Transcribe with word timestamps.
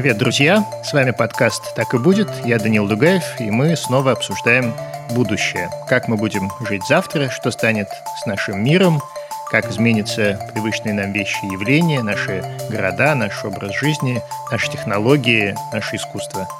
Привет, 0.00 0.16
друзья! 0.16 0.64
С 0.82 0.94
вами 0.94 1.10
подкаст 1.10 1.74
«Так 1.74 1.92
и 1.92 1.98
будет». 1.98 2.30
Я 2.46 2.58
Данил 2.58 2.88
Дугаев, 2.88 3.38
и 3.38 3.50
мы 3.50 3.76
снова 3.76 4.12
обсуждаем 4.12 4.72
будущее. 5.10 5.68
Как 5.90 6.08
мы 6.08 6.16
будем 6.16 6.50
жить 6.66 6.86
завтра, 6.88 7.28
что 7.28 7.50
станет 7.50 7.88
с 8.16 8.24
нашим 8.24 8.64
миром, 8.64 9.02
как 9.50 9.70
изменятся 9.70 10.40
привычные 10.54 10.94
нам 10.94 11.12
вещи 11.12 11.44
и 11.44 11.52
явления, 11.52 12.02
наши 12.02 12.42
города, 12.70 13.14
наш 13.14 13.44
образ 13.44 13.74
жизни, 13.74 14.22
наши 14.50 14.70
технологии, 14.70 15.54
наше 15.70 15.96
искусство– 15.96 16.48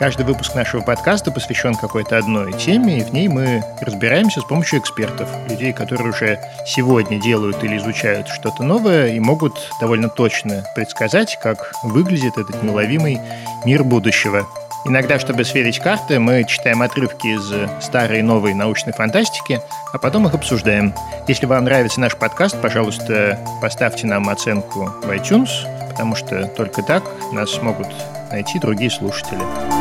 Каждый 0.00 0.24
выпуск 0.24 0.54
нашего 0.54 0.80
подкаста 0.80 1.30
посвящен 1.30 1.74
какой-то 1.74 2.16
одной 2.16 2.54
теме, 2.54 3.00
и 3.00 3.04
в 3.04 3.12
ней 3.12 3.28
мы 3.28 3.62
разбираемся 3.82 4.40
с 4.40 4.44
помощью 4.44 4.78
экспертов, 4.78 5.28
людей, 5.46 5.74
которые 5.74 6.08
уже 6.08 6.40
сегодня 6.64 7.20
делают 7.20 7.62
или 7.62 7.76
изучают 7.76 8.26
что-то 8.28 8.62
новое 8.62 9.08
и 9.08 9.20
могут 9.20 9.52
довольно 9.78 10.08
точно 10.08 10.64
предсказать, 10.74 11.38
как 11.42 11.74
выглядит 11.82 12.38
этот 12.38 12.62
неуловимый 12.62 13.20
мир 13.66 13.84
будущего. 13.84 14.48
Иногда, 14.86 15.18
чтобы 15.18 15.44
сверить 15.44 15.80
карты, 15.80 16.18
мы 16.18 16.44
читаем 16.44 16.80
отрывки 16.80 17.26
из 17.26 17.84
старой 17.84 18.20
и 18.20 18.22
новой 18.22 18.54
научной 18.54 18.94
фантастики, 18.94 19.60
а 19.92 19.98
потом 19.98 20.26
их 20.26 20.32
обсуждаем. 20.32 20.94
Если 21.28 21.44
вам 21.44 21.64
нравится 21.64 22.00
наш 22.00 22.16
подкаст, 22.16 22.58
пожалуйста, 22.62 23.38
поставьте 23.60 24.06
нам 24.06 24.30
оценку 24.30 24.94
в 25.02 25.10
iTunes, 25.10 25.50
потому 25.90 26.16
что 26.16 26.46
только 26.46 26.82
так 26.82 27.04
нас 27.32 27.50
смогут 27.50 27.88
найти 28.30 28.58
другие 28.58 28.90
слушатели. 28.90 29.79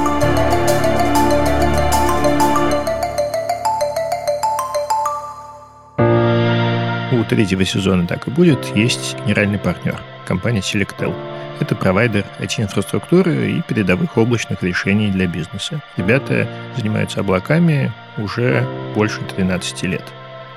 У 7.12 7.24
третьего 7.24 7.66
сезона 7.66 8.08
«Так 8.08 8.28
и 8.28 8.32
будет» 8.32 8.76
есть 8.76 9.18
генеральный 9.26 9.60
партнер– 9.60 10.00
компания 10.26 10.62
Selectel. 10.62 11.14
Это 11.60 11.76
провайдер 11.76 12.24
IT-инфраструктуры 12.40 13.52
и 13.52 13.62
передовых 13.62 14.16
облачных 14.18 14.64
решений 14.64 15.10
для 15.10 15.28
бизнеса. 15.28 15.82
Ребята 15.98 16.48
занимаются 16.78 17.20
облаками 17.20 17.92
уже 18.18 18.66
больше 18.96 19.22
13 19.36 19.84
лет. 19.84 20.04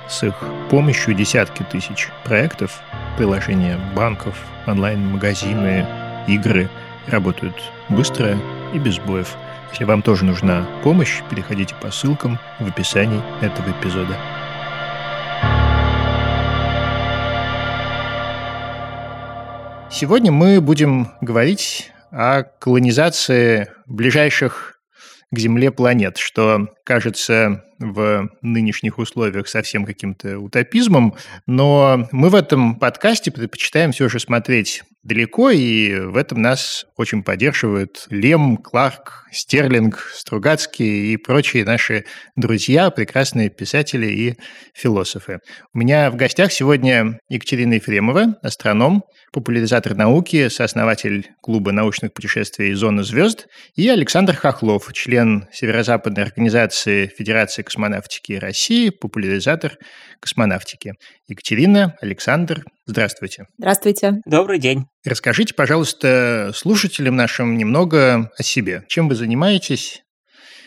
С 0.08 0.22
их 0.22 0.34
помощью 0.70 1.14
десятки 1.14 1.62
тысяч 1.62 2.08
проектов, 2.22 2.80
приложения 3.16 3.78
банков, 3.96 4.36
онлайн-магазины, 4.66 5.86
игры 6.28 6.68
работают 7.06 7.56
быстро 7.88 8.36
и 8.74 8.78
без 8.78 8.96
сбоев. 8.96 9.36
Если 9.72 9.84
вам 9.84 10.02
тоже 10.02 10.26
нужна 10.26 10.68
помощь, 10.82 11.22
переходите 11.30 11.74
по 11.80 11.90
ссылкам 11.90 12.38
в 12.60 12.68
описании 12.68 13.22
этого 13.40 13.70
эпизода. 13.70 14.18
Сегодня 19.90 20.30
мы 20.30 20.60
будем 20.60 21.12
говорить 21.22 21.90
о 22.10 22.42
колонизации 22.42 23.70
ближайших 23.86 24.78
к 25.30 25.38
Земле 25.38 25.70
планет, 25.70 26.18
что 26.18 26.68
кажется 26.84 27.64
в 27.78 28.30
нынешних 28.42 28.98
условиях 28.98 29.48
совсем 29.48 29.84
каким-то 29.84 30.38
утопизмом, 30.38 31.16
но 31.47 32.08
мы 32.12 32.28
в 32.28 32.34
этом 32.34 32.77
подкасте 32.77 33.30
предпочитаем 33.30 33.92
все 33.92 34.08
же 34.08 34.20
смотреть 34.20 34.83
далеко, 35.02 35.50
и 35.50 35.98
в 35.98 36.16
этом 36.16 36.42
нас 36.42 36.86
очень 36.97 37.24
поддерживают 37.24 38.06
Лем, 38.08 38.56
Кларк, 38.56 39.24
Стерлинг, 39.33 39.98
Стругацкий 40.14 41.12
и 41.12 41.16
прочие 41.16 41.64
наши 41.64 42.05
друзья, 42.36 42.91
прекрасные 42.91 43.50
писатели 43.50 44.06
и 44.06 44.34
философы. 44.74 45.41
У 45.74 45.78
меня 45.78 46.08
в 46.11 46.14
гостях 46.14 46.52
сегодня 46.52 47.19
Екатерина 47.28 47.74
Ефремова, 47.74 48.36
астроном, 48.42 49.02
популяризатор 49.33 49.96
науки, 49.96 50.48
сооснователь 50.48 51.30
клуба 51.40 51.73
научных 51.73 52.12
путешествий 52.12 52.73
«Зона 52.74 53.02
звезд», 53.02 53.46
и 53.74 53.89
Александр 53.89 54.36
Хохлов, 54.36 54.92
член 54.92 55.48
Северо-Западной 55.52 56.23
организации 56.23 56.71
Федерации 56.74 57.62
космонавтики 57.62 58.33
России, 58.33 58.90
популяризатор 58.90 59.77
космонавтики. 60.20 60.94
Екатерина, 61.28 61.96
Александр, 62.00 62.64
здравствуйте. 62.86 63.46
Здравствуйте. 63.58 64.20
Добрый 64.27 64.58
день. 64.58 64.84
Расскажите, 65.05 65.55
пожалуйста, 65.55 66.52
слушателям 66.55 67.16
нашим 67.16 67.56
немного 67.56 68.30
о 68.36 68.42
себе. 68.42 68.84
Чем 68.88 69.08
вы 69.08 69.14
занимаетесь? 69.14 70.02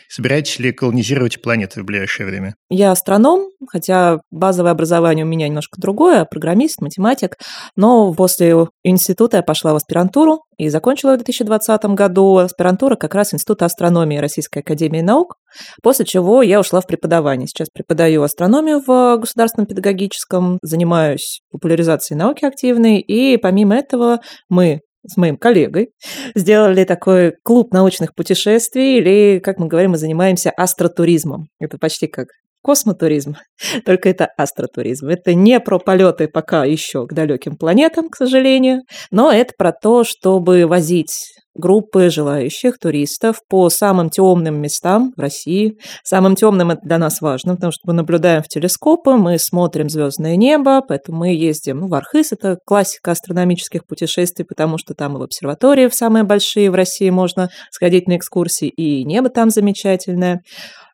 Собираетесь 0.09 0.59
ли 0.59 0.71
колонизировать 0.71 1.41
планеты 1.41 1.81
в 1.81 1.85
ближайшее 1.85 2.27
время? 2.27 2.55
Я 2.69 2.91
астроном, 2.91 3.49
хотя 3.67 4.19
базовое 4.31 4.71
образование 4.71 5.25
у 5.25 5.27
меня 5.27 5.47
немножко 5.47 5.79
другое, 5.79 6.25
программист, 6.25 6.81
математик, 6.81 7.38
но 7.75 8.13
после 8.13 8.67
института 8.83 9.38
я 9.38 9.44
пошла 9.44 9.73
в 9.73 9.77
аспирантуру 9.77 10.41
и 10.57 10.69
закончила 10.69 11.13
в 11.13 11.17
2020 11.17 11.85
году 11.85 12.38
аспирантура 12.38 12.95
как 12.95 13.13
раз 13.13 13.33
Института 13.33 13.65
астрономии 13.65 14.17
Российской 14.17 14.59
Академии 14.59 15.01
Наук, 15.01 15.35
после 15.81 16.05
чего 16.05 16.41
я 16.41 16.59
ушла 16.59 16.81
в 16.81 16.88
преподавание. 16.88 17.47
Сейчас 17.47 17.67
преподаю 17.73 18.23
астрономию 18.23 18.81
в 18.85 19.17
государственном 19.17 19.67
педагогическом, 19.67 20.59
занимаюсь 20.61 21.41
популяризацией 21.51 22.17
науки 22.17 22.45
активной, 22.45 22.99
и 22.99 23.38
помимо 23.38 23.75
этого 23.75 24.19
мы 24.49 24.81
с 25.07 25.17
моим 25.17 25.38
коллегой 25.38 25.91
сделали 26.35 26.83
такой 26.83 27.33
клуб 27.43 27.73
научных 27.73 28.13
путешествий, 28.16 28.97
или, 28.97 29.39
как 29.39 29.59
мы 29.59 29.67
говорим, 29.67 29.91
мы 29.91 29.97
занимаемся 29.97 30.51
астротуризмом. 30.51 31.47
Это 31.59 31.77
почти 31.77 32.07
как 32.07 32.27
космотуризм, 32.63 33.35
только 33.85 34.09
это 34.09 34.27
астротуризм. 34.38 35.07
Это 35.07 35.33
не 35.33 35.59
про 35.59 35.79
полеты 35.79 36.27
пока 36.27 36.65
еще 36.65 37.05
к 37.05 37.13
далеким 37.13 37.57
планетам, 37.57 38.09
к 38.09 38.15
сожалению, 38.15 38.81
но 39.11 39.31
это 39.31 39.53
про 39.57 39.71
то, 39.71 40.03
чтобы 40.03 40.65
возить 40.65 41.35
группы 41.55 42.09
желающих 42.09 42.77
туристов 42.77 43.39
по 43.49 43.69
самым 43.69 44.09
темным 44.09 44.61
местам 44.61 45.13
в 45.16 45.19
России. 45.19 45.77
Самым 46.03 46.35
темным 46.35 46.71
это 46.71 46.81
для 46.83 46.97
нас 46.97 47.21
важно, 47.21 47.55
потому 47.55 47.71
что 47.71 47.81
мы 47.85 47.93
наблюдаем 47.93 48.43
в 48.43 48.47
телескопы, 48.47 49.16
мы 49.16 49.39
смотрим 49.39 49.89
звездное 49.89 50.35
небо, 50.35 50.81
поэтому 50.88 51.19
мы 51.19 51.33
ездим 51.33 51.79
ну, 51.79 51.88
в 51.88 51.94
Архыз, 51.95 52.31
это 52.31 52.57
классика 52.65 53.11
астрономических 53.11 53.85
путешествий, 53.85 54.45
потому 54.45 54.77
что 54.77 54.94
там 54.94 55.15
и 55.15 55.19
в 55.19 55.23
обсерватории 55.23 55.89
самые 55.95 56.23
большие 56.23 56.69
в 56.69 56.75
России 56.75 57.09
можно 57.09 57.49
сходить 57.71 58.07
на 58.07 58.17
экскурсии, 58.17 58.67
и 58.67 59.03
небо 59.03 59.29
там 59.29 59.49
замечательное. 59.49 60.41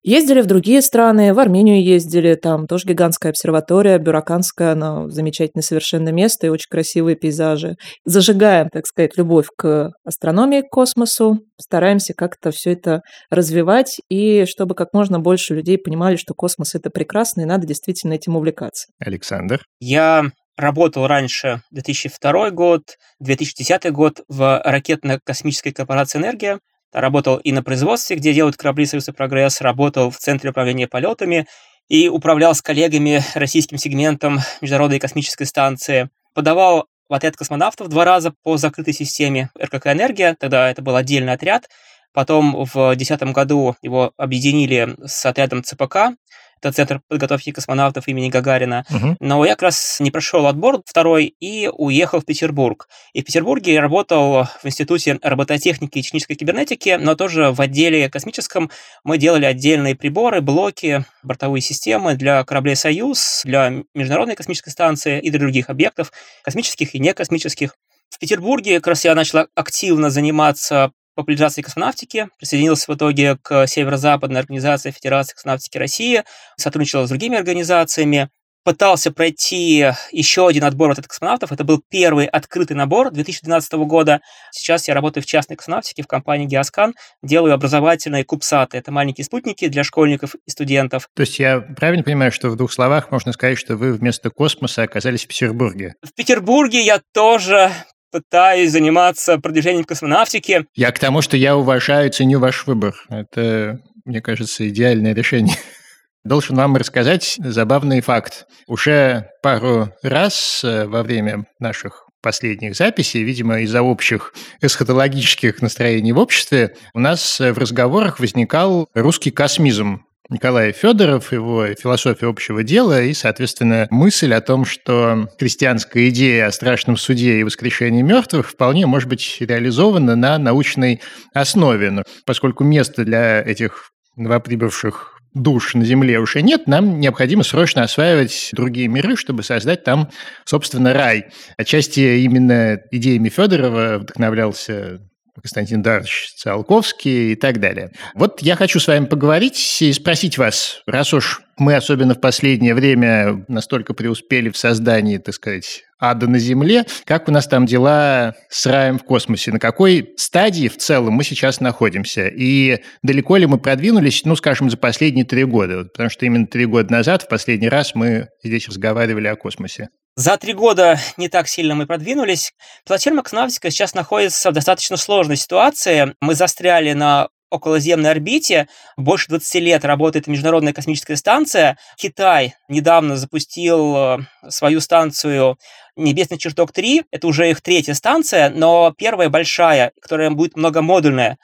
Ездили 0.04 0.42
в 0.42 0.48
другие 0.48 0.82
страны, 0.82 1.32
в 1.32 1.38
Армению 1.38 1.84
ездили, 1.84 2.34
там 2.34 2.66
тоже 2.66 2.88
гигантская 2.88 3.32
обсерватория, 3.32 4.00
бюроканская, 4.00 4.72
она 4.72 5.08
замечательное 5.10 5.62
совершенно 5.62 6.10
место 6.10 6.48
и 6.48 6.50
очень 6.50 6.70
красивые 6.72 7.16
пейзажи. 7.16 7.76
Зажигаем, 8.04 8.70
так 8.70 8.88
сказать, 8.88 9.16
любовь 9.16 9.46
к 9.56 9.92
астрономии, 10.04 10.51
к 10.60 10.70
космосу, 10.70 11.40
стараемся 11.60 12.14
как-то 12.14 12.52
все 12.52 12.74
это 12.74 13.02
развивать, 13.30 14.02
и 14.10 14.46
чтобы 14.46 14.76
как 14.76 14.94
можно 14.94 15.20
больше 15.20 15.56
людей 15.56 15.78
понимали, 15.78 16.18
что 16.18 16.34
космос— 16.34 16.76
это 16.76 16.90
прекрасно, 16.90 17.42
и 17.42 17.46
надо 17.46 17.66
действительно 17.66 18.14
этим 18.14 18.36
увлекаться. 18.36 18.88
Александр? 19.00 19.64
Я 19.80 20.26
работал 20.58 21.08
раньше 21.08 21.62
2002 21.72 22.52
год, 22.52 22.82
2010 23.20 23.92
год 23.92 24.22
в 24.28 24.62
ракетно-космической 24.64 25.72
корпорации 25.72 26.20
«Энергия», 26.20 26.60
Работал 26.94 27.38
и 27.38 27.54
на 27.54 27.64
производстве, 27.64 28.18
где 28.18 28.34
делают 28.34 28.58
корабли 28.58 28.86
«Союз 28.86 29.08
и 29.08 29.14
прогресс», 29.14 29.62
работал 29.62 30.12
в 30.12 30.18
Центре 30.18 30.50
управления 30.50 30.88
полетами 30.88 31.48
и 31.88 32.10
управлял 32.10 32.54
с 32.54 32.62
коллегами 32.62 33.22
российским 33.34 33.78
сегментом 33.78 34.40
Международной 34.60 35.00
космической 35.00 35.46
станции. 35.46 36.10
Подавал 36.34 36.88
в 37.12 37.14
отряд 37.14 37.36
космонавтов 37.36 37.90
два 37.90 38.06
раза 38.06 38.34
по 38.42 38.56
закрытой 38.56 38.94
системе 38.94 39.50
РКК 39.62 39.88
«Энергия», 39.88 40.34
тогда 40.40 40.72
это 40.72 40.82
был 40.82 40.96
отдельный 40.96 41.34
отряд. 41.34 41.68
Потом 42.14 42.64
в 42.64 42.74
2010 42.74 43.34
году 43.34 43.76
его 43.82 44.14
объединили 44.16 44.96
с 45.06 45.26
отрядом 45.26 45.62
ЦПК, 45.62 46.16
это 46.62 46.72
Центр 46.72 47.02
подготовки 47.08 47.52
космонавтов 47.52 48.08
имени 48.08 48.30
Гагарина. 48.30 48.86
Угу. 48.90 49.18
Но 49.20 49.44
я 49.46 49.52
как 49.52 49.64
раз 49.64 50.00
не 50.00 50.12
прошел 50.12 50.46
отбор 50.46 50.82
второй 50.86 51.26
и 51.40 51.68
уехал 51.68 52.22
в 52.22 52.26
Петербург. 52.26 52.88
И 53.14 53.22
в 53.22 53.26
Петербурге 53.26 53.74
я 53.74 53.82
работал 53.82 54.46
в 54.46 54.66
Институте 54.66 55.20
робототехники 55.22 55.98
и 55.98 56.02
технической 56.02 56.36
кибернетики, 56.36 56.98
но 57.00 57.16
тоже 57.16 57.52
в 57.52 57.60
отделе 57.60 58.10
космическом 58.10 58.70
мы 59.04 59.18
делали 59.18 59.46
отдельные 59.46 59.96
приборы, 59.96 60.42
блоки, 60.42 61.04
бортовые 61.24 61.62
системы 61.62 62.16
для 62.16 62.44
кораблей 62.44 62.76
«Союз», 62.76 63.42
для 63.44 63.74
Международной 63.94 64.36
космической 64.36 64.70
станции 64.70 65.20
и 65.20 65.30
для 65.30 65.40
других 65.40 65.70
объектов, 65.70 66.12
космических 66.44 66.94
и 66.96 67.00
некосмических. 67.00 67.76
В 68.10 68.20
Петербурге 68.20 68.76
как 68.76 68.88
раз 68.88 69.06
я 69.06 69.16
начал 69.16 69.48
активно 69.56 70.10
заниматься 70.10 70.92
популяризации 71.16 71.62
космонавтики, 71.62 72.30
присоединился 72.38 72.92
в 72.92 72.96
итоге 72.96 73.38
к 73.42 73.68
Северо-Западной 73.68 74.40
организации 74.40 74.92
Федерации 74.92 75.34
космонавтики 75.34 75.78
России, 75.78 76.24
сотрудничал 76.58 77.06
с 77.06 77.10
другими 77.10 77.38
организациями, 77.38 78.30
пытался 78.64 79.12
пройти 79.12 79.92
еще 80.12 80.48
один 80.48 80.64
отбор 80.64 80.92
от 80.92 81.08
космонавтов. 81.08 81.52
Это 81.52 81.64
был 81.64 81.82
первый 81.90 82.26
открытый 82.26 82.76
набор 82.76 83.12
2012 83.12 83.74
года. 83.74 84.22
Сейчас 84.52 84.88
я 84.88 84.94
работаю 84.94 85.24
в 85.24 85.26
частной 85.26 85.56
космонавтике 85.56 86.04
в 86.04 86.08
компании 86.08 86.46
Геоскан, 86.46 86.94
делаю 87.24 87.54
образовательные 87.54 88.24
кубсаты. 88.24 88.78
Это 88.78 88.92
маленькие 88.92 89.26
спутники 89.26 89.68
для 89.68 89.84
школьников 89.84 90.36
и 90.36 90.52
студентов. 90.52 91.10
То 91.16 91.22
есть 91.22 91.40
я 91.40 91.60
правильно 91.60 92.04
понимаю, 92.04 92.32
что 92.32 92.50
в 92.50 92.56
двух 92.56 92.72
словах 92.72 93.12
можно 93.12 93.34
сказать, 93.34 93.58
что 93.58 93.76
вы 93.76 93.94
вместо 93.94 94.30
космоса 94.30 94.84
оказались 94.84 95.26
в 95.26 95.28
Петербурге? 95.28 95.96
В 96.04 96.14
Петербурге 96.14 96.82
я 96.82 97.02
тоже 97.14 97.72
пытаюсь 98.12 98.72
заниматься 98.72 99.38
продвижением 99.38 99.86
космонавтики. 99.86 100.66
Я 100.76 100.92
к 100.92 101.00
тому, 101.00 101.22
что 101.22 101.38
я 101.38 101.56
уважаю 101.56 102.08
и 102.08 102.12
ценю 102.12 102.40
ваш 102.40 102.68
выбор. 102.68 102.94
Это, 103.10 103.80
мне 104.06 104.22
кажется, 104.22 104.68
идеальное 104.68 105.14
решение. 105.14 105.56
Должен 106.24 106.56
вам 106.56 106.76
рассказать 106.76 107.36
забавный 107.40 108.02
факт. 108.02 108.46
Уже 108.68 109.30
пару 109.42 109.92
раз 110.04 110.62
э, 110.64 110.86
во 110.86 111.02
время 111.02 111.46
наших 111.60 112.08
последних 112.22 112.76
записей, 112.76 113.24
видимо, 113.24 113.62
из-за 113.62 113.82
общих 113.82 114.34
эсхатологических 114.62 115.62
настроений 115.62 116.14
в 116.14 116.20
обществе, 116.20 116.76
у 116.94 117.00
нас 117.00 117.40
в 117.40 117.58
разговорах 117.58 118.20
возникал 118.20 118.88
русский 118.94 119.32
космизм. 119.32 120.06
Николай 120.32 120.72
Федоров, 120.72 121.34
его 121.34 121.68
философия 121.74 122.28
общего 122.28 122.64
дела 122.64 123.02
и, 123.02 123.14
соответственно, 123.14 123.88
мысль 123.90 124.34
о 124.34 124.40
том, 124.40 124.64
что 124.64 125.28
христианская 125.38 126.08
идея 126.08 126.48
о 126.48 126.52
страшном 126.54 126.96
суде 126.96 127.40
и 127.40 127.44
воскрешении 127.44 128.02
мертвых 128.02 128.50
вполне 128.50 128.88
может 128.88 129.10
быть 129.10 129.38
реализована 129.42 130.16
на 130.16 130.38
научной 130.38 131.02
основе. 131.34 131.92
Но 131.92 132.04
поскольку 132.26 132.64
место 132.64 133.04
для 133.04 133.42
этих 133.42 133.92
новоприбывших 134.16 135.20
душ 135.34 135.74
на 135.74 135.84
Земле 135.84 136.18
уже 136.20 136.42
нет, 136.42 136.66
нам 136.66 137.02
необходимо 137.02 137.44
срочно 137.44 137.84
осваивать 137.84 138.52
другие 138.54 138.88
миры, 138.88 139.18
чтобы 139.18 139.44
создать 139.44 139.84
там, 139.84 140.12
собственно, 140.46 140.94
рай. 140.94 141.26
Отчасти 141.58 142.22
именно 142.22 142.80
идеями 142.90 143.28
Федорова 143.28 143.98
вдохновлялся 143.98 145.02
Константин 145.42 145.82
Дарович 145.82 146.34
Циолковский 146.38 147.34
и 147.34 147.36
так 147.36 147.60
далее. 147.60 147.92
Вот 148.14 148.42
я 148.42 148.56
хочу 148.56 148.80
с 148.80 148.88
вами 148.88 149.06
поговорить 149.06 149.82
и 149.82 149.92
спросить 149.94 150.38
вас, 150.38 150.82
раз 150.86 151.14
уж 151.14 151.42
мы 151.58 151.76
особенно 151.76 152.16
в 152.16 152.22
последнее 152.22 152.74
время 152.74 153.46
настолько 153.48 153.94
преуспели 153.94 154.50
в 154.50 154.58
создании, 154.58 155.18
так 155.18 155.36
сказать, 155.36 155.84
ада 156.00 156.28
на 156.28 156.40
Земле, 156.40 156.86
как 157.06 157.30
у 157.30 157.32
нас 157.32 157.48
там 157.48 157.66
дела 157.66 158.36
с 158.50 158.66
раем 158.66 158.98
в 158.98 159.04
космосе? 159.04 159.52
На 159.52 159.60
какой 159.60 160.14
стадии 160.18 160.68
в 160.68 160.78
целом 160.78 161.14
мы 161.14 161.24
сейчас 161.24 161.60
находимся? 161.60 162.28
И 162.28 162.80
далеко 163.04 163.38
ли 163.38 163.46
мы 163.46 163.60
продвинулись, 163.60 164.26
ну, 164.26 164.36
скажем, 164.36 164.70
за 164.70 164.78
последние 164.78 165.26
три 165.26 165.44
года? 165.44 165.86
Потому 165.86 166.10
что 166.10 166.26
именно 166.26 166.48
три 166.48 166.66
года 166.66 166.92
назад, 166.92 167.24
в 167.24 167.28
последний 167.28 167.70
раз, 167.70 167.94
мы 167.94 168.30
здесь 168.44 168.68
разговаривали 168.68 169.28
о 169.28 169.36
космосе. 169.36 169.90
За 170.16 170.38
три 170.38 170.54
года 170.54 171.00
не 171.16 171.30
так 171.30 171.48
сильно 171.48 171.74
мы 171.74 171.86
продвинулись. 171.86 172.54
Платформа 172.86 173.24
космонавтика 173.24 173.72
сейчас 173.72 173.94
находится 173.94 174.52
в 174.52 174.54
достаточно 174.54 174.98
сложной 174.98 175.38
ситуации. 175.38 176.16
Мы 176.20 176.36
застряли 176.36 176.92
на 176.92 177.30
околоземной 177.50 178.12
орбите. 178.12 178.68
Больше 178.98 179.28
20 179.30 179.56
лет 179.62 179.86
работает 179.86 180.28
Международная 180.28 180.74
космическая 180.74 181.16
станция. 181.16 181.78
Китай 181.98 182.56
недавно 182.68 183.16
запустил 183.16 183.96
э, 183.96 184.18
свою 184.50 184.82
станцию 184.82 185.58
Небесный 185.96 186.38
чертог 186.38 186.72
3. 186.72 187.04
Это 187.12 187.28
уже 187.28 187.50
их 187.50 187.62
третья 187.62 187.94
станция, 187.94 188.50
но 188.50 188.94
первая 188.98 189.30
большая, 189.30 189.92
которая 190.02 190.30
будет 190.32 190.56
многомодульная. 190.56 191.38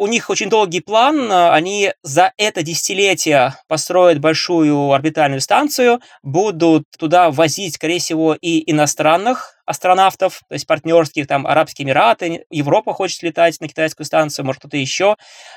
У 0.00 0.06
них 0.06 0.30
очень 0.30 0.48
долгий 0.48 0.80
план. 0.80 1.30
Они 1.30 1.92
за 2.02 2.32
это 2.38 2.62
десятилетие 2.62 3.54
построят 3.68 4.18
большую 4.18 4.92
орбитальную 4.92 5.42
станцию, 5.42 6.00
будут 6.22 6.84
туда 6.98 7.30
возить, 7.30 7.74
скорее 7.74 7.98
всего, 7.98 8.32
и 8.32 8.62
иностранных 8.70 9.58
астронавтов, 9.66 10.40
то 10.48 10.54
есть 10.54 10.66
партнерских, 10.66 11.26
там, 11.26 11.46
Арабские 11.46 11.84
Эмираты, 11.84 12.46
Европа 12.48 12.94
хочет 12.94 13.22
летать 13.22 13.60
на 13.60 13.68
китайскую 13.68 14.06
станцию, 14.06 14.46
может, 14.46 14.60
кто-то 14.60 14.78
еще. 14.78 15.16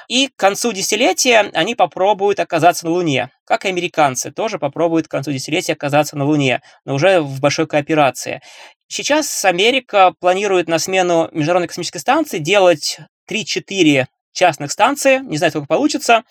И 0.10 0.28
к 0.28 0.36
концу 0.36 0.74
десятилетия 0.74 1.50
они 1.54 1.74
попробуют 1.74 2.42
оказаться 2.42 2.86
на 2.86 2.92
Луне, 2.92 3.30
как 3.46 3.64
и 3.64 3.70
американцы 3.70 4.30
тоже 4.30 4.60
попробуют 4.60 5.08
к 5.08 5.12
концу 5.12 5.32
десятилетия 5.32 5.72
оказаться 5.72 6.18
на 6.18 6.26
Луне, 6.26 6.62
но 6.84 6.96
уже 6.96 7.22
в 7.22 7.40
большой 7.40 7.66
кооперации. 7.66 8.42
Сейчас 8.90 9.46
Америка 9.46 10.14
планирует 10.20 10.68
на 10.68 10.80
смену 10.80 11.30
Международной 11.32 11.70
космической 11.70 12.00
станции 12.00 12.40
делать 12.40 13.00
3-4 13.32 14.08
частных 14.34 14.72
станций, 14.72 15.22
не 15.22 15.38
знаю, 15.38 15.52
сколько 15.52 15.68
получится, 15.68 16.24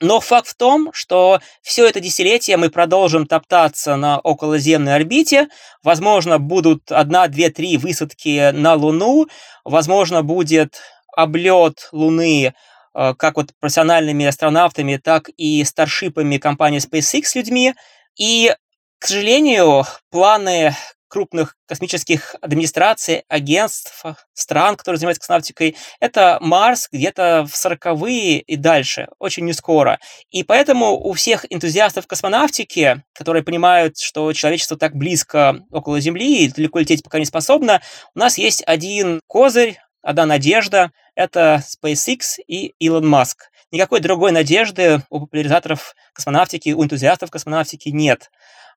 но 0.00 0.20
факт 0.20 0.48
в 0.48 0.54
том, 0.54 0.90
что 0.94 1.40
все 1.62 1.86
это 1.86 2.00
десятилетие 2.00 2.56
мы 2.56 2.70
продолжим 2.70 3.26
топтаться 3.26 3.96
на 3.96 4.18
околоземной 4.18 4.94
орбите. 4.94 5.48
Возможно, 5.82 6.38
будут 6.38 6.90
одна, 6.90 7.28
две, 7.28 7.50
три 7.50 7.76
высадки 7.76 8.50
на 8.52 8.74
Луну. 8.74 9.28
Возможно, 9.62 10.22
будет 10.22 10.80
облет 11.14 11.90
Луны 11.92 12.54
э, 12.94 13.14
как 13.14 13.36
вот 13.36 13.50
профессиональными 13.60 14.24
астронавтами, 14.24 14.96
так 14.96 15.28
и 15.36 15.62
старшипами 15.64 16.38
компании 16.38 16.80
SpaceX 16.80 17.32
людьми. 17.34 17.74
И, 18.18 18.54
к 18.98 19.06
сожалению, 19.06 19.84
планы 20.10 20.74
крупных 21.10 21.56
космических 21.66 22.36
администраций, 22.40 23.24
агентств, 23.28 24.04
стран, 24.32 24.76
которые 24.76 24.98
занимаются 24.98 25.20
космонавтикой, 25.20 25.76
это 25.98 26.38
Марс 26.40 26.88
где-то 26.90 27.46
в 27.50 27.54
40-е 27.54 28.38
и 28.38 28.56
дальше, 28.56 29.08
очень 29.18 29.44
не 29.44 29.52
скоро. 29.52 29.98
И 30.30 30.44
поэтому 30.44 30.96
у 30.98 31.12
всех 31.12 31.44
энтузиастов 31.50 32.06
космонавтики, 32.06 33.02
которые 33.12 33.42
понимают, 33.42 33.98
что 33.98 34.32
человечество 34.32 34.78
так 34.78 34.94
близко 34.94 35.64
около 35.70 36.00
Земли 36.00 36.44
и 36.44 36.48
далеко 36.48 36.78
лететь 36.78 37.02
пока 37.02 37.18
не 37.18 37.26
способно, 37.26 37.82
у 38.14 38.18
нас 38.18 38.38
есть 38.38 38.62
один 38.66 39.20
козырь, 39.26 39.78
одна 40.02 40.24
надежда— 40.26 40.92
это 41.14 41.62
SpaceX 41.62 42.38
и 42.46 42.68
Илон 42.78 43.06
Маск. 43.06 43.50
Никакой 43.72 44.00
другой 44.00 44.32
надежды 44.32 45.02
у 45.10 45.20
популяризаторов 45.20 45.94
космонавтики, 46.12 46.70
у 46.72 46.82
энтузиастов 46.82 47.30
космонавтики 47.30 47.88
нет 47.90 48.30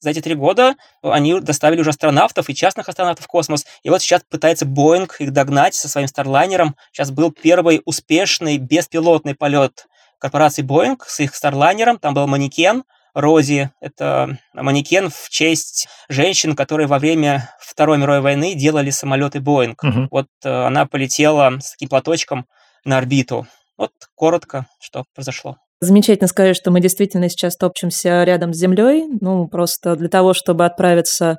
за 0.03 0.09
эти 0.09 0.19
три 0.19 0.35
года 0.35 0.75
они 1.01 1.39
доставили 1.39 1.79
уже 1.79 1.91
астронавтов 1.91 2.49
и 2.49 2.55
частных 2.55 2.89
астронавтов 2.89 3.23
в 3.23 3.29
космос. 3.29 3.65
И 3.83 3.89
вот 3.89 4.01
сейчас 4.01 4.21
пытается 4.29 4.65
Боинг 4.65 5.15
их 5.21 5.31
догнать 5.31 5.75
со 5.75 5.87
своим 5.87 6.09
Старлайнером. 6.09 6.75
Сейчас 6.91 7.09
был 7.09 7.31
первый 7.31 7.81
успешный 7.85 8.57
беспилотный 8.57 9.33
полет 9.33 9.87
корпорации 10.19 10.61
Боинг 10.61 11.05
с 11.05 11.21
их 11.21 11.33
Старлайнером. 11.33 11.99
Там 11.99 12.13
был 12.13 12.27
манекен, 12.27 12.83
Рози. 13.13 13.71
Это 13.79 14.37
манекен 14.53 15.09
в 15.09 15.29
честь 15.29 15.87
женщин, 16.09 16.53
которые 16.53 16.87
во 16.87 16.99
время 16.99 17.49
Второй 17.61 17.97
мировой 17.97 18.19
войны 18.19 18.55
делали 18.55 18.89
самолеты 18.89 19.39
Боинг. 19.39 19.81
Угу. 19.81 20.07
Вот 20.11 20.27
э, 20.43 20.49
она 20.49 20.85
полетела 20.85 21.59
с 21.61 21.71
таким 21.71 21.87
платочком 21.87 22.45
на 22.83 22.97
орбиту. 22.97 23.47
Вот 23.77 23.93
коротко, 24.15 24.67
что 24.81 25.05
произошло. 25.15 25.55
Замечательно 25.81 26.27
сказать, 26.27 26.55
что 26.55 26.71
мы 26.71 26.79
действительно 26.79 27.29
сейчас 27.29 27.57
топчемся 27.57 28.23
рядом 28.23 28.53
с 28.53 28.57
Землей. 28.57 29.05
Ну, 29.19 29.47
просто 29.47 29.95
для 29.95 30.07
того, 30.07 30.33
чтобы 30.33 30.65
отправиться 30.65 31.37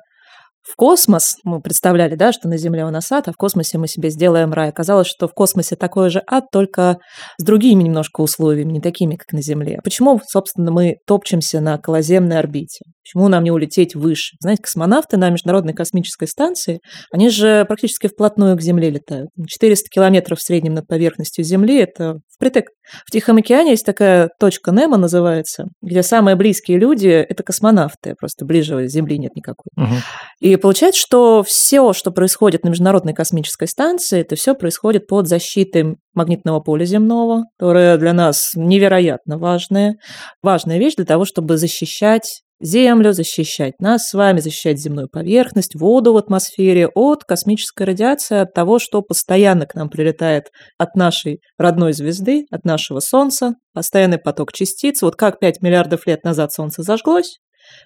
в 0.61 0.75
космос, 0.75 1.35
мы 1.43 1.61
представляли, 1.61 2.15
да, 2.15 2.31
что 2.31 2.47
на 2.47 2.57
Земле 2.57 2.85
у 2.85 2.89
нас 2.89 3.11
ад, 3.11 3.27
а 3.27 3.31
в 3.31 3.37
космосе 3.37 3.77
мы 3.77 3.87
себе 3.87 4.09
сделаем 4.09 4.51
рай. 4.51 4.69
Оказалось, 4.69 5.07
что 5.07 5.27
в 5.27 5.33
космосе 5.33 5.75
такой 5.75 6.09
же 6.09 6.23
ад, 6.27 6.45
только 6.51 6.97
с 7.37 7.43
другими 7.43 7.83
немножко 7.83 8.21
условиями, 8.21 8.73
не 8.73 8.81
такими, 8.81 9.15
как 9.15 9.31
на 9.31 9.41
Земле. 9.41 9.79
Почему, 9.83 10.19
собственно, 10.27 10.71
мы 10.71 10.97
топчемся 11.05 11.61
на 11.61 11.75
околоземной 11.75 12.39
орбите? 12.39 12.83
Почему 13.05 13.27
нам 13.27 13.43
не 13.43 13.51
улететь 13.51 13.93
выше? 13.93 14.35
Знаете, 14.39 14.63
космонавты 14.63 15.17
на 15.17 15.29
Международной 15.29 15.73
космической 15.73 16.27
станции, 16.27 16.79
они 17.11 17.29
же 17.29 17.63
практически 17.65 18.07
вплотную 18.07 18.57
к 18.57 18.61
Земле 18.61 18.89
летают. 18.89 19.29
400 19.47 19.89
километров 19.89 20.39
в 20.39 20.41
среднем 20.41 20.73
над 20.73 20.87
поверхностью 20.87 21.45
Земли– 21.45 21.77
это 21.81 22.15
впритык. 22.33 22.65
В 23.05 23.11
Тихом 23.11 23.37
океане 23.37 23.71
есть 23.71 23.85
такая 23.85 24.31
точка 24.39 24.71
Немо 24.71 24.97
называется, 24.97 25.67
где 25.83 26.01
самые 26.01 26.35
близкие 26.35 26.79
люди– 26.79 27.07
это 27.29 27.43
космонавты, 27.43 28.15
просто 28.19 28.43
ближе 28.43 28.87
Земли 28.87 29.19
нет 29.19 29.35
никакой. 29.35 29.69
Угу. 29.77 29.95
И 30.39 30.55
получается, 30.55 30.99
что 30.99 31.43
все, 31.43 31.93
что 31.93 32.09
происходит 32.09 32.63
на 32.63 32.69
Международной 32.69 33.13
космической 33.13 33.67
станции, 33.67 34.21
это 34.21 34.35
все 34.35 34.55
происходит 34.55 35.05
под 35.05 35.27
защитой 35.27 35.97
магнитного 36.15 36.59
поля 36.59 36.85
земного, 36.85 37.43
которое 37.59 37.97
для 37.97 38.13
нас 38.13 38.53
невероятно 38.55 39.37
важная, 39.37 39.97
важная 40.41 40.79
вещь 40.79 40.95
для 40.95 41.05
того, 41.05 41.25
чтобы 41.25 41.57
защищать 41.57 42.41
Землю, 42.61 43.11
защищать 43.11 43.79
нас 43.79 44.07
с 44.07 44.13
вами, 44.13 44.39
защищать 44.39 44.79
земную 44.79 45.09
поверхность, 45.09 45.75
воду 45.75 46.13
в 46.13 46.17
атмосфере 46.17 46.87
от 46.87 47.25
космической 47.25 47.83
радиации, 47.83 48.37
от 48.37 48.53
того, 48.53 48.79
что 48.79 49.01
постоянно 49.01 49.65
к 49.65 49.75
нам 49.75 49.89
прилетает 49.89 50.45
от 50.77 50.95
нашей 50.95 51.41
родной 51.57 51.91
звезды, 51.91 52.45
от 52.51 52.63
нашего 52.63 53.01
Солнца, 53.01 53.55
постоянный 53.73 54.19
поток 54.19 54.53
частиц. 54.53 55.01
Вот 55.01 55.17
как 55.17 55.39
5 55.39 55.61
миллиардов 55.61 56.07
лет 56.07 56.23
назад 56.23 56.53
Солнце 56.53 56.81
зажглось, 56.81 57.39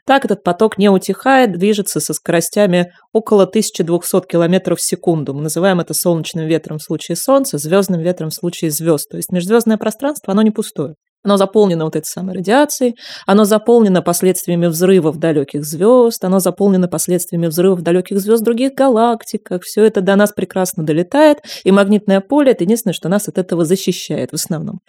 так 0.05 0.25
этот 0.25 0.43
поток 0.43 0.77
не 0.77 0.89
утихает, 0.89 1.57
движется 1.57 1.99
со 1.99 2.13
скоростями 2.13 2.91
около 3.11 3.43
1200 3.43 4.27
км 4.27 4.75
в 4.75 4.81
секунду. 4.81 5.33
Мы 5.33 5.41
называем 5.41 5.79
это 5.79 5.93
солнечным 5.93 6.45
ветром 6.45 6.77
в 6.77 6.83
случае 6.83 7.15
Солнца, 7.15 7.57
звездным 7.57 8.01
ветром 8.01 8.29
в 8.29 8.35
случае 8.35 8.71
звезд. 8.71 9.09
То 9.09 9.17
есть 9.17 9.31
межзвездное 9.31 9.77
пространство, 9.77 10.33
оно 10.33 10.41
не 10.41 10.51
пустое. 10.51 10.95
Оно 11.23 11.37
заполнено 11.37 11.85
вот 11.85 11.95
этой 11.95 12.05
самой 12.05 12.35
радиацией, 12.35 12.95
оно 13.25 13.43
заполнено 13.43 14.01
последствиями 14.01 14.67
взрывов 14.67 15.17
далеких 15.17 15.65
звезд, 15.65 16.23
оно 16.23 16.39
заполнено 16.39 16.87
последствиями 16.87 17.47
взрывов 17.47 17.81
далеких 17.81 18.19
звезд 18.19 18.43
других 18.43 18.73
галактиках. 18.73 19.61
Все 19.63 19.83
это 19.83 20.01
до 20.01 20.15
нас 20.15 20.31
прекрасно 20.31 20.83
долетает, 20.83 21.39
и 21.63 21.71
магнитное 21.71 22.21
поле– 22.21 22.51
это 22.53 22.63
единственное, 22.63 22.93
что 22.93 23.09
нас 23.09 23.27
от 23.27 23.37
этого 23.37 23.65
защищает 23.65 24.31
в 24.31 24.35
основном. 24.35 24.79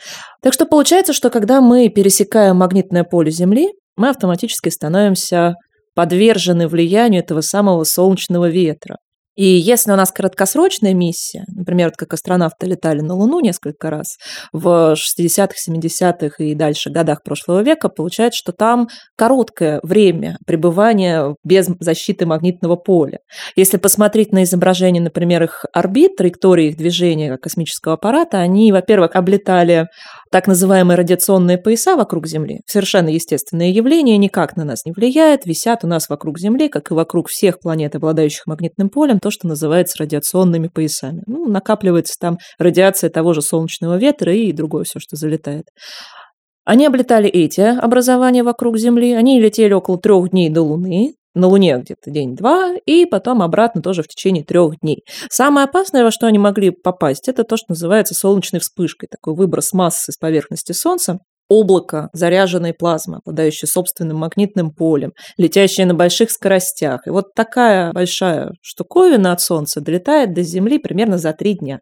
Так 0.40 0.52
что 0.52 0.66
получается, 0.66 1.12
что 1.12 1.30
когда 1.30 1.60
мы 1.60 1.88
пересекаем 1.88 2.56
магнитное 2.56 3.04
поле 3.04 3.30
Земли, 3.30 3.70
мы 3.96 4.10
автоматически 4.10 4.68
становимся 4.68 5.54
подвержены 5.94 6.68
влиянию 6.68 7.22
этого 7.22 7.40
самого 7.40 7.84
солнечного 7.84 8.48
ветра. 8.48 8.96
И 9.36 9.44
если 9.44 9.92
у 9.92 9.96
нас 9.96 10.12
краткосрочная 10.12 10.92
миссия, 10.92 11.44
например, 11.48 11.88
вот 11.88 11.96
как 11.96 12.12
астронавты 12.12 12.66
летали 12.66 13.00
на 13.00 13.14
Луну 13.14 13.40
несколько 13.40 13.90
раз 13.90 14.16
в 14.52 14.94
60-х, 14.94 15.54
70-х 15.68 16.42
и 16.42 16.54
дальше 16.54 16.90
годах 16.90 17.22
прошлого 17.22 17.62
века, 17.62 17.88
получается, 17.88 18.38
что 18.38 18.52
там 18.52 18.88
короткое 19.16 19.80
время 19.82 20.36
пребывания 20.46 21.34
без 21.44 21.68
защиты 21.78 22.26
магнитного 22.26 22.76
поля. 22.76 23.18
Если 23.56 23.76
посмотреть 23.76 24.32
на 24.32 24.42
изображение, 24.44 25.02
например, 25.02 25.44
их 25.44 25.64
орбит, 25.72 26.16
траектории 26.16 26.68
их 26.68 26.76
движения 26.76 27.36
космического 27.38 27.94
аппарата, 27.94 28.38
они, 28.38 28.72
во-первых, 28.72 29.14
облетали 29.14 29.86
так 30.30 30.46
называемые 30.46 30.96
радиационные 30.96 31.58
пояса 31.58 31.96
вокруг 31.96 32.26
Земли. 32.26 32.60
Совершенно 32.66 33.08
естественное 33.08 33.70
явление, 33.70 34.16
никак 34.16 34.56
на 34.56 34.64
нас 34.64 34.84
не 34.84 34.92
влияет, 34.92 35.44
висят 35.44 35.84
у 35.84 35.88
нас 35.88 36.08
вокруг 36.08 36.38
Земли, 36.38 36.68
как 36.68 36.90
и 36.90 36.94
вокруг 36.94 37.28
всех 37.28 37.58
планет, 37.58 37.96
обладающих 37.96 38.46
магнитным 38.46 38.90
полем, 38.90 39.18
то, 39.18 39.30
что 39.30 39.48
называется 39.48 39.98
радиационными 39.98 40.68
поясами. 40.68 41.22
Ну, 41.26 41.48
накапливается 41.48 42.14
там 42.18 42.38
радиация 42.58 43.10
того 43.10 43.32
же 43.32 43.42
солнечного 43.42 43.96
ветра 43.98 44.34
и 44.34 44.52
другое 44.52 44.84
все, 44.84 45.00
что 45.00 45.16
залетает. 45.16 45.66
Они 46.64 46.86
облетали 46.86 47.28
эти 47.28 47.62
образования 47.62 48.44
вокруг 48.44 48.78
Земли, 48.78 49.12
они 49.12 49.40
летели 49.40 49.72
около 49.72 49.98
трех 49.98 50.30
дней 50.30 50.50
до 50.50 50.62
Луны, 50.62 51.14
на 51.34 51.46
Луне 51.46 51.78
где-то 51.78 52.10
день-два, 52.10 52.74
и 52.86 53.06
потом 53.06 53.42
обратно 53.42 53.82
тоже 53.82 54.02
в 54.02 54.08
течение 54.08 54.44
трех 54.44 54.80
дней. 54.80 55.04
Самое 55.30 55.64
опасное, 55.64 56.04
во 56.04 56.10
что 56.10 56.26
они 56.26 56.38
могли 56.38 56.70
попасть, 56.70 57.28
это 57.28 57.44
то, 57.44 57.56
что 57.56 57.66
называется 57.70 58.14
солнечной 58.14 58.60
вспышкой, 58.60 59.08
такой 59.08 59.34
выброс 59.34 59.72
массы 59.72 60.12
с 60.12 60.16
поверхности 60.16 60.72
Солнца, 60.72 61.18
облако 61.50 62.08
заряженной 62.12 62.72
плазмы, 62.72 63.18
обладающее 63.18 63.68
собственным 63.68 64.18
магнитным 64.18 64.72
полем, 64.72 65.12
летящее 65.36 65.84
на 65.84 65.94
больших 65.94 66.30
скоростях. 66.30 67.06
И 67.06 67.10
вот 67.10 67.34
такая 67.34 67.92
большая 67.92 68.52
штуковина 68.62 69.32
от 69.32 69.40
Солнца 69.40 69.80
долетает 69.80 70.32
до 70.32 70.42
Земли 70.42 70.78
примерно 70.78 71.18
за 71.18 71.32
три 71.32 71.54
дня. 71.54 71.80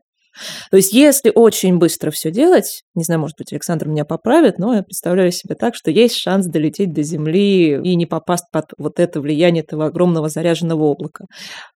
То 0.70 0.76
есть, 0.76 0.92
если 0.92 1.32
очень 1.34 1.78
быстро 1.78 2.10
все 2.10 2.30
делать, 2.30 2.82
не 2.94 3.04
знаю, 3.04 3.20
может 3.20 3.36
быть, 3.38 3.52
Александр 3.52 3.88
меня 3.88 4.04
поправит, 4.04 4.58
но 4.58 4.74
я 4.74 4.82
представляю 4.82 5.32
себе 5.32 5.54
так, 5.54 5.74
что 5.74 5.90
есть 5.90 6.16
шанс 6.16 6.46
долететь 6.46 6.92
до 6.92 7.02
Земли 7.02 7.80
и 7.82 7.96
не 7.96 8.06
попасть 8.06 8.44
под 8.52 8.66
вот 8.78 9.00
это 9.00 9.20
влияние 9.20 9.62
этого 9.62 9.86
огромного 9.86 10.28
заряженного 10.28 10.84
облака. 10.84 11.24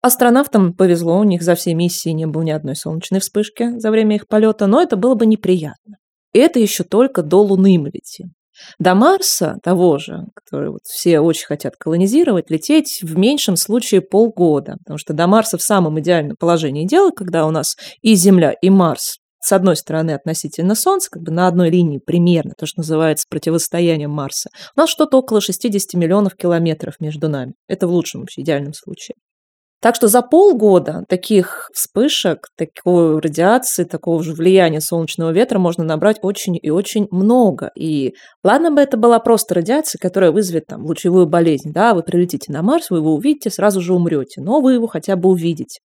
Астронавтам 0.02 0.74
повезло, 0.74 1.20
у 1.20 1.24
них 1.24 1.42
за 1.42 1.56
все 1.56 1.74
миссии 1.74 2.10
не 2.10 2.28
было 2.28 2.44
ни 2.44 2.52
одной 2.52 2.76
солнечной 2.76 3.20
вспышки 3.20 3.78
за 3.78 3.92
время 3.92 4.16
их 4.16 4.28
полета, 4.28 4.68
но 4.68 4.82
это 4.82 4.96
было 4.96 5.16
бы 5.16 5.26
неприятно. 5.26 5.98
И 6.34 6.40
это 6.40 6.60
еще 6.60 6.84
только 6.84 7.24
до 7.24 7.44
Луны 7.44 7.78
мы 7.78 7.90
летим. 7.90 8.34
До 8.80 8.96
Марса, 8.96 9.58
того 9.64 9.98
же, 9.98 10.26
который 10.36 10.72
вот 10.72 10.82
все 10.84 11.20
очень 11.20 11.46
хотят 11.46 11.76
колонизировать, 11.78 12.50
лететь 12.50 13.00
в 13.02 13.18
меньшем 13.18 13.56
случае 13.56 14.02
полгода, 14.02 14.78
потому 14.80 14.98
что 14.98 15.14
до 15.14 15.28
Марса 15.28 15.58
в 15.58 15.64
самом 15.64 16.00
идеальном 16.00 16.36
положении 16.38 16.86
дела, 16.86 17.12
когда 17.12 17.46
у 17.46 17.52
нас 17.52 17.76
и 18.02 18.16
Земля, 18.16 18.52
и 18.52 18.70
Марс 18.70 19.18
с 19.44 19.52
одной 19.52 19.76
стороны 19.76 20.12
относительно 20.12 20.76
Солнца, 20.76 21.10
как 21.12 21.24
бы 21.24 21.32
на 21.32 21.48
одной 21.48 21.72
линии 21.72 22.00
примерно, 22.00 22.54
то, 22.58 22.66
что 22.66 22.82
называется 22.82 23.26
противостоянием 23.30 24.12
Марса, 24.12 24.50
у 24.76 24.80
нас 24.80 24.90
что-то 24.90 25.18
около 25.18 25.42
60 25.42 25.96
миллионов 25.96 26.36
километров 26.36 26.96
между 27.00 27.28
нами. 27.28 27.54
Это 27.68 27.88
в 27.88 27.92
лучшем 27.92 28.22
вообще 28.22 28.42
идеальном 28.42 28.74
случае. 28.74 29.16
Так 29.82 29.96
что 29.96 30.08
за 30.08 30.22
полгода 30.22 31.06
таких 31.10 31.70
вспышек, 31.74 32.50
такой 32.56 33.20
радиации, 33.20 33.84
такого 33.84 34.22
же 34.22 34.34
влияния 34.34 34.80
солнечного 34.80 35.32
ветра 35.32 35.58
можно 35.58 35.84
набрать 35.84 36.20
очень 36.22 36.58
и 36.62 36.70
очень 36.70 37.08
много. 37.10 37.72
И 37.76 38.14
ладно 38.44 38.70
бы 38.70 38.80
это 38.80 38.98
была 38.98 39.20
просто 39.20 39.56
радиация, 39.56 39.98
которая 40.00 40.32
вызовет 40.32 40.68
там 40.68 40.86
лучевую 40.86 41.26
болезнь, 41.26 41.74
да, 41.74 41.96
вы 41.96 42.04
прилетите 42.04 42.52
на 42.52 42.62
Марс, 42.62 42.92
вы 42.92 42.98
его 42.98 43.16
увидите, 43.16 43.50
сразу 43.50 43.82
же 43.82 43.96
умрете, 43.96 44.42
но 44.42 44.62
вы 44.62 44.74
его 44.74 44.86
хотя 44.86 45.16
бы 45.16 45.30
увидите. 45.30 45.80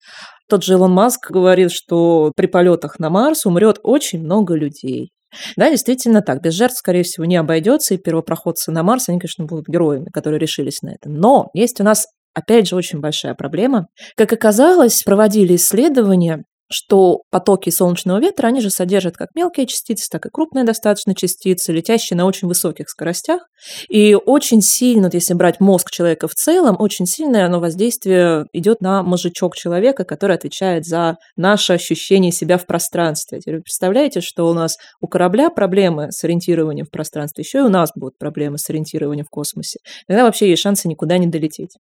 Тот 0.49 0.63
же 0.63 0.73
Илон 0.73 0.91
Маск 0.91 1.31
говорит, 1.31 1.71
что 1.71 2.33
при 2.35 2.47
полетах 2.47 2.99
на 2.99 3.09
Марс 3.09 3.45
умрет 3.45 3.79
очень 3.81 4.21
много 4.21 4.55
людей. 4.55 5.11
Да, 5.55 5.69
действительно 5.69 6.21
так. 6.21 6.41
Без 6.41 6.53
жертв, 6.53 6.77
скорее 6.77 7.03
всего, 7.03 7.25
не 7.25 7.35
обойдется, 7.35 7.93
и 7.93 7.97
первопроходцы 7.97 8.71
на 8.71 8.83
Марс, 8.83 9.09
они, 9.09 9.19
конечно, 9.19 9.45
будут 9.45 9.67
героями, 9.67 10.09
которые 10.13 10.39
решились 10.39 10.81
на 10.81 10.89
это. 10.89 11.09
Но 11.09 11.49
есть 11.53 11.79
у 11.81 11.83
нас 11.83 12.07
Опять 12.35 12.67
же, 12.67 12.75
очень 12.75 12.99
большая 12.99 13.33
проблема. 13.33 13.87
Как 14.15 14.31
оказалось, 14.33 15.01
проводили 15.03 15.55
исследования, 15.55 16.43
что 16.69 17.23
потоки 17.29 17.69
солнечного 17.69 18.19
ветра, 18.19 18.47
они 18.47 18.61
же 18.61 18.69
содержат 18.69 19.17
как 19.17 19.29
мелкие 19.35 19.67
частицы, 19.67 20.09
так 20.09 20.25
и 20.25 20.29
крупные 20.29 20.63
достаточно 20.63 21.13
частицы, 21.13 21.71
летящие 21.71 22.17
на 22.17 22.25
очень 22.25 22.47
высоких 22.47 22.89
скоростях. 22.89 23.41
И 23.89 24.15
очень 24.15 24.61
сильно, 24.61 25.09
если 25.11 25.33
брать 25.33 25.59
мозг 25.59 25.91
человека 25.91 26.27
в 26.27 26.33
целом, 26.33 26.75
очень 26.79 27.05
сильное 27.05 27.45
оно 27.45 27.59
воздействие 27.59 28.45
идет 28.53 28.81
на 28.81 29.03
мозжечок 29.03 29.55
человека, 29.55 30.03
который 30.03 30.35
отвечает 30.35 30.85
за 30.85 31.17
наше 31.35 31.73
ощущение 31.73 32.31
себя 32.31 32.57
в 32.57 32.65
пространстве. 32.65 33.39
Теперь 33.39 33.57
вы 33.57 33.61
представляете, 33.61 34.21
что 34.21 34.47
у 34.47 34.53
нас 34.53 34.77
у 35.01 35.07
корабля 35.07 35.49
проблемы 35.49 36.11
с 36.11 36.23
ориентированием 36.23 36.85
в 36.85 36.91
пространстве, 36.91 37.43
еще 37.43 37.59
и 37.59 37.61
у 37.61 37.69
нас 37.69 37.91
будут 37.95 38.17
проблемы 38.17 38.57
с 38.57 38.69
ориентированием 38.69 39.25
в 39.25 39.29
космосе. 39.29 39.79
Тогда 40.07 40.23
вообще 40.23 40.49
есть 40.49 40.61
шансы 40.61 40.87
никуда 40.87 41.17
не 41.17 41.27
долететь. 41.27 41.77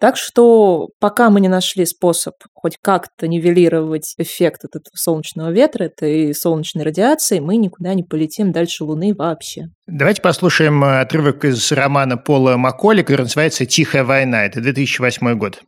Так 0.00 0.16
что 0.16 0.90
пока 1.00 1.28
мы 1.28 1.40
не 1.40 1.48
нашли 1.48 1.84
способ 1.84 2.34
хоть 2.54 2.76
как-то 2.80 3.26
нивелировать 3.26 4.14
эффект 4.18 4.64
от 4.64 4.76
этого 4.76 4.94
солнечного 4.94 5.50
ветра, 5.50 5.84
этой 5.84 6.34
солнечной 6.34 6.84
радиации, 6.84 7.40
мы 7.40 7.56
никуда 7.56 7.94
не 7.94 8.04
полетим 8.04 8.52
дальше 8.52 8.84
Луны 8.84 9.14
вообще. 9.14 9.68
Давайте 9.86 10.22
послушаем 10.22 10.84
э, 10.84 11.00
отрывок 11.00 11.44
из 11.44 11.72
романа 11.72 12.16
Пола 12.16 12.56
Макколи, 12.56 13.02
который 13.02 13.22
называется 13.22 13.66
«Тихая 13.66 14.04
война». 14.04 14.44
Это 14.44 14.60
2008 14.60 15.36
год. 15.36 15.62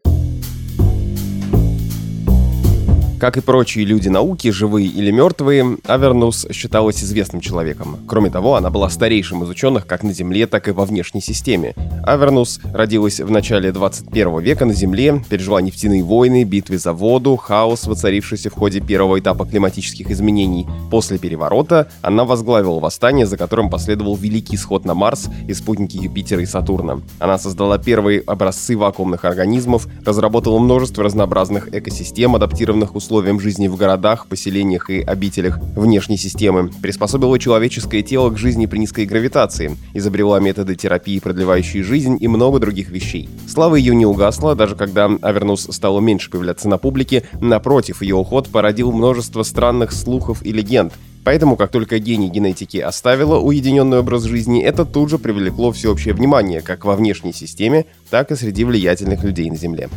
Как 3.20 3.36
и 3.36 3.42
прочие 3.42 3.84
люди 3.84 4.08
науки, 4.08 4.48
живые 4.48 4.86
или 4.86 5.10
мертвые, 5.10 5.76
Авернус 5.84 6.46
считалась 6.52 7.04
известным 7.04 7.42
человеком. 7.42 7.98
Кроме 8.08 8.30
того, 8.30 8.54
она 8.54 8.70
была 8.70 8.88
старейшим 8.88 9.44
из 9.44 9.50
ученых 9.50 9.86
как 9.86 10.02
на 10.02 10.14
Земле, 10.14 10.46
так 10.46 10.68
и 10.68 10.70
во 10.70 10.86
внешней 10.86 11.20
системе. 11.20 11.74
Авернус 12.02 12.60
родилась 12.72 13.20
в 13.20 13.30
начале 13.30 13.72
21 13.72 14.40
века 14.40 14.64
на 14.64 14.72
Земле, 14.72 15.22
пережила 15.28 15.60
нефтяные 15.60 16.02
войны, 16.02 16.44
битвы 16.44 16.78
за 16.78 16.94
воду, 16.94 17.36
хаос, 17.36 17.86
воцарившийся 17.86 18.48
в 18.48 18.54
ходе 18.54 18.80
первого 18.80 19.20
этапа 19.20 19.44
климатических 19.44 20.10
изменений. 20.10 20.66
После 20.90 21.18
переворота 21.18 21.90
она 22.00 22.24
возглавила 22.24 22.80
восстание, 22.80 23.26
за 23.26 23.36
которым 23.36 23.68
последовал 23.68 24.16
Великий 24.16 24.56
сход 24.56 24.86
на 24.86 24.94
Марс 24.94 25.28
и 25.46 25.52
спутники 25.52 25.98
Юпитера 25.98 26.40
и 26.40 26.46
Сатурна. 26.46 27.02
Она 27.18 27.36
создала 27.36 27.76
первые 27.76 28.22
образцы 28.22 28.78
вакуумных 28.78 29.26
организмов, 29.26 29.88
разработала 30.06 30.58
множество 30.58 31.04
разнообразных 31.04 31.68
экосистем, 31.74 32.34
адаптированных 32.34 32.94
условиям 32.94 33.09
условиям 33.10 33.40
жизни 33.40 33.66
в 33.66 33.74
городах, 33.74 34.28
поселениях 34.28 34.88
и 34.88 35.00
обителях 35.00 35.58
внешней 35.74 36.16
системы, 36.16 36.70
приспособила 36.80 37.40
человеческое 37.40 38.02
тело 38.02 38.30
к 38.30 38.38
жизни 38.38 38.66
при 38.66 38.78
низкой 38.78 39.04
гравитации, 39.04 39.76
изобрела 39.94 40.38
методы 40.38 40.76
терапии, 40.76 41.18
продлевающие 41.18 41.82
жизнь 41.82 42.16
и 42.20 42.28
много 42.28 42.60
других 42.60 42.90
вещей. 42.90 43.28
Слава 43.48 43.74
ее 43.74 43.96
не 43.96 44.06
угасла, 44.06 44.54
даже 44.54 44.76
когда 44.76 45.10
Авернус 45.22 45.66
стала 45.72 45.98
меньше 45.98 46.30
появляться 46.30 46.68
на 46.68 46.78
публике, 46.78 47.24
напротив, 47.40 48.00
ее 48.00 48.14
уход 48.14 48.48
породил 48.48 48.92
множество 48.92 49.42
странных 49.42 49.90
слухов 49.90 50.44
и 50.44 50.52
легенд, 50.52 50.92
Поэтому, 51.22 51.56
как 51.56 51.70
только 51.70 51.98
гений 51.98 52.30
генетики 52.30 52.78
оставила 52.78 53.38
уединенный 53.38 53.98
образ 53.98 54.22
жизни, 54.22 54.62
это 54.62 54.86
тут 54.86 55.10
же 55.10 55.18
привлекло 55.18 55.70
всеобщее 55.70 56.14
внимание 56.14 56.62
как 56.62 56.86
во 56.86 56.96
внешней 56.96 57.34
системе, 57.34 57.84
так 58.08 58.30
и 58.30 58.36
среди 58.36 58.64
влиятельных 58.64 59.22
людей 59.22 59.50
на 59.50 59.56
Земле. 59.56 59.90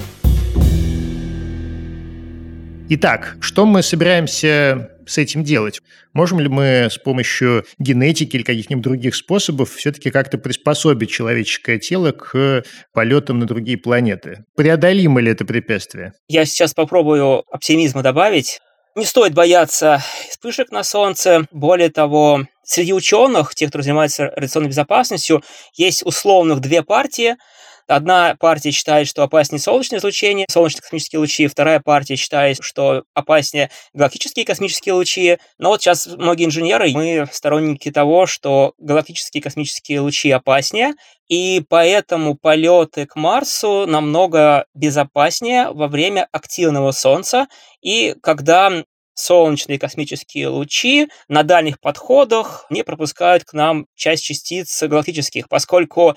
Итак, 2.90 3.38
что 3.40 3.66
мы 3.66 3.82
собираемся 3.82 4.92
с 5.08 5.18
этим 5.18 5.44
делать? 5.46 5.80
Можем 6.12 6.42
ли 6.42 6.50
мы 6.50 6.90
с 6.92 6.98
помощью 6.98 7.66
генетики 7.80 8.36
или 8.36 8.44
каких-нибудь 8.44 8.84
других 8.84 9.16
способов 9.16 9.74
все-таки 9.74 10.12
как-то 10.12 10.38
приспособить 10.38 11.10
человеческое 11.10 11.80
тело 11.80 12.12
к 12.12 12.64
полетам 12.94 13.40
на 13.40 13.46
другие 13.46 13.78
планеты? 13.78 14.44
Преодолимо 14.58 15.22
ли 15.22 15.32
это 15.32 15.46
препятствие? 15.46 16.12
Я 16.28 16.46
сейчас 16.46 16.74
попробую 16.74 17.44
оптимизма 17.50 18.04
добавить. 18.04 18.60
Не 18.96 19.06
стоит 19.06 19.34
бояться 19.34 20.04
вспышек 20.30 20.70
на 20.70 20.84
Солнце. 20.84 21.48
Более 21.52 21.90
того, 21.90 22.42
среди 22.64 22.94
ученых, 22.94 23.56
тех, 23.56 23.70
кто 23.70 23.82
занимается 23.82 24.26
радиационной 24.26 24.70
безопасностью, 24.70 25.42
есть 25.74 26.06
условных 26.06 26.60
две 26.60 26.84
партии– 26.84 27.38
Одна 27.88 28.36
партия 28.40 28.72
считает, 28.72 29.08
что 29.08 29.24
опаснее 29.24 29.60
солнечное 29.60 30.00
излучение, 30.00 30.46
солнечные 30.50 30.82
космические 30.82 31.20
лучи, 31.20 31.48
вторая 31.48 31.80
партия 31.80 32.16
считает, 32.16 32.58
что 32.62 33.04
опаснее 33.14 33.70
галактические 33.94 34.46
космические 34.46 34.94
лучи. 34.94 35.38
Но 35.58 35.70
вот 35.70 35.82
сейчас 35.82 36.08
многие 36.08 36.46
инженеры, 36.46 36.90
мы 36.92 37.28
сторонники 37.32 37.92
того, 37.92 38.26
что 38.26 38.74
галактические 38.78 39.44
космические 39.44 40.00
лучи 40.02 40.32
опаснее, 40.32 40.94
и 41.28 41.64
поэтому 41.68 42.36
полеты 42.36 43.06
к 43.06 43.16
Марсу 43.16 43.86
намного 43.88 44.66
безопаснее 44.74 45.70
во 45.72 45.88
время 45.88 46.28
активного 46.32 46.92
Солнца, 46.92 47.48
и 47.82 48.16
когда 48.22 48.84
солнечные 49.16 49.78
космические 49.78 50.48
лучи 50.48 51.08
на 51.28 51.44
дальних 51.44 51.80
подходах 51.80 52.66
не 52.70 52.84
пропускают 52.84 53.44
к 53.44 53.54
нам 53.54 53.86
часть 53.96 54.24
частиц 54.24 54.82
галактических, 54.82 55.48
поскольку 55.50 56.16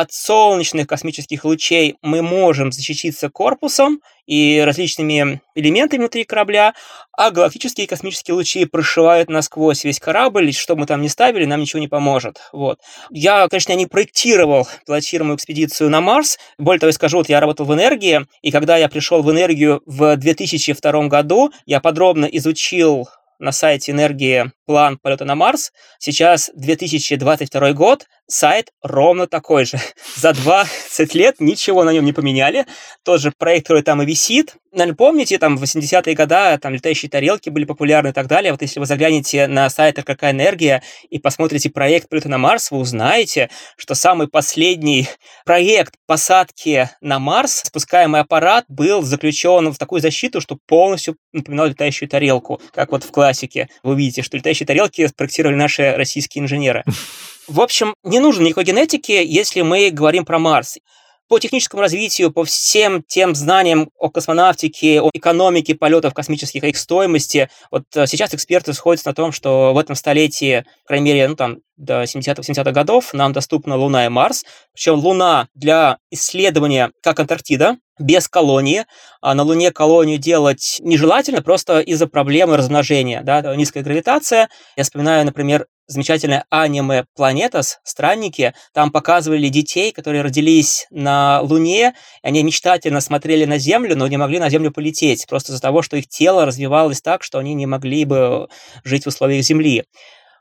от 0.00 0.12
солнечных 0.12 0.86
космических 0.86 1.44
лучей 1.44 1.96
мы 2.02 2.22
можем 2.22 2.72
защититься 2.72 3.28
корпусом 3.28 4.00
и 4.26 4.62
различными 4.64 5.40
элементами 5.54 6.00
внутри 6.00 6.24
корабля, 6.24 6.74
а 7.12 7.30
галактические 7.30 7.86
космические 7.86 8.34
лучи 8.34 8.64
прошивают 8.64 9.28
насквозь 9.28 9.84
весь 9.84 10.00
корабль, 10.00 10.48
и 10.48 10.52
что 10.52 10.76
мы 10.76 10.86
там 10.86 11.02
не 11.02 11.08
ставили, 11.08 11.44
нам 11.44 11.60
ничего 11.60 11.80
не 11.80 11.88
поможет. 11.88 12.40
Вот. 12.52 12.80
Я, 13.10 13.46
конечно, 13.48 13.72
не 13.74 13.86
проектировал 13.86 14.66
пилотируемую 14.86 15.36
экспедицию 15.36 15.90
на 15.90 16.00
Марс, 16.00 16.38
более 16.58 16.80
того, 16.80 16.88
я 16.88 16.94
скажу, 16.94 17.18
вот 17.18 17.28
я 17.28 17.40
работал 17.40 17.66
в 17.66 17.74
энергии, 17.74 18.26
и 18.42 18.50
когда 18.50 18.76
я 18.76 18.88
пришел 18.88 19.22
в 19.22 19.30
энергию 19.30 19.82
в 19.86 20.16
2002 20.16 21.08
году, 21.08 21.52
я 21.66 21.80
подробно 21.80 22.24
изучил 22.26 23.08
на 23.38 23.52
сайте 23.52 23.92
энергии 23.92 24.50
план 24.66 24.98
полета 24.98 25.24
на 25.24 25.34
Марс. 25.34 25.72
Сейчас 25.98 26.50
2022 26.54 27.72
год, 27.72 28.06
сайт 28.26 28.72
ровно 28.82 29.26
такой 29.26 29.64
же. 29.64 29.78
За 30.16 30.32
20 30.32 31.14
лет 31.14 31.36
ничего 31.40 31.84
на 31.84 31.92
нем 31.92 32.04
не 32.04 32.12
поменяли. 32.12 32.66
Тот 33.02 33.20
же 33.20 33.32
проект, 33.36 33.66
который 33.66 33.82
там 33.82 34.02
и 34.02 34.06
висит. 34.06 34.56
Наверное, 34.72 34.96
помните, 34.96 35.38
там 35.38 35.56
в 35.56 35.62
80-е 35.62 36.14
годы 36.16 36.58
там 36.60 36.74
летающие 36.74 37.08
тарелки 37.08 37.48
были 37.48 37.64
популярны 37.64 38.08
и 38.08 38.12
так 38.12 38.26
далее. 38.26 38.50
Вот 38.50 38.60
если 38.60 38.80
вы 38.80 38.86
заглянете 38.86 39.46
на 39.46 39.70
сайт 39.70 40.02
«Какая 40.04 40.32
энергия» 40.32 40.82
и 41.10 41.20
посмотрите 41.20 41.70
проект 41.70 42.08
полета 42.08 42.28
на 42.28 42.38
Марс, 42.38 42.72
вы 42.72 42.78
узнаете, 42.78 43.50
что 43.76 43.94
самый 43.94 44.26
последний 44.26 45.08
проект 45.44 45.94
посадки 46.06 46.90
на 47.00 47.20
Марс, 47.20 47.62
спускаемый 47.66 48.20
аппарат, 48.20 48.64
был 48.68 49.02
заключен 49.02 49.72
в 49.72 49.78
такую 49.78 50.00
защиту, 50.00 50.40
что 50.40 50.58
полностью 50.66 51.16
напоминал 51.32 51.66
летающую 51.66 52.08
тарелку, 52.08 52.60
как 52.72 52.90
вот 52.90 53.04
в 53.04 53.12
классике. 53.12 53.68
Вы 53.84 53.96
видите, 53.96 54.22
что 54.22 54.36
летающие 54.54 54.66
тарелки 54.66 55.06
спроектировали 55.06 55.56
наши 55.56 55.92
российские 55.96 56.42
инженеры. 56.42 56.84
В 57.48 57.60
общем, 57.60 57.94
не 58.04 58.20
нужно 58.20 58.44
никакой 58.44 58.64
генетики, 58.64 59.12
если 59.12 59.60
мы 59.60 59.90
говорим 59.90 60.24
про 60.24 60.38
Марс. 60.38 60.78
По 61.28 61.38
техническому 61.38 61.80
развитию, 61.80 62.30
по 62.32 62.44
всем 62.44 63.02
тем 63.02 63.34
знаниям 63.34 63.90
о 63.98 64.10
космонавтике, 64.10 65.00
о 65.00 65.10
экономике 65.12 65.74
полетов 65.74 66.12
космических, 66.12 66.62
о 66.64 66.68
их 66.68 66.76
стоимости, 66.76 67.48
вот 67.70 67.84
э, 67.94 68.06
сейчас 68.06 68.34
эксперты 68.34 68.74
сходятся 68.74 69.08
на 69.08 69.14
том, 69.14 69.32
что 69.32 69.72
в 69.72 69.78
этом 69.78 69.96
столетии, 69.96 70.64
по 70.82 70.88
крайней 70.88 71.12
мере, 71.12 71.28
ну 71.28 71.36
там 71.36 71.58
до 71.76 72.02
70-х 72.02 72.42
70 72.42 72.72
годов 72.72 73.14
нам 73.14 73.32
доступна 73.32 73.76
Луна 73.76 74.06
и 74.06 74.08
Марс. 74.08 74.44
Причем 74.72 74.94
Луна 74.94 75.48
для 75.54 75.98
исследования 76.10 76.92
как 77.02 77.18
Антарктида, 77.18 77.78
без 77.98 78.28
колонии. 78.28 78.84
А 79.20 79.34
на 79.34 79.42
Луне 79.42 79.70
колонию 79.70 80.18
делать 80.18 80.78
нежелательно 80.80 81.42
просто 81.42 81.80
из-за 81.80 82.06
проблемы 82.06 82.56
размножения. 82.56 83.22
Да? 83.22 83.54
Низкая 83.54 83.82
гравитация. 83.82 84.48
Я 84.76 84.84
вспоминаю, 84.84 85.24
например, 85.24 85.66
замечательное 85.86 86.44
аниме 86.50 87.04
«Планетас», 87.14 87.80
«Странники», 87.84 88.54
там 88.72 88.90
показывали 88.90 89.48
детей, 89.48 89.92
которые 89.92 90.22
родились 90.22 90.86
на 90.90 91.40
Луне, 91.42 91.94
они 92.22 92.42
мечтательно 92.42 93.00
смотрели 93.00 93.44
на 93.44 93.58
Землю, 93.58 93.96
но 93.96 94.06
не 94.06 94.16
могли 94.16 94.38
на 94.38 94.50
Землю 94.50 94.70
полететь, 94.70 95.26
просто 95.28 95.52
из-за 95.52 95.62
того, 95.62 95.82
что 95.82 95.96
их 95.96 96.08
тело 96.08 96.46
развивалось 96.46 97.00
так, 97.00 97.22
что 97.22 97.38
они 97.38 97.54
не 97.54 97.66
могли 97.66 98.04
бы 98.04 98.48
жить 98.84 99.04
в 99.04 99.08
условиях 99.08 99.44
Земли. 99.44 99.84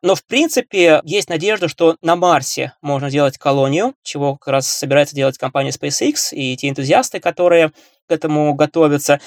Но, 0.03 0.15
в 0.15 0.25
принципе, 0.25 0.99
есть 1.05 1.29
надежда, 1.29 1.69
что 1.69 1.95
на 2.01 2.17
Марсе 2.17 2.73
можно 2.81 3.09
делать 3.09 3.37
колонию, 3.37 3.95
чего 4.03 4.35
как 4.35 4.49
раз 4.49 4.67
собирается 4.67 5.15
делать 5.15 5.37
компания 5.37 5.69
SpaceX 5.69 6.33
и 6.33 6.57
те 6.57 6.67
энтузиасты, 6.67 7.21
которые 7.21 7.71
к 8.07 8.11
этому 8.11 8.53
готовятся. 8.53 9.19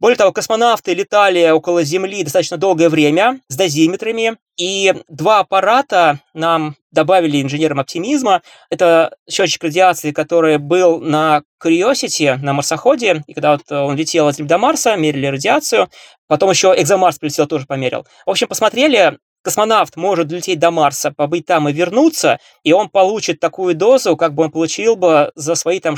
Более 0.00 0.16
того, 0.16 0.32
космонавты 0.32 0.94
летали 0.94 1.50
около 1.50 1.82
Земли 1.84 2.22
достаточно 2.22 2.56
долгое 2.56 2.88
время 2.88 3.40
с 3.48 3.56
дозиметрами, 3.56 4.36
и 4.56 4.94
два 5.08 5.40
аппарата 5.40 6.20
нам 6.32 6.76
добавили 6.92 7.42
инженерам 7.42 7.80
оптимизма. 7.80 8.42
Это 8.70 9.16
счетчик 9.28 9.64
радиации, 9.64 10.12
который 10.12 10.58
был 10.58 11.00
на 11.00 11.42
Curiosity, 11.62 12.36
на 12.36 12.52
марсоходе, 12.52 13.24
и 13.26 13.34
когда 13.34 13.52
вот 13.52 13.70
он 13.70 13.96
летел 13.96 14.28
от 14.28 14.36
Земли 14.36 14.48
до 14.48 14.58
Марса, 14.58 14.94
мерили 14.96 15.26
радиацию, 15.26 15.88
потом 16.28 16.50
еще 16.50 16.74
экзомарс 16.76 17.18
прилетел, 17.18 17.46
тоже 17.46 17.66
померил. 17.66 18.06
В 18.26 18.30
общем, 18.30 18.46
посмотрели, 18.46 19.18
космонавт 19.42 19.96
может 19.96 20.28
долететь 20.28 20.58
до 20.58 20.70
Марса, 20.70 21.10
побыть 21.10 21.46
там 21.46 21.68
и 21.68 21.72
вернуться, 21.72 22.38
и 22.62 22.72
он 22.72 22.88
получит 22.88 23.40
такую 23.40 23.74
дозу, 23.74 24.16
как 24.16 24.34
бы 24.34 24.44
он 24.44 24.50
получил 24.50 24.96
бы 24.96 25.32
за 25.34 25.54
свои 25.54 25.80
там 25.80 25.96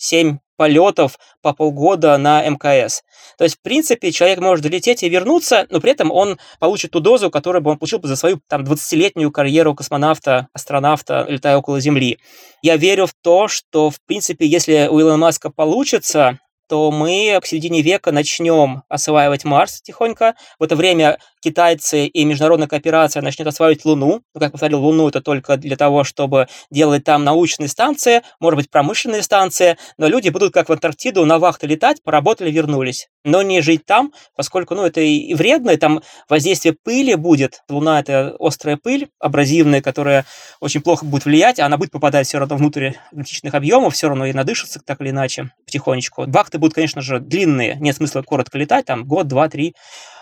6-7 0.00 0.38
полетов 0.56 1.18
по 1.40 1.54
полгода 1.54 2.18
на 2.18 2.46
МКС. 2.46 3.02
То 3.38 3.44
есть, 3.44 3.56
в 3.56 3.62
принципе, 3.62 4.12
человек 4.12 4.40
может 4.40 4.62
долететь 4.62 5.02
и 5.02 5.08
вернуться, 5.08 5.66
но 5.70 5.80
при 5.80 5.92
этом 5.92 6.10
он 6.10 6.38
получит 6.58 6.90
ту 6.90 7.00
дозу, 7.00 7.30
которую 7.30 7.62
бы 7.62 7.70
он 7.70 7.78
получил 7.78 7.98
за 8.02 8.14
свою 8.14 8.40
там 8.46 8.64
20-летнюю 8.64 9.30
карьеру 9.30 9.74
космонавта, 9.74 10.48
астронавта, 10.52 11.24
летая 11.28 11.56
около 11.56 11.80
Земли. 11.80 12.18
Я 12.60 12.76
верю 12.76 13.06
в 13.06 13.14
то, 13.22 13.48
что, 13.48 13.88
в 13.88 14.02
принципе, 14.04 14.46
если 14.46 14.86
у 14.90 15.00
Илона 15.00 15.16
Маска 15.16 15.48
получится, 15.48 16.38
то 16.68 16.90
мы 16.92 17.36
к 17.42 17.46
середине 17.46 17.82
века 17.82 18.12
начнем 18.12 18.84
осваивать 18.88 19.44
Марс 19.44 19.82
тихонько. 19.82 20.36
В 20.58 20.62
это 20.62 20.76
время 20.76 21.18
китайцы 21.40 22.06
и 22.06 22.24
международная 22.24 22.68
кооперация 22.68 23.22
начнет 23.22 23.46
осваивать 23.46 23.84
Луну. 23.84 24.22
Ну, 24.34 24.40
как 24.40 24.52
повторил, 24.52 24.80
Луну 24.80 25.08
это 25.08 25.20
только 25.20 25.56
для 25.56 25.76
того, 25.76 26.04
чтобы 26.04 26.48
делать 26.70 27.04
там 27.04 27.24
научные 27.24 27.68
станции, 27.68 28.22
может 28.40 28.56
быть, 28.56 28.70
промышленные 28.70 29.22
станции, 29.22 29.76
но 29.98 30.06
люди 30.06 30.28
будут 30.28 30.52
как 30.52 30.68
в 30.68 30.72
Антарктиду 30.72 31.24
на 31.24 31.38
вахты 31.38 31.66
летать, 31.66 32.02
поработали, 32.02 32.50
вернулись. 32.50 33.08
Но 33.24 33.42
не 33.42 33.60
жить 33.60 33.84
там, 33.84 34.12
поскольку, 34.34 34.74
ну, 34.74 34.84
это 34.84 35.00
и 35.00 35.34
вредно, 35.34 35.70
и 35.70 35.76
там 35.76 36.00
воздействие 36.28 36.74
пыли 36.82 37.14
будет. 37.14 37.62
Луна— 37.68 38.00
это 38.00 38.34
острая 38.38 38.76
пыль, 38.76 39.08
абразивная, 39.18 39.82
которая 39.82 40.24
очень 40.60 40.80
плохо 40.80 41.04
будет 41.04 41.24
влиять, 41.24 41.58
а 41.58 41.66
она 41.66 41.76
будет 41.76 41.90
попадать 41.90 42.26
все 42.26 42.38
равно 42.38 42.56
внутрь 42.56 42.92
галактических 43.12 43.54
объемов, 43.54 43.94
все 43.94 44.08
равно 44.08 44.26
и 44.26 44.32
надышится 44.32 44.80
так 44.84 45.00
или 45.00 45.10
иначе 45.10 45.50
потихонечку. 45.66 46.24
Вахты 46.26 46.58
будут, 46.58 46.74
конечно 46.74 47.02
же, 47.02 47.20
длинные, 47.20 47.76
нет 47.80 47.96
смысла 47.96 48.22
коротко 48.22 48.58
летать, 48.58 48.86
там 48.86 49.04
год, 49.04 49.26
два, 49.28 49.48
три. 49.48 49.74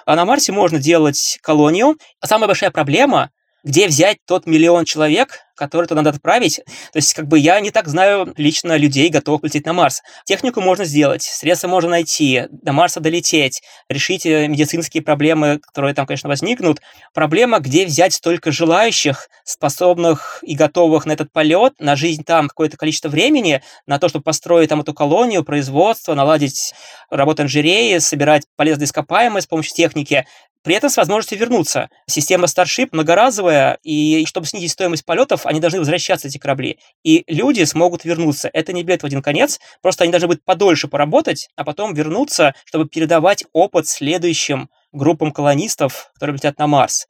А 0.08 0.16
на 0.16 0.24
Марсе 0.24 0.52
можно 0.52 0.78
делать 0.78 1.38
колонию. 1.42 1.98
Самая 2.24 2.46
большая 2.46 2.70
проблема, 2.70 3.30
где 3.64 3.88
взять 3.88 4.18
тот 4.26 4.46
миллион 4.46 4.84
человек, 4.84 5.40
который 5.58 5.86
туда 5.86 6.02
надо 6.02 6.16
отправить. 6.16 6.60
То 6.92 6.96
есть, 6.96 7.12
как 7.14 7.26
бы 7.26 7.38
я 7.38 7.60
не 7.60 7.70
так 7.70 7.88
знаю 7.88 8.32
лично 8.36 8.76
людей, 8.76 9.10
готовых 9.10 9.42
полететь 9.42 9.66
на 9.66 9.72
Марс. 9.72 10.02
Технику 10.24 10.60
можно 10.60 10.84
сделать, 10.84 11.22
средства 11.22 11.68
можно 11.68 11.90
найти, 11.90 12.44
до 12.50 12.72
Марса 12.72 13.00
долететь, 13.00 13.62
решить 13.88 14.24
э, 14.24 14.46
медицинские 14.46 15.02
проблемы, 15.02 15.58
которые 15.58 15.94
там, 15.94 16.06
конечно, 16.06 16.28
возникнут. 16.28 16.80
Проблема, 17.12 17.58
где 17.58 17.84
взять 17.84 18.14
столько 18.14 18.52
желающих, 18.52 19.28
способных 19.44 20.38
и 20.42 20.54
готовых 20.54 21.04
на 21.06 21.12
этот 21.12 21.32
полет, 21.32 21.74
на 21.80 21.96
жизнь 21.96 22.22
там 22.24 22.48
какое-то 22.48 22.76
количество 22.76 23.08
времени, 23.08 23.60
на 23.86 23.98
то, 23.98 24.08
чтобы 24.08 24.22
построить 24.22 24.68
там 24.68 24.80
эту 24.80 24.94
колонию, 24.94 25.42
производство, 25.42 26.14
наладить 26.14 26.72
работу 27.10 27.42
инженерии, 27.42 27.98
собирать 27.98 28.44
полезные 28.56 28.84
ископаемые 28.84 29.42
с 29.42 29.46
помощью 29.46 29.74
техники 29.74 30.26
при 30.62 30.74
этом 30.74 30.90
с 30.90 30.96
возможностью 30.96 31.38
вернуться. 31.38 31.88
Система 32.06 32.46
Starship 32.46 32.88
многоразовая, 32.92 33.78
и 33.82 34.24
чтобы 34.26 34.46
снизить 34.46 34.72
стоимость 34.72 35.04
полетов, 35.04 35.46
они 35.46 35.60
должны 35.60 35.78
возвращаться, 35.78 36.28
эти 36.28 36.38
корабли. 36.38 36.78
И 37.04 37.24
люди 37.26 37.64
смогут 37.64 38.04
вернуться. 38.04 38.50
Это 38.52 38.72
не 38.72 38.82
билет 38.82 39.02
в 39.02 39.06
один 39.06 39.22
конец, 39.22 39.60
просто 39.82 40.04
они 40.04 40.10
должны 40.10 40.28
быть 40.28 40.44
подольше 40.44 40.88
поработать, 40.88 41.48
а 41.56 41.64
потом 41.64 41.94
вернуться, 41.94 42.54
чтобы 42.64 42.88
передавать 42.88 43.44
опыт 43.52 43.86
следующим 43.86 44.68
группам 44.92 45.32
колонистов, 45.32 46.10
которые 46.14 46.34
летят 46.34 46.58
на 46.58 46.66
Марс. 46.66 47.06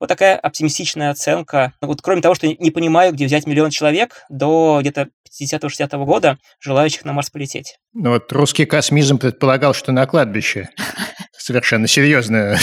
Вот 0.00 0.08
такая 0.08 0.36
оптимистичная 0.36 1.10
оценка. 1.10 1.74
Вот 1.82 2.00
кроме 2.00 2.22
того, 2.22 2.34
что 2.34 2.48
не 2.48 2.70
понимаю, 2.70 3.12
где 3.12 3.26
взять 3.26 3.46
миллион 3.46 3.68
человек 3.68 4.24
до 4.30 4.78
где-то 4.80 5.08
50-60 5.40 6.04
года, 6.06 6.38
желающих 6.58 7.04
на 7.04 7.12
Марс 7.12 7.28
полететь. 7.28 7.78
Ну 7.92 8.10
вот 8.10 8.32
русский 8.32 8.64
космизм 8.64 9.18
предполагал, 9.18 9.74
что 9.74 9.92
на 9.92 10.06
кладбище 10.06 10.70
совершенно 11.50 11.88
серьезно. 11.88 12.56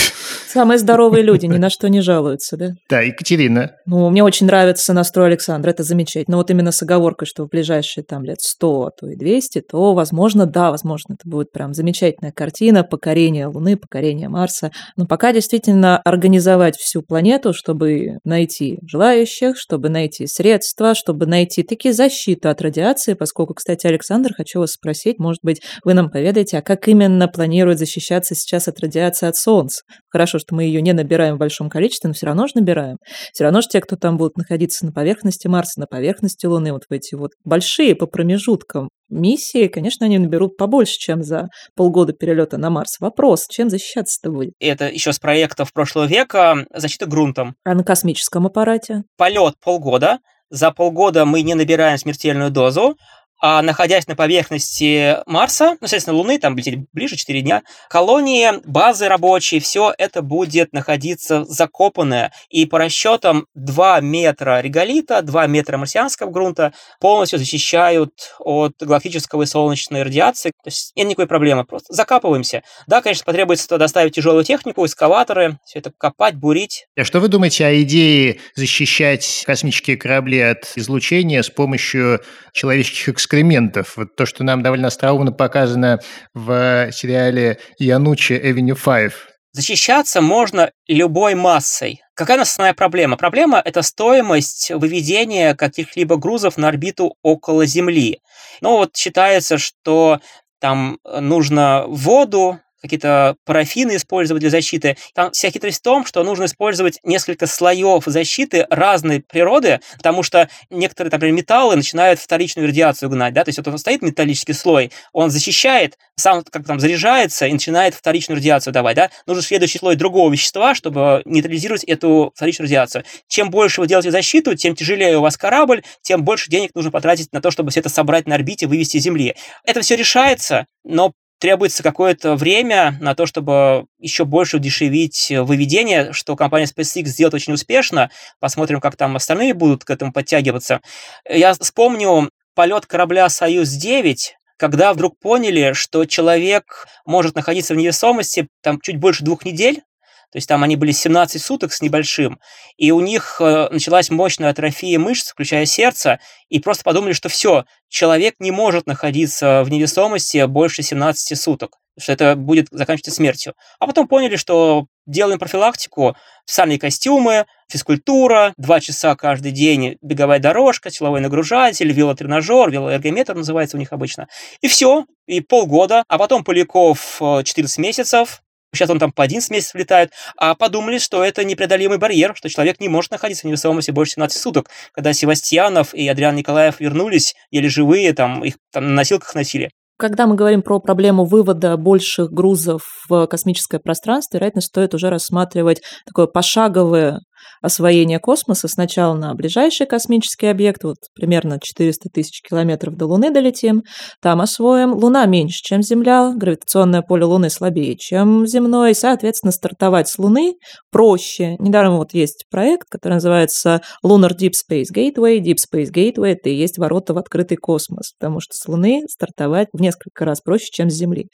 Самые 0.47 0.78
здоровые 0.78 1.21
люди 1.21 1.45
ни 1.45 1.58
на 1.58 1.69
что 1.78 1.89
не 1.89 2.00
жалуются, 2.00 2.56
да? 2.56 2.69
Да, 2.89 3.02
Екатерина. 3.02 3.71
Ну, 3.86 4.10
мне 4.10 4.23
очень 4.23 4.45
нравится 4.47 4.93
настрой 4.93 5.28
Александра, 5.28 5.71
это 5.71 5.84
замечательно. 5.84 6.36
Но 6.36 6.38
вот 6.38 6.50
именно 6.50 6.71
с 6.71 6.82
оговоркой, 6.82 7.28
что 7.28 7.43
в 7.43 7.50
ближайшие 7.50 8.06
там 8.06 8.23
лет 8.23 8.39
100, 8.39 8.86
а 8.86 8.91
то 8.91 9.10
и 9.10 9.17
200, 9.17 9.62
то, 9.62 9.93
возможно, 9.93 10.45
да, 10.45 10.71
возможно, 10.71 11.15
это 11.15 11.30
будет 11.30 11.52
прям 11.52 11.73
замечательная 11.73 12.32
картина, 12.32 12.86
покорение 12.86 13.47
Луны, 13.47 13.76
покорение 13.76 14.30
Марса. 14.30 14.71
Но 14.95 15.06
пока 15.06 15.34
действительно 15.34 15.97
организовать 15.97 16.78
всю 16.78 17.02
планету, 17.02 17.54
чтобы 17.54 18.19
найти 18.23 18.80
желающих, 18.88 19.58
чтобы 19.58 19.89
найти 19.89 20.28
средства, 20.28 20.95
чтобы 20.95 21.26
найти 21.26 21.63
такие 21.63 21.93
защиты 21.93 22.47
от 22.47 22.62
радиации, 22.62 23.15
поскольку, 23.15 23.54
кстати, 23.54 23.86
Александр, 23.86 24.34
хочу 24.34 24.60
вас 24.60 24.71
спросить, 24.71 25.19
может 25.19 25.41
быть, 25.43 25.62
вы 25.84 25.93
нам 25.93 26.10
поведаете, 26.10 26.60
а 26.60 26.62
как 26.62 26.88
именно 26.88 27.28
планируют 27.28 27.80
защищаться 27.80 28.34
сейчас 28.34 28.69
от 28.69 28.76
радиации 28.79 29.27
от 29.27 29.35
Солнца? 29.35 29.83
Хорошо, 30.09 30.39
что 30.39 30.55
мы 30.55 30.63
ее 30.63 30.81
не 30.81 30.93
набираем 30.93 31.35
в 31.35 31.39
большом 31.39 31.69
количестве, 31.69 32.07
но 32.07 32.13
все 32.13 32.25
равно 32.25 32.47
же 32.47 32.53
набираем. 32.55 32.97
Все 33.33 33.43
равно 33.43 33.61
же 33.61 33.67
те, 33.67 33.81
кто 33.81 33.95
там 33.95 34.17
будут 34.17 34.37
находиться 34.37 34.85
на 34.85 34.91
поверхности 34.91 35.47
Марса, 35.47 35.79
на 35.79 35.87
поверхности 35.87 36.45
Луны, 36.45 36.71
вот 36.73 36.83
в 36.89 36.93
эти 36.93 37.15
вот 37.15 37.31
большие 37.43 37.95
по 37.95 38.05
промежуткам 38.05 38.89
миссии, 39.09 39.67
конечно, 39.67 40.05
они 40.05 40.19
наберут 40.19 40.57
побольше, 40.57 40.95
чем 40.97 41.23
за 41.23 41.47
полгода 41.75 42.13
перелета 42.13 42.57
на 42.57 42.69
Марс. 42.69 42.99
Вопрос, 42.99 43.47
чем 43.49 43.69
защищаться-то 43.69 44.31
будет? 44.31 44.53
Это 44.59 44.89
еще 44.89 45.13
с 45.13 45.19
проектов 45.19 45.71
прошлого 45.73 46.05
века 46.05 46.65
защита 46.73 47.05
грунтом. 47.05 47.55
А 47.63 47.73
на 47.73 47.83
космическом 47.83 48.45
аппарате? 48.45 49.03
Полет 49.17 49.55
полгода, 49.63 50.19
за 50.49 50.71
полгода 50.71 51.25
мы 51.25 51.41
не 51.41 51.55
набираем 51.55 51.97
смертельную 51.97 52.51
дозу, 52.51 52.95
а 53.39 53.62
находясь 53.62 54.08
на 54.08 54.15
поверхности 54.15 55.17
Марса, 55.26 55.71
ну, 55.71 55.78
соответственно, 55.82 56.17
Луны, 56.17 56.39
там 56.39 56.58
лететь 56.58 56.80
ближе 56.91 57.15
4 57.15 57.41
дня, 57.41 57.63
колонии, 57.89 58.50
базы 58.65 59.08
рабочие, 59.08 59.62
все 59.62 59.93
это 59.97 60.21
будет 60.21 60.73
находиться 60.73 61.45
закопанное. 61.45 62.32
И 62.50 62.65
по 62.65 62.78
расчетам 62.80 63.45
2 63.56 64.02
метра 64.02 64.62
реголита, 64.62 65.21
2 65.21 65.47
метра 65.47 65.78
марсианского 65.78 66.32
грунта 66.32 66.73
полностью 67.00 67.39
защищают 67.39 68.12
от 68.39 68.73
галактического 68.80 69.43
и 69.43 69.45
солнечной 69.45 70.04
радиации. 70.04 70.50
То 70.63 70.67
есть 70.67 70.93
нет 70.95 71.08
никакой 71.08 71.28
проблемы, 71.28 71.65
просто 71.65 71.93
закапываемся. 71.93 72.63
Да, 72.88 73.02
конечно, 73.02 73.26
потребуется 73.26 73.78
доставить 73.78 74.15
тяжелую 74.15 74.43
технику, 74.43 74.86
экскаваторы, 74.86 75.60
все 75.65 75.80
это 75.80 75.91
копать, 75.97 76.36
бурить. 76.36 76.88
А 76.97 77.04
что 77.04 77.19
вы 77.19 77.28
думаете 77.28 77.65
о 77.65 77.82
идее 77.82 78.39
защищать 78.56 79.43
космические 79.45 79.97
корабли 79.97 80.39
от 80.39 80.71
излучения 80.76 81.43
с 81.43 81.50
помощью 81.50 82.21
человеческих 82.54 83.10
экскаваторов? 83.10 83.26
Экскрементов. 83.27 83.97
Вот 83.97 84.15
то, 84.15 84.25
что 84.25 84.43
нам 84.43 84.63
довольно 84.63 84.87
остроумно 84.87 85.31
показано 85.31 85.99
в 86.33 86.91
сериале 86.91 87.59
«Янучи 87.77 88.33
Avenue 88.33 88.77
5». 88.77 89.11
Защищаться 89.51 90.21
можно 90.21 90.71
любой 90.87 91.35
массой. 91.35 92.01
Какая 92.13 92.39
основная 92.41 92.73
проблема? 92.73 93.17
Проблема– 93.17 93.61
это 93.65 93.81
стоимость 93.81 94.71
выведения 94.71 95.55
каких-либо 95.55 96.17
грузов 96.17 96.57
на 96.57 96.67
орбиту 96.67 97.15
около 97.21 97.65
Земли. 97.65 98.19
Ну 98.61 98.77
вот 98.77 98.95
считается, 98.95 99.57
что 99.57 100.19
там 100.59 100.99
нужно 101.03 101.85
воду, 101.87 102.59
какие-то 102.81 103.35
парафины 103.45 103.95
использовать 103.95 104.41
для 104.41 104.49
защиты. 104.49 104.97
Там 105.13 105.31
вся 105.31 105.49
хитрость 105.49 105.79
в 105.79 105.83
том, 105.83 106.05
что 106.05 106.23
нужно 106.23 106.45
использовать 106.45 106.99
несколько 107.03 107.47
слоев 107.47 108.03
защиты 108.05 108.65
разной 108.69 109.21
природы, 109.21 109.79
потому 109.97 110.23
что 110.23 110.49
некоторые, 110.69 111.11
например, 111.11 111.35
металлы 111.35 111.75
начинают 111.75 112.19
вторичную 112.19 112.67
радиацию 112.67 113.09
гнать, 113.09 113.33
да, 113.33 113.43
то 113.43 113.49
есть 113.49 113.57
вот 113.57 113.67
он 113.67 113.77
стоит 113.77 114.01
металлический 114.01 114.53
слой, 114.53 114.91
он 115.13 115.29
защищает, 115.29 115.97
сам 116.15 116.43
как 116.43 116.65
там 116.65 116.79
заряжается 116.79 117.47
и 117.47 117.53
начинает 117.53 117.93
вторичную 117.93 118.37
радиацию 118.37 118.73
давать, 118.73 118.95
да. 118.95 119.09
Нужен 119.25 119.43
следующий 119.43 119.79
слой 119.79 119.95
другого 119.95 120.31
вещества, 120.31 120.75
чтобы 120.75 121.21
нейтрализировать 121.25 121.83
эту 121.83 122.31
вторичную 122.35 122.67
радиацию. 122.67 123.03
Чем 123.27 123.49
больше 123.49 123.81
вы 123.81 123.87
делаете 123.87 124.11
защиту, 124.11 124.55
тем 124.55 124.75
тяжелее 124.75 125.17
у 125.17 125.21
вас 125.21 125.37
корабль, 125.37 125.83
тем 126.01 126.23
больше 126.23 126.49
денег 126.49 126.71
нужно 126.73 126.91
потратить 126.91 127.31
на 127.33 127.41
то, 127.41 127.51
чтобы 127.51 127.71
все 127.71 127.81
это 127.81 127.89
собрать 127.89 128.27
на 128.27 128.35
орбите, 128.35 128.67
вывести 128.67 128.99
с 128.99 129.03
Земли. 129.03 129.35
Это 129.63 129.81
все 129.81 129.95
решается, 129.95 130.65
но 130.83 131.13
требуется 131.39 131.84
какое-то 131.84 132.36
время 132.36 132.97
на 133.00 133.15
то, 133.15 133.26
чтобы 133.26 133.86
еще 134.00 134.26
больше 134.26 134.58
удешевить 134.58 135.32
выведение, 135.32 136.13
что 136.13 136.36
компания 136.36 136.65
SpaceX 136.65 137.06
сделает 137.06 137.34
очень 137.34 137.54
успешно. 137.54 138.10
Посмотрим, 138.39 138.80
как 138.80 138.95
там 138.95 139.15
остальные 139.15 139.54
будут 139.54 139.84
к 139.84 139.89
этому 139.89 140.12
подтягиваться. 140.12 140.82
Я 141.30 141.54
вспомню 141.54 142.30
полет 142.56 142.86
корабля 142.86 143.30
«Союз-9», 143.30 144.15
когда 144.58 144.93
вдруг 144.93 145.19
поняли, 145.19 145.73
что 145.73 146.06
человек 146.06 146.88
может 147.06 147.36
находиться 147.36 147.76
в 147.76 147.78
невесомости 147.78 148.47
там 148.62 148.82
чуть 148.82 148.97
больше 148.97 149.23
двух 149.23 149.45
недель, 149.45 149.84
то 150.31 150.37
есть 150.37 150.47
там 150.47 150.63
они 150.63 150.75
были 150.75 150.91
17 150.91 151.41
суток 151.41 151.71
с 151.71 151.81
небольшим, 151.81 152.39
и 152.77 152.91
у 152.91 152.99
них 152.99 153.37
э, 153.39 153.69
началась 153.71 154.09
мощная 154.09 154.49
атрофия 154.49 154.99
мышц, 154.99 155.31
включая 155.31 155.65
сердце, 155.65 156.19
и 156.49 156.59
просто 156.59 156.83
подумали, 156.83 157.13
что 157.13 157.29
все, 157.29 157.65
человек 157.87 158.35
не 158.39 158.51
может 158.51 158.87
находиться 158.87 159.63
в 159.63 159.69
невесомости 159.69 160.45
больше 160.45 160.83
17 160.83 161.39
суток, 161.39 161.77
что 161.97 162.11
это 162.11 162.35
будет 162.35 162.67
заканчиваться 162.71 163.11
смертью. 163.11 163.53
А 163.79 163.87
потом 163.87 164.07
поняли, 164.07 164.35
что 164.35 164.87
делаем 165.05 165.39
профилактику, 165.39 166.15
специальные 166.45 166.79
костюмы, 166.79 167.45
физкультура, 167.69 168.53
два 168.57 168.79
часа 168.79 169.15
каждый 169.15 169.51
день 169.51 169.97
беговая 170.01 170.39
дорожка, 170.39 170.91
силовой 170.91 171.21
нагружатель, 171.21 171.91
велотренажер, 171.91 172.69
велоэргометр 172.69 173.33
называется 173.35 173.77
у 173.77 173.79
них 173.79 173.93
обычно. 173.93 174.27
И 174.61 174.67
все, 174.67 175.05
и 175.25 175.39
полгода, 175.39 176.03
а 176.07 176.17
потом 176.17 176.43
Поляков 176.43 177.17
14 177.19 177.77
э, 177.77 177.81
месяцев, 177.81 178.41
сейчас 178.73 178.89
он 178.89 178.99
там 178.99 179.12
по 179.12 179.23
11 179.23 179.49
месяцев 179.51 179.75
летает, 179.75 180.12
а 180.38 180.56
подумали, 180.56 180.97
что 180.97 181.23
это 181.23 181.43
непреодолимый 181.43 181.97
барьер, 181.97 182.36
что 182.36 182.49
человек 182.49 182.80
не 182.80 182.89
может 182.89 183.12
находиться 183.12 183.43
в 183.43 183.45
невесомости 183.45 183.91
больше 183.91 184.13
17 184.13 184.41
суток. 184.41 184.69
Когда 184.91 185.13
Севастьянов 185.13 185.93
и 185.93 186.08
Адриан 186.08 186.36
Николаев 186.36 186.80
вернулись, 186.80 187.36
еле 187.51 187.69
живые, 187.69 188.13
там 188.13 188.43
их 188.43 188.56
там 188.71 188.86
на 188.86 188.93
носилках 188.93 189.34
носили. 189.36 189.71
Когда 189.97 190.27
мы 190.27 190.36
говорим 190.36 190.62
про 190.62 190.80
проблему 190.80 191.25
вывода 191.25 191.75
больших 191.75 192.32
грузов 192.32 192.84
в 193.10 193.25
космическое 193.25 193.80
пространство, 193.80 194.38
вероятно, 194.38 194.62
стоит 194.62 194.93
уже 194.93 195.10
рассматривать 195.10 195.82
такое 196.06 196.27
пошаговое 196.27 197.21
освоение 197.61 198.19
космоса 198.19 198.67
сначала 198.67 199.13
на 199.15 199.33
ближайший 199.33 199.85
космический 199.87 200.47
объект, 200.47 200.83
вот 200.83 200.97
примерно 201.15 201.59
400 201.61 202.09
тысяч 202.09 202.41
километров 202.41 202.95
до 202.95 203.05
Луны 203.05 203.31
долетим, 203.31 203.83
там 204.21 204.41
освоим. 204.41 204.93
Луна 204.93 205.25
меньше, 205.25 205.59
чем 205.63 205.81
Земля, 205.81 206.33
гравитационное 206.35 207.01
поле 207.01 207.25
Луны 207.25 207.49
слабее, 207.49 207.95
чем 207.97 208.45
земное, 208.45 208.91
и, 208.91 208.93
соответственно, 208.93 209.51
стартовать 209.51 210.07
с 210.07 210.17
Луны 210.17 210.55
проще. 210.91 211.55
Недаром 211.59 211.97
вот 211.97 212.13
есть 212.13 212.45
проект, 212.49 212.87
который 212.89 213.13
называется 213.13 213.81
Lunar 214.05 214.31
Deep 214.39 214.51
Space 214.51 214.93
Gateway. 214.93 215.39
Deep 215.39 215.57
Space 215.57 215.91
Gateway– 215.93 216.33
это 216.33 216.49
и 216.49 216.55
есть 216.55 216.77
ворота 216.77 217.13
в 217.13 217.17
открытый 217.17 217.57
космос, 217.57 218.13
потому 218.19 218.39
что 218.39 218.53
с 218.53 218.67
Луны 218.67 219.03
стартовать 219.09 219.67
в 219.73 219.81
несколько 219.81 220.25
раз 220.25 220.41
проще, 220.41 220.67
чем 220.71 220.89
с 220.89 220.93
Земли. 220.93 221.27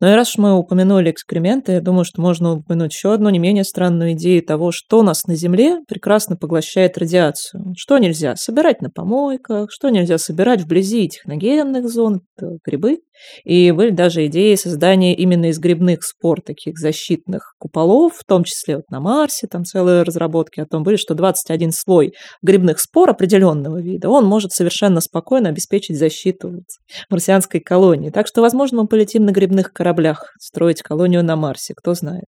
Но 0.00 0.10
и 0.10 0.14
раз 0.14 0.30
уж 0.30 0.38
мы 0.38 0.56
упомянули 0.56 1.10
эксперименты, 1.10 1.72
я 1.72 1.80
думаю, 1.80 2.04
что 2.04 2.20
можно 2.20 2.54
упомянуть 2.54 2.94
еще 2.94 3.12
одну 3.12 3.30
не 3.30 3.38
менее 3.38 3.64
странную 3.64 4.12
идею 4.12 4.42
того, 4.42 4.70
что 4.72 5.02
нас 5.02 5.24
на 5.26 5.34
Земле 5.34 5.57
прекрасно 5.86 6.36
поглощает 6.36 6.98
радиацию. 6.98 7.74
Что 7.76 7.98
нельзя 7.98 8.34
собирать 8.36 8.80
на 8.82 8.90
помойках, 8.90 9.68
что 9.70 9.88
нельзя 9.90 10.18
собирать 10.18 10.62
вблизи 10.62 11.08
техногенных 11.08 11.88
зон, 11.88 12.22
грибы. 12.64 12.98
И 13.44 13.72
были 13.72 13.90
даже 13.90 14.26
идеи 14.26 14.54
создания 14.54 15.14
именно 15.14 15.46
из 15.46 15.58
грибных 15.58 16.04
спор 16.04 16.40
таких 16.40 16.78
защитных 16.78 17.54
куполов, 17.58 18.14
в 18.14 18.24
том 18.24 18.44
числе 18.44 18.76
вот 18.76 18.88
на 18.90 19.00
Марсе, 19.00 19.48
там 19.48 19.64
целые 19.64 20.02
разработки 20.02 20.60
о 20.60 20.66
том 20.66 20.84
были, 20.84 20.96
что 20.96 21.14
21 21.14 21.72
слой 21.72 22.12
грибных 22.42 22.78
спор 22.78 23.10
определенного 23.10 23.80
вида, 23.80 24.08
он 24.08 24.24
может 24.24 24.52
совершенно 24.52 25.00
спокойно 25.00 25.48
обеспечить 25.48 25.98
защиту 25.98 26.62
марсианской 27.10 27.60
колонии. 27.60 28.10
Так 28.10 28.26
что, 28.26 28.40
возможно, 28.40 28.82
мы 28.82 28.88
полетим 28.88 29.24
на 29.24 29.30
грибных 29.30 29.72
кораблях 29.72 30.32
строить 30.38 30.82
колонию 30.82 31.24
на 31.24 31.36
Марсе, 31.36 31.74
кто 31.74 31.94
знает. 31.94 32.26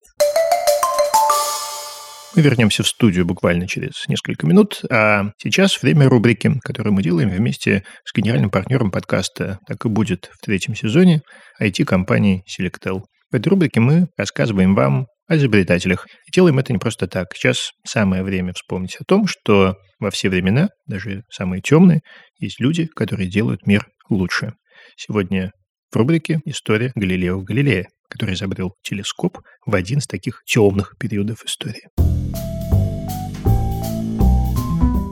Мы 2.39 2.45
вернемся 2.45 2.85
в 2.85 2.87
студию 2.87 3.27
буквально 3.27 3.67
через 3.67 4.07
несколько 4.07 4.47
минут, 4.47 4.83
а 4.93 5.33
сейчас 5.39 5.83
время 5.83 6.09
рубрики, 6.09 6.53
которую 6.63 6.95
мы 6.95 7.03
делаем 7.03 7.31
вместе 7.31 7.83
с 8.05 8.15
генеральным 8.17 8.49
партнером 8.49 8.93
подкаста 8.93 9.59
«Так 9.67 9.85
и 9.85 9.89
будет» 9.89 10.31
в 10.33 10.47
третьем 10.47 10.77
сезоне 10.77 11.23
IT-компании 11.61 12.45
Selectel. 12.47 13.01
В 13.33 13.35
этой 13.35 13.49
рубрике 13.49 13.81
мы 13.81 14.07
рассказываем 14.17 14.77
вам 14.77 15.09
о 15.27 15.35
изобретателях. 15.35 16.07
И 16.29 16.31
делаем 16.31 16.61
это 16.61 16.73
не 16.73 16.79
просто 16.79 17.09
так. 17.09 17.35
Сейчас 17.35 17.73
самое 17.85 18.23
время 18.23 18.53
вспомнить 18.55 18.95
о 19.01 19.05
том, 19.05 19.27
что 19.27 19.75
во 19.99 20.13
все 20.13 20.31
времена, 20.31 20.69
даже 20.87 21.25
самые 21.33 21.61
темные, 21.61 22.03
есть 22.39 22.61
люди, 22.61 22.87
которые 22.87 23.29
делают 23.29 23.67
мир 23.67 23.85
лучше. 24.11 24.53
Сегодня 24.97 25.51
в 25.91 25.97
рубрике 25.97 26.39
«История 26.45 26.93
Галилео 26.95 27.41
Галилея», 27.41 27.89
который 28.09 28.35
изобрел 28.35 28.75
телескоп 28.83 29.39
в 29.67 29.75
один 29.75 29.99
из 29.99 30.07
таких 30.07 30.43
темных 30.45 30.97
периодов 30.99 31.45
истории. 31.45 31.89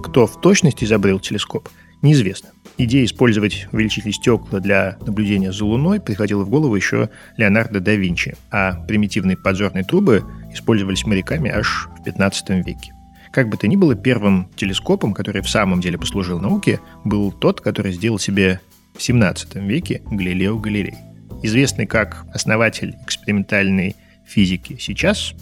Кто 0.05 0.27
в 0.27 0.41
точности 0.41 0.85
изобрел 0.85 1.21
телескоп, 1.21 1.69
неизвестно. 2.03 2.51
Идея 2.79 3.05
использовать 3.07 3.69
увеличитель 3.73 4.13
стекла 4.13 4.61
для 4.61 4.99
наблюдения 5.07 5.51
за 5.51 5.65
Луной 5.65 5.99
приходила 5.99 6.45
в 6.45 6.51
голову 6.51 6.77
еще 6.77 7.09
Леонардо 7.39 7.81
да 7.81 7.95
Винчи, 7.95 8.37
а 8.51 8.75
примитивные 8.87 9.37
подзорные 9.37 9.85
трубы 9.85 10.25
использовались 10.53 11.07
моряками 11.07 11.51
аж 11.51 11.89
в 11.99 12.05
15 12.05 12.51
веке. 12.67 12.93
Как 13.33 13.49
бы 13.49 13.57
то 13.57 13.67
ни 13.67 13.77
было, 13.77 13.95
первым 13.95 14.51
телескопом, 14.57 15.15
который 15.15 15.43
в 15.43 15.49
самом 15.49 15.81
деле 15.81 15.99
послужил 15.99 16.39
науке, 16.39 16.81
был 17.05 17.33
тот, 17.33 17.61
который 17.61 17.93
сделал 17.93 18.19
себе 18.19 18.61
в 18.95 19.03
17 19.03 19.57
веке 19.57 20.03
Галилео 20.11 20.59
Галилей. 20.59 20.97
Известный 21.43 21.87
как 21.87 22.25
основатель 22.33 22.97
экспериментальной 23.05 23.97
физики 24.25 24.77
сейчас, 24.81 25.35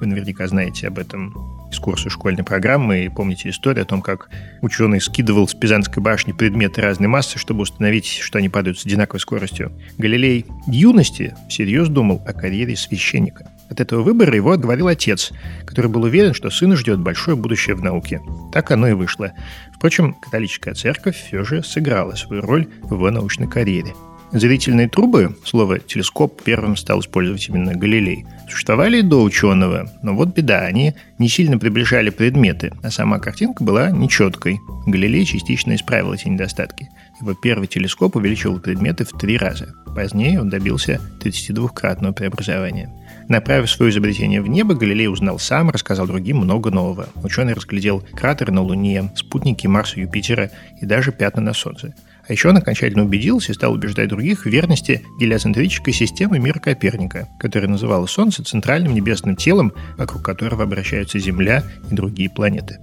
вы 0.00 0.06
наверняка 0.06 0.46
знаете 0.46 0.88
об 0.88 0.98
этом 0.98 1.34
из 1.70 1.78
курса 1.78 2.08
школьной 2.08 2.44
программы 2.44 3.04
и 3.04 3.08
помните 3.08 3.50
историю 3.50 3.82
о 3.82 3.86
том, 3.86 4.00
как 4.00 4.30
ученый 4.62 5.00
скидывал 5.00 5.46
с 5.48 5.54
Пизанской 5.54 6.02
башни 6.02 6.32
предметы 6.32 6.80
разной 6.80 7.08
массы, 7.08 7.38
чтобы 7.38 7.62
установить, 7.62 8.06
что 8.06 8.38
они 8.38 8.48
падают 8.48 8.78
с 8.78 8.86
одинаковой 8.86 9.20
скоростью. 9.20 9.72
Галилей 9.98 10.46
юности 10.66 11.34
всерьез 11.48 11.88
думал 11.88 12.22
о 12.26 12.32
карьере 12.32 12.76
священника. 12.76 13.50
От 13.70 13.80
этого 13.80 14.02
выбора 14.02 14.34
его 14.34 14.52
отговорил 14.52 14.88
отец, 14.88 15.30
который 15.66 15.90
был 15.90 16.04
уверен, 16.04 16.32
что 16.32 16.48
сына 16.48 16.76
ждет 16.76 17.00
большое 17.00 17.36
будущее 17.36 17.76
в 17.76 17.82
науке. 17.82 18.20
Так 18.52 18.70
оно 18.70 18.88
и 18.88 18.94
вышло. 18.94 19.32
Впрочем, 19.74 20.14
католическая 20.14 20.74
церковь 20.74 21.16
все 21.16 21.44
же 21.44 21.62
сыграла 21.62 22.14
свою 22.14 22.42
роль 22.42 22.68
в 22.80 22.94
его 22.94 23.10
научной 23.10 23.48
карьере. 23.48 23.92
Зрительные 24.30 24.88
трубы, 24.88 25.36
слово 25.42 25.78
«телескоп» 25.78 26.42
первым 26.42 26.76
стал 26.76 27.00
использовать 27.00 27.48
именно 27.48 27.74
Галилей, 27.74 28.26
существовали 28.50 28.98
и 28.98 29.02
до 29.02 29.22
ученого, 29.22 29.90
но 30.02 30.14
вот 30.14 30.34
беда, 30.34 30.60
они 30.60 30.94
не 31.18 31.28
сильно 31.28 31.58
приближали 31.58 32.10
предметы, 32.10 32.74
а 32.82 32.90
сама 32.90 33.20
картинка 33.20 33.64
была 33.64 33.90
нечеткой. 33.90 34.60
Галилей 34.86 35.24
частично 35.24 35.74
исправил 35.74 36.12
эти 36.12 36.28
недостатки. 36.28 36.90
Его 37.22 37.32
первый 37.32 37.68
телескоп 37.68 38.16
увеличивал 38.16 38.60
предметы 38.60 39.06
в 39.06 39.12
три 39.12 39.38
раза. 39.38 39.74
Позднее 39.96 40.40
он 40.40 40.50
добился 40.50 41.00
32-кратного 41.20 42.12
преобразования. 42.12 42.92
Направив 43.28 43.70
свое 43.70 43.90
изобретение 43.90 44.42
в 44.42 44.48
небо, 44.48 44.74
Галилей 44.74 45.08
узнал 45.08 45.38
сам, 45.38 45.70
рассказал 45.70 46.06
другим 46.06 46.36
много 46.38 46.70
нового. 46.70 47.08
Ученый 47.24 47.54
разглядел 47.54 48.04
кратеры 48.12 48.52
на 48.52 48.60
Луне, 48.60 49.10
спутники 49.16 49.66
Марса 49.66 49.96
и 49.96 50.02
Юпитера 50.02 50.50
и 50.80 50.86
даже 50.86 51.12
пятна 51.12 51.40
на 51.40 51.54
Солнце. 51.54 51.94
А 52.28 52.32
еще 52.32 52.50
он 52.50 52.58
окончательно 52.58 53.04
убедился 53.04 53.52
и 53.52 53.54
стал 53.54 53.72
убеждать 53.72 54.10
других 54.10 54.44
в 54.44 54.48
верности 54.48 55.02
гелиоцентрической 55.18 55.94
системы 55.94 56.38
мира 56.38 56.58
Коперника, 56.58 57.26
которая 57.40 57.70
называла 57.70 58.04
Солнце 58.06 58.44
центральным 58.44 58.94
небесным 58.94 59.34
телом, 59.34 59.72
вокруг 59.96 60.22
которого 60.22 60.64
обращаются 60.64 61.18
Земля 61.18 61.64
и 61.90 61.94
другие 61.94 62.28
планеты. 62.28 62.80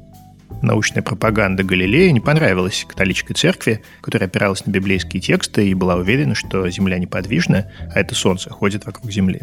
Научная 0.63 1.03
пропаганда 1.03 1.63
Галилея 1.63 2.12
не 2.12 2.19
понравилась 2.19 2.86
католической 2.88 3.34
церкви, 3.34 3.84
которая 4.01 4.27
опиралась 4.27 4.65
на 4.65 4.71
библейские 4.71 5.21
тексты 5.21 5.69
и 5.69 5.75
была 5.75 5.95
уверена, 5.95 6.34
что 6.34 6.67
Земля 6.69 6.97
неподвижна, 6.97 7.71
а 7.93 7.99
это 7.99 8.15
Солнце 8.15 8.49
ходит 8.49 8.86
вокруг 8.86 9.12
Земли. 9.12 9.41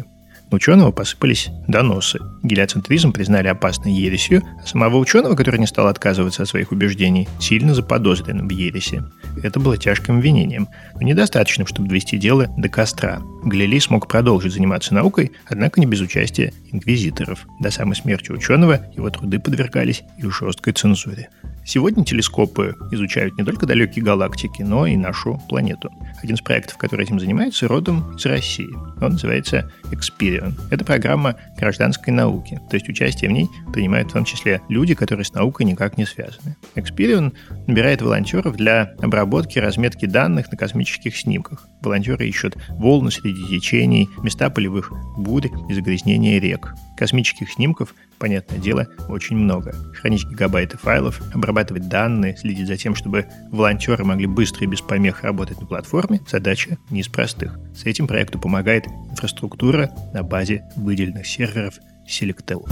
Ученого 0.53 0.91
посыпались 0.91 1.49
доносы. 1.67 2.19
Гелиоцентризм 2.43 3.11
признали 3.11 3.47
опасной 3.47 3.91
ересью, 3.91 4.43
а 4.63 4.67
самого 4.67 4.97
ученого, 4.97 5.35
который 5.35 5.59
не 5.59 5.65
стал 5.65 5.87
отказываться 5.87 6.43
от 6.43 6.49
своих 6.49 6.71
убеждений, 6.71 7.27
сильно 7.39 7.73
заподозренным 7.73 8.47
в 8.47 8.51
ереси. 8.51 9.01
Это 9.41 9.59
было 9.59 9.79
тяжким 9.79 10.17
обвинением, 10.17 10.67
но 10.93 11.01
недостаточным, 11.01 11.65
чтобы 11.65 11.89
довести 11.89 12.19
дело 12.19 12.53
до 12.55 12.69
костра. 12.69 13.19
Галилей 13.43 13.81
смог 13.81 14.07
продолжить 14.07 14.53
заниматься 14.53 14.93
наукой, 14.93 15.31
однако 15.47 15.79
не 15.79 15.87
без 15.87 16.01
участия 16.01 16.53
инквизиторов. 16.71 17.47
До 17.59 17.71
самой 17.71 17.95
смерти 17.95 18.31
ученого 18.31 18.85
его 18.95 19.09
труды 19.09 19.39
подвергались 19.39 20.03
и 20.19 20.27
жесткой 20.29 20.73
цензуре. 20.73 21.29
Сегодня 21.65 22.03
телескопы 22.03 22.75
изучают 22.91 23.37
не 23.37 23.45
только 23.45 23.65
далекие 23.65 24.03
галактики, 24.03 24.61
но 24.61 24.85
и 24.85 24.97
нашу 24.97 25.41
планету. 25.47 25.89
Один 26.21 26.35
из 26.35 26.41
проектов, 26.41 26.77
который 26.77 27.05
этим 27.05 27.19
занимается, 27.19 27.69
родом 27.69 28.15
из 28.15 28.25
России. 28.25 28.69
Он 29.01 29.13
называется 29.13 29.71
Experian. 29.91 30.53
Это 30.71 30.83
программа 30.83 31.35
гражданской 31.57 32.13
науки, 32.13 32.59
то 32.69 32.75
есть 32.75 32.89
участие 32.89 33.29
в 33.29 33.33
ней 33.33 33.47
принимают 33.71 34.09
в 34.09 34.13
том 34.13 34.25
числе 34.25 34.61
люди, 34.67 34.93
которые 34.93 35.25
с 35.25 35.33
наукой 35.33 35.65
никак 35.65 35.97
не 35.97 36.05
связаны. 36.05 36.57
Experian 36.75 37.33
набирает 37.67 38.01
волонтеров 38.01 38.57
для 38.57 38.93
обработки 39.01 39.57
и 39.57 39.61
разметки 39.61 40.05
данных 40.05 40.51
на 40.51 40.57
космических 40.57 41.15
снимках. 41.15 41.67
Волонтеры 41.81 42.27
ищут 42.27 42.57
волны 42.71 43.09
среди 43.09 43.47
течений, 43.47 44.09
места 44.21 44.49
полевых 44.49 44.91
бурь 45.17 45.47
и 45.69 45.73
загрязнения 45.73 46.39
рек. 46.39 46.73
Космических 46.97 47.51
снимков, 47.51 47.95
понятное 48.23 48.57
дело, 48.57 48.87
очень 49.09 49.35
много. 49.35 49.75
Хранить 49.99 50.23
гигабайты 50.23 50.77
файлов, 50.77 51.21
обрабатывать 51.35 51.89
данные, 51.89 52.37
следить 52.37 52.67
за 52.67 52.77
тем, 52.77 52.95
чтобы 52.95 53.25
волонтеры 53.51 54.05
могли 54.05 54.27
быстро 54.27 54.63
и 54.63 54.65
без 54.65 54.79
помех 54.79 55.23
работать 55.23 55.59
на 55.59 55.67
платформе– 55.67 56.21
задача 56.29 56.77
не 56.89 57.01
из 57.01 57.09
простых. 57.09 57.59
С 57.75 57.83
этим 57.83 58.07
проекту 58.07 58.39
помогает 58.39 58.87
инфраструктура 59.11 59.91
на 60.13 60.23
базе 60.23 60.63
выделенных 60.77 61.27
серверов 61.27 61.73
Selectel. 62.09 62.65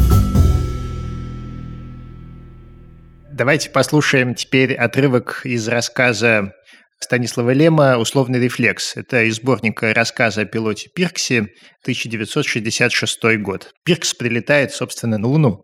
Давайте 3.29 3.71
послушаем 3.71 4.35
теперь 4.35 4.73
отрывок 4.73 5.41
из 5.43 5.67
рассказа 5.67 6.53
Станислава 7.03 7.51
Лема 7.51 7.97
«Условный 7.97 8.39
рефлекс». 8.39 8.95
Это 8.95 9.23
из 9.23 9.37
сборника 9.37 9.91
рассказа 9.93 10.41
о 10.41 10.45
пилоте 10.45 10.87
Пирксе, 10.93 11.49
1966 11.81 13.37
год. 13.39 13.73
Пиркс 13.83 14.13
прилетает, 14.13 14.71
собственно, 14.71 15.17
на 15.17 15.27
Луну. 15.27 15.61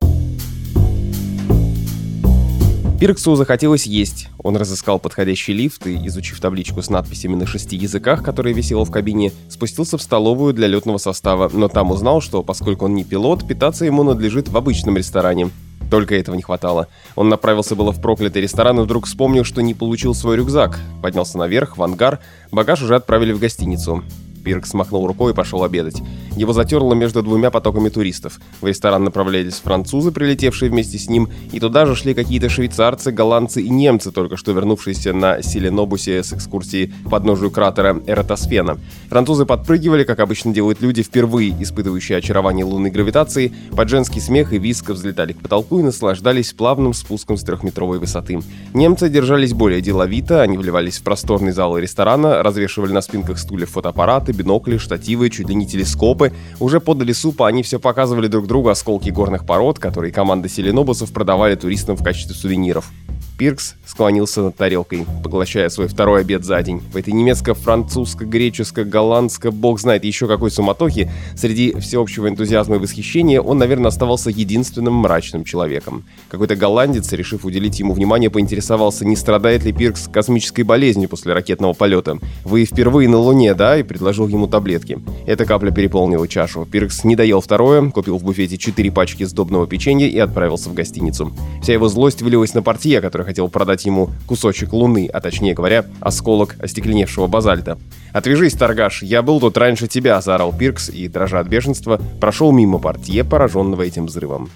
Пирксу 3.00 3.36
захотелось 3.36 3.86
есть. 3.86 4.30
Он 4.40 4.58
разыскал 4.58 5.00
подходящий 5.00 5.54
лифт 5.54 5.86
и, 5.86 6.08
изучив 6.08 6.40
табличку 6.40 6.82
с 6.82 6.90
надписями 6.90 7.36
на 7.36 7.46
шести 7.46 7.76
языках, 7.76 8.24
которая 8.24 8.56
висела 8.56 8.84
в 8.84 8.92
кабине, 8.92 9.32
спустился 9.48 10.00
в 10.00 10.02
столовую 10.02 10.54
для 10.56 10.66
летного 10.66 10.98
состава, 10.98 11.50
но 11.54 11.68
там 11.68 11.92
узнал, 11.92 12.20
что, 12.20 12.42
поскольку 12.42 12.86
он 12.86 12.96
не 12.96 13.04
пилот, 13.04 13.48
питаться 13.48 13.86
ему 13.86 14.02
надлежит 14.02 14.50
в 14.50 14.58
обычном 14.58 14.98
ресторане. 14.98 15.52
Только 15.90 16.16
этого 16.16 16.36
не 16.36 16.42
хватало. 16.42 16.88
Он 17.16 17.30
направился 17.30 17.76
было 17.76 17.92
в 17.92 18.02
проклятый 18.02 18.42
ресторан 18.42 18.80
и 18.80 18.84
вдруг 18.84 19.06
вспомнил, 19.06 19.44
что 19.44 19.62
не 19.62 19.74
получил 19.74 20.14
свой 20.14 20.36
рюкзак. 20.38 20.80
Поднялся 21.02 21.38
наверх, 21.38 21.78
в 21.78 21.84
ангар. 21.84 22.20
Багаж 22.52 22.82
уже 22.82 22.96
отправили 22.96 23.32
в 23.32 23.40
гостиницу. 23.40 24.04
Пирк 24.48 24.66
смахнул 24.66 25.06
рукой 25.06 25.34
и 25.34 25.36
пошел 25.36 25.62
обедать. 25.62 26.02
Его 26.38 26.54
затерло 26.54 26.94
между 26.94 27.22
двумя 27.22 27.52
потоками 27.52 27.90
туристов. 27.90 28.40
В 28.62 28.66
ресторан 28.66 29.04
направлялись 29.04 29.56
французы, 29.56 30.12
прилетевшие 30.12 30.72
вместе 30.72 30.98
с 30.98 31.10
ним, 31.10 31.28
и 31.52 31.60
туда 31.60 31.86
же 31.86 31.98
шли 31.98 32.14
какие-то 32.14 32.48
швейцарцы, 32.48 33.12
голландцы 33.12 33.62
и 33.62 33.68
немцы, 33.68 34.10
только 34.14 34.38
что 34.38 34.54
вернувшиеся 34.54 35.12
на 35.12 35.42
Селенобусе 35.42 36.24
с 36.24 36.32
экскурсии 36.32 36.94
к 37.06 37.10
подножию 37.10 37.52
кратера 37.52 38.02
Эратосфена. 38.08 38.78
Французы 39.10 39.46
подпрыгивали, 39.46 40.06
как 40.06 40.22
обычно 40.22 40.54
делают 40.54 40.80
люди, 40.80 41.04
впервые 41.04 41.54
испытывающие 41.62 42.18
очарование 42.18 42.64
лунной 42.64 42.90
гравитации, 42.90 43.52
под 43.76 43.90
женский 43.90 44.22
смех 44.22 44.54
и 44.54 44.60
виск 44.60 44.92
взлетали 44.92 45.34
к 45.34 45.42
потолку 45.42 45.80
и 45.80 45.84
наслаждались 45.84 46.54
плавным 46.54 46.94
спуском 46.94 47.36
с 47.36 47.44
трехметровой 47.44 48.00
высоты. 48.00 48.40
Немцы 48.74 49.10
держались 49.10 49.52
более 49.52 49.82
деловито, 49.82 50.42
они 50.42 50.58
вливались 50.58 51.00
в 51.00 51.04
просторный 51.04 51.52
зал 51.52 51.78
ресторана, 51.78 52.42
развешивали 52.44 52.94
на 52.94 53.02
спинках 53.02 53.40
стульев 53.40 53.72
фотоаппараты, 53.72 54.37
бинокли, 54.38 54.78
штативы, 54.78 55.30
чуть 55.30 55.50
ли 55.50 55.56
не 55.56 55.66
телескопы. 55.66 56.32
Уже 56.60 56.80
подали 56.80 57.12
супа, 57.12 57.48
они 57.48 57.64
все 57.64 57.80
показывали 57.80 58.28
друг 58.28 58.48
другу 58.48 58.70
осколки 58.70 59.10
горных 59.10 59.46
пород, 59.46 59.80
которые 59.80 60.14
команда 60.14 60.48
селенобусов 60.48 61.12
продавали 61.12 61.56
туристам 61.56 61.98
в 61.98 62.04
качестве 62.04 62.36
сувениров. 62.36 62.92
Пиркс 63.38 63.76
склонился 63.86 64.42
над 64.42 64.56
тарелкой, 64.56 65.06
поглощая 65.24 65.70
свой 65.70 65.88
второй 65.88 66.22
обед 66.22 66.44
за 66.44 66.64
день. 66.64 66.80
В 66.80 66.98
этой 66.98 67.14
немецко-французско-греческо-голландско, 67.14 69.52
бог 69.52 69.80
знает 69.80 70.04
еще 70.04 70.28
какой 70.28 70.50
суматохе, 70.50 71.12
среди 71.36 71.80
всеобщего 71.80 72.28
энтузиазма 72.28 72.78
и 72.78 72.80
восхищения, 72.80 73.40
он, 73.40 73.60
наверное, 73.60 73.90
оставался 73.90 74.32
единственным 74.32 74.96
мрачным 74.96 75.44
человеком. 75.44 76.04
Какой-то 76.30 76.56
голландец, 76.56 77.12
решив 77.12 77.46
уделить 77.46 77.80
ему 77.80 77.94
внимание, 77.94 78.32
поинтересовался, 78.32 79.06
не 79.06 79.16
страдает 79.16 79.64
ли 79.64 79.72
Пиркс 79.72 80.10
космической 80.12 80.64
болезнью 80.64 81.08
после 81.08 81.34
ракетного 81.34 81.74
полета. 81.74 82.18
«Вы 82.44 82.66
впервые 82.66 83.08
на 83.08 83.20
Луне, 83.20 83.54
да?» 83.54 83.78
и 83.78 83.84
предложил 83.84 84.28
ему 84.28 84.48
таблетки. 84.48 84.98
Эта 85.28 85.46
капля 85.46 85.70
переполнила 85.70 86.28
чашу. 86.28 86.66
Пиркс 86.66 87.04
не 87.04 87.16
доел 87.16 87.42
второе, 87.42 87.92
купил 87.92 88.18
в 88.18 88.24
буфете 88.24 88.58
четыре 88.58 88.92
пачки 88.92 89.26
сдобного 89.26 89.68
печенья 89.68 90.08
и 90.08 90.18
отправился 90.18 90.70
в 90.70 90.74
гостиницу. 90.74 91.32
Вся 91.62 91.74
его 91.74 91.88
злость 91.88 92.24
вылилась 92.24 92.56
на 92.56 92.64
портье, 92.64 93.00
который 93.00 93.27
хотел 93.28 93.50
продать 93.50 93.84
ему 93.86 94.10
кусочек 94.26 94.72
луны, 94.72 95.10
а 95.12 95.20
точнее 95.20 95.54
говоря, 95.54 95.84
осколок 96.00 96.56
остекленевшего 96.62 97.28
базальта. 97.28 97.78
«Отвяжись, 98.14 98.54
торгаш, 98.54 99.04
я 99.04 99.22
был 99.22 99.42
тут 99.42 99.58
раньше 99.58 99.88
тебя»,— 99.88 100.22
заорал 100.22 100.58
Пиркс 100.58 100.88
и, 100.88 101.10
дрожа 101.10 101.42
от 101.42 101.48
бешенства, 101.48 102.00
прошел 102.22 102.54
мимо 102.54 102.80
портье, 102.80 103.26
пораженного 103.26 103.82
этим 103.82 104.06
взрывом. 104.06 104.50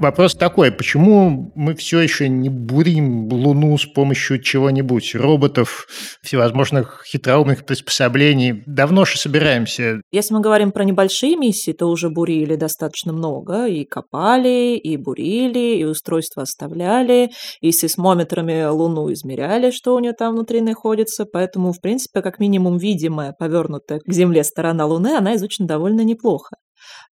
Вопрос 0.00 0.34
такой, 0.34 0.72
почему 0.72 1.52
мы 1.54 1.74
все 1.74 2.00
еще 2.00 2.26
не 2.30 2.48
бурим 2.48 3.30
Луну 3.30 3.76
с 3.76 3.84
помощью 3.84 4.40
чего-нибудь, 4.40 5.14
роботов, 5.14 5.86
всевозможных 6.22 7.04
хитроумных 7.06 7.66
приспособлений? 7.66 8.62
Давно 8.64 9.04
же 9.04 9.18
собираемся. 9.18 10.00
Если 10.10 10.32
мы 10.32 10.40
говорим 10.40 10.72
про 10.72 10.84
небольшие 10.84 11.36
миссии, 11.36 11.72
то 11.72 11.84
уже 11.84 12.08
бурили 12.08 12.56
достаточно 12.56 13.12
много. 13.12 13.66
И 13.66 13.84
копали, 13.84 14.78
и 14.78 14.96
бурили, 14.96 15.76
и 15.76 15.84
устройства 15.84 16.44
оставляли, 16.44 17.28
и 17.60 17.70
сейсмометрами 17.70 18.64
Луну 18.70 19.12
измеряли, 19.12 19.70
что 19.70 19.94
у 19.94 19.98
нее 19.98 20.14
там 20.14 20.32
внутри 20.32 20.62
находится. 20.62 21.26
Поэтому, 21.30 21.74
в 21.74 21.80
принципе, 21.82 22.22
как 22.22 22.38
минимум 22.38 22.78
видимая, 22.78 23.34
повернутая 23.38 23.98
к 23.98 24.10
Земле 24.10 24.44
сторона 24.44 24.86
Луны, 24.86 25.14
она 25.14 25.36
изучена 25.36 25.68
довольно 25.68 26.00
неплохо. 26.00 26.56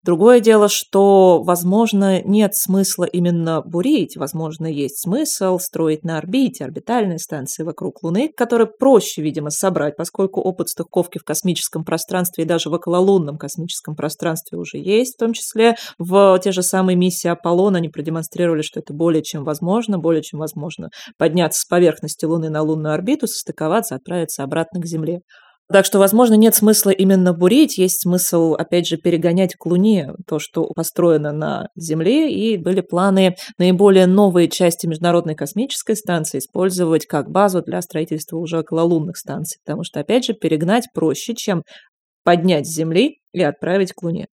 Другое 0.05 0.39
дело, 0.39 0.69
что, 0.69 1.43
возможно, 1.43 2.23
нет 2.23 2.55
смысла 2.55 3.05
именно 3.05 3.63
бурить, 3.63 4.17
возможно, 4.17 4.67
есть 4.67 5.03
смысл 5.03 5.59
строить 5.59 6.05
на 6.05 6.19
орбите 6.19 6.65
орбитальные 6.65 7.19
станции 7.19 7.65
вокруг 7.65 8.03
Луны, 8.05 8.33
которые 8.35 8.69
проще, 8.69 9.23
видимо, 9.23 9.51
собрать, 9.51 9.97
поскольку 9.97 10.41
опыт 10.41 10.69
стыковки 10.69 11.19
в 11.19 11.25
космическом 11.25 11.85
пространстве 11.85 12.45
и 12.45 12.47
даже 12.47 12.71
в 12.71 12.75
окололунном 12.75 13.39
космическом 13.39 13.97
пространстве 13.97 14.57
уже 14.57 14.79
есть, 14.79 15.17
в 15.17 15.19
том 15.19 15.33
числе 15.33 15.75
в 15.99 16.39
те 16.43 16.53
же 16.53 16.63
самые 16.63 16.97
миссии 16.97 17.29
Аполлон 17.29 17.75
они 17.75 17.89
продемонстрировали, 17.89 18.63
что 18.63 18.79
это 18.79 18.95
более 18.95 19.25
чем 19.25 19.43
возможно, 19.43 19.99
более 19.99 20.23
чем 20.23 20.39
возможно 20.39 20.91
подняться 21.19 21.61
с 21.61 21.65
поверхности 21.65 22.25
Луны 22.25 22.51
на 22.51 22.63
лунную 22.63 22.95
орбиту, 22.95 23.27
состыковаться, 23.27 23.97
отправиться 23.97 24.45
обратно 24.45 24.81
к 24.81 24.87
Земле. 24.87 25.23
Так 25.71 25.85
что, 25.85 25.99
возможно, 25.99 26.33
нет 26.33 26.55
смысла 26.55 26.91
именно 26.91 27.35
бурить, 27.35 27.77
есть 27.77 28.01
смысл, 28.01 28.55
опять 28.55 28.87
же, 28.87 28.97
перегонять 28.97 29.55
к 29.55 29.67
Луне 29.67 30.15
то, 30.27 30.39
что 30.39 30.65
построено 30.75 31.31
на 31.31 31.69
Земле, 31.77 32.33
и 32.33 32.57
были 32.57 32.81
планы 32.81 33.37
наиболее 33.59 34.07
новые 34.07 34.49
части 34.49 34.87
Международной 34.87 35.35
космической 35.35 35.95
станции 35.95 36.39
использовать 36.39 37.05
как 37.05 37.31
базу 37.31 37.63
для 37.63 37.83
строительства 37.83 38.39
уже 38.39 38.61
окололунных 38.61 39.19
станций, 39.19 39.59
потому 39.63 39.85
что, 39.85 40.01
опять 40.01 40.25
же, 40.25 40.33
перегнать 40.33 40.89
проще, 40.95 41.35
чем 41.35 41.63
поднять 42.25 42.67
с 42.67 42.75
Земли 42.75 43.19
и 43.35 43.43
отправить 43.43 43.93
к 43.93 44.03
Луне. 44.03 44.29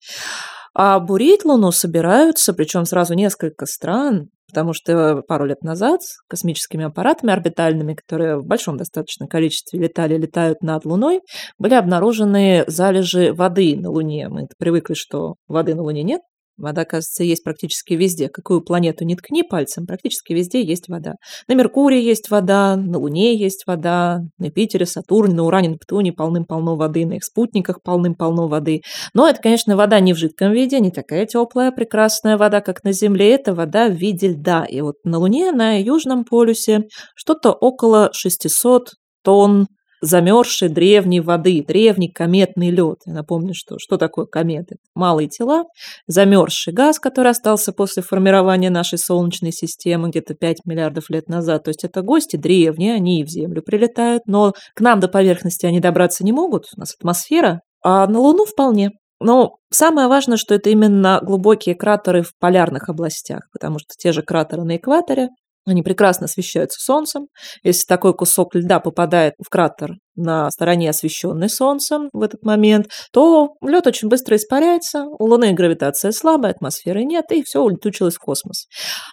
А 0.75 0.99
бурить 0.99 1.45
Луну 1.45 1.71
собираются, 1.71 2.53
причем 2.53 2.85
сразу 2.85 3.15
несколько 3.15 3.65
стран, 3.65 4.31
потому 4.49 4.73
что 4.73 5.23
пару 5.27 5.47
лет 5.47 5.63
назад 5.63 6.01
космическими 6.29 6.85
аппаратами 6.85 7.33
орбитальными, 7.33 7.95
которые 7.95 8.39
в 8.39 8.47
большом 8.47 8.77
достаточно 8.77 9.27
количестве 9.27 9.81
летали, 9.81 10.17
летают 10.17 10.63
над 10.63 10.85
Луной, 10.85 11.21
были 11.59 11.75
обнаружены 11.75 12.65
залежи 12.67 13.33
воды 13.33 13.77
на 13.77 13.91
Луне. 13.91 14.29
Мы 14.29 14.49
привыкли, 14.59 14.95
что 14.95 15.35
воды 15.47 15.75
на 15.75 15.83
Луне 15.83 16.03
нет, 16.03 16.21
Вода, 16.57 16.85
кажется, 16.85 17.25
есть 17.25 17.43
практически 17.43 17.95
везде. 17.95 18.29
Какую 18.29 18.63
планету 18.63 19.05
не 19.05 19.17
ткни 19.17 19.43
пальцем, 19.43 19.87
практически 19.87 20.33
везде 20.33 20.63
есть 20.63 20.89
вода. 20.89 21.15
На 21.49 21.55
Меркурии 21.55 22.01
есть 22.01 22.31
вода, 22.31 22.77
на 22.77 22.99
Луне 22.99 23.37
есть 23.37 23.65
вода, 23.67 24.21
на 24.39 24.51
Питере, 24.51 24.87
Сатурне, 24.87 25.35
на 25.35 25.45
Уране, 25.45 25.69
Нептуне 25.69 26.13
полным-полно 26.13 26.77
воды, 26.77 27.07
на 27.07 27.15
их 27.15 27.25
спутниках 27.25 27.83
полным-полно 27.83 28.47
воды. 28.47 28.83
Но 29.15 29.29
это, 29.29 29.41
конечно, 29.43 29.77
вода 29.77 29.99
не 29.99 30.13
в 30.13 30.17
жидком 30.17 30.53
виде, 30.53 30.79
не 30.79 30.91
такая 30.91 31.27
теплая, 31.27 31.73
прекрасная 31.73 32.39
вода, 32.39 32.61
как 32.61 32.85
на 32.85 32.93
Земле. 32.93 33.35
Это 33.35 33.55
вода 33.55 33.89
в 33.89 33.95
виде 33.95 34.29
льда. 34.29 34.65
И 34.65 34.81
вот 34.81 34.97
на 35.05 35.19
Луне, 35.19 35.51
на 35.51 35.81
Южном 35.81 36.25
полюсе, 36.25 36.85
что-то 37.17 37.53
около 37.53 38.11
600 38.13 38.93
тонн 39.25 39.67
замерзшей 40.05 40.69
древней 40.69 41.21
воды, 41.21 41.65
древний 41.67 42.09
кометный 42.09 42.71
лед. 42.71 42.99
Я 43.07 43.15
напомню, 43.15 43.55
что, 43.55 43.77
что 43.79 43.97
такое 43.97 44.27
кометы. 44.27 44.77
Малые 44.95 45.29
тела, 45.29 45.65
замерзший 46.07 46.73
газ, 46.73 46.99
который 46.99 47.31
остался 47.31 47.73
после 47.73 48.03
формирования 48.03 48.71
нашей 48.71 48.99
Солнечной 48.99 49.53
системы 49.53 50.11
где-то 50.11 50.35
5 50.35 50.59
миллиардов 50.65 51.11
лет 51.11 51.29
назад. 51.29 51.65
То 51.65 51.71
есть 51.71 51.85
это 51.85 52.03
гости 52.03 52.37
древние, 52.37 52.95
они 52.95 53.21
и 53.21 53.25
в 53.25 53.29
Землю 53.29 53.63
прилетают, 53.63 54.23
но 54.27 54.53
к 54.75 54.81
нам 54.81 55.01
до 55.01 55.09
поверхности 55.09 55.67
они 55.67 55.81
добраться 55.81 56.25
не 56.25 56.33
могут, 56.33 56.65
у 56.77 56.81
нас 56.81 56.95
атмосфера, 56.95 57.61
а 57.83 58.07
на 58.07 58.19
Луну 58.19 58.45
вполне. 58.45 58.91
Но 59.21 59.57
самое 59.71 60.09
важное, 60.09 60.37
что 60.37 60.55
это 60.55 60.71
именно 60.71 61.21
глубокие 61.23 61.75
кратеры 61.75 62.23
в 62.23 62.33
полярных 62.39 62.89
областях, 62.89 63.43
потому 63.53 63.79
что 63.79 63.89
те 63.97 64.13
же 64.13 64.23
кратеры 64.23 64.65
на 64.65 64.77
экваторе, 64.77 65.29
они 65.67 65.83
прекрасно 65.83 66.27
освещаются 66.27 66.81
солнцем. 66.81 67.29
Если 67.63 67.87
такой 67.87 68.15
кусок 68.15 68.55
льда 68.55 68.81
попадает 68.81 69.35
в 69.45 69.49
кратер 69.49 69.97
на 70.17 70.51
стороне, 70.51 70.91
освещенной 70.91 71.49
солнцем 71.49 72.09
в 72.13 72.23
этот 72.23 72.43
момент, 72.43 72.89
то 73.13 73.55
лед 73.63 73.87
очень 73.87 74.09
быстро 74.09 74.37
испаряется, 74.37 75.05
у 75.19 75.27
Луны 75.27 75.53
гравитация 75.53 76.13
слабая, 76.13 76.53
атмосферы 76.53 77.05
нет, 77.05 77.27
и 77.31 77.43
все 77.43 77.61
улетучилось 77.61 78.15
в 78.15 78.19
космос. 78.19 78.67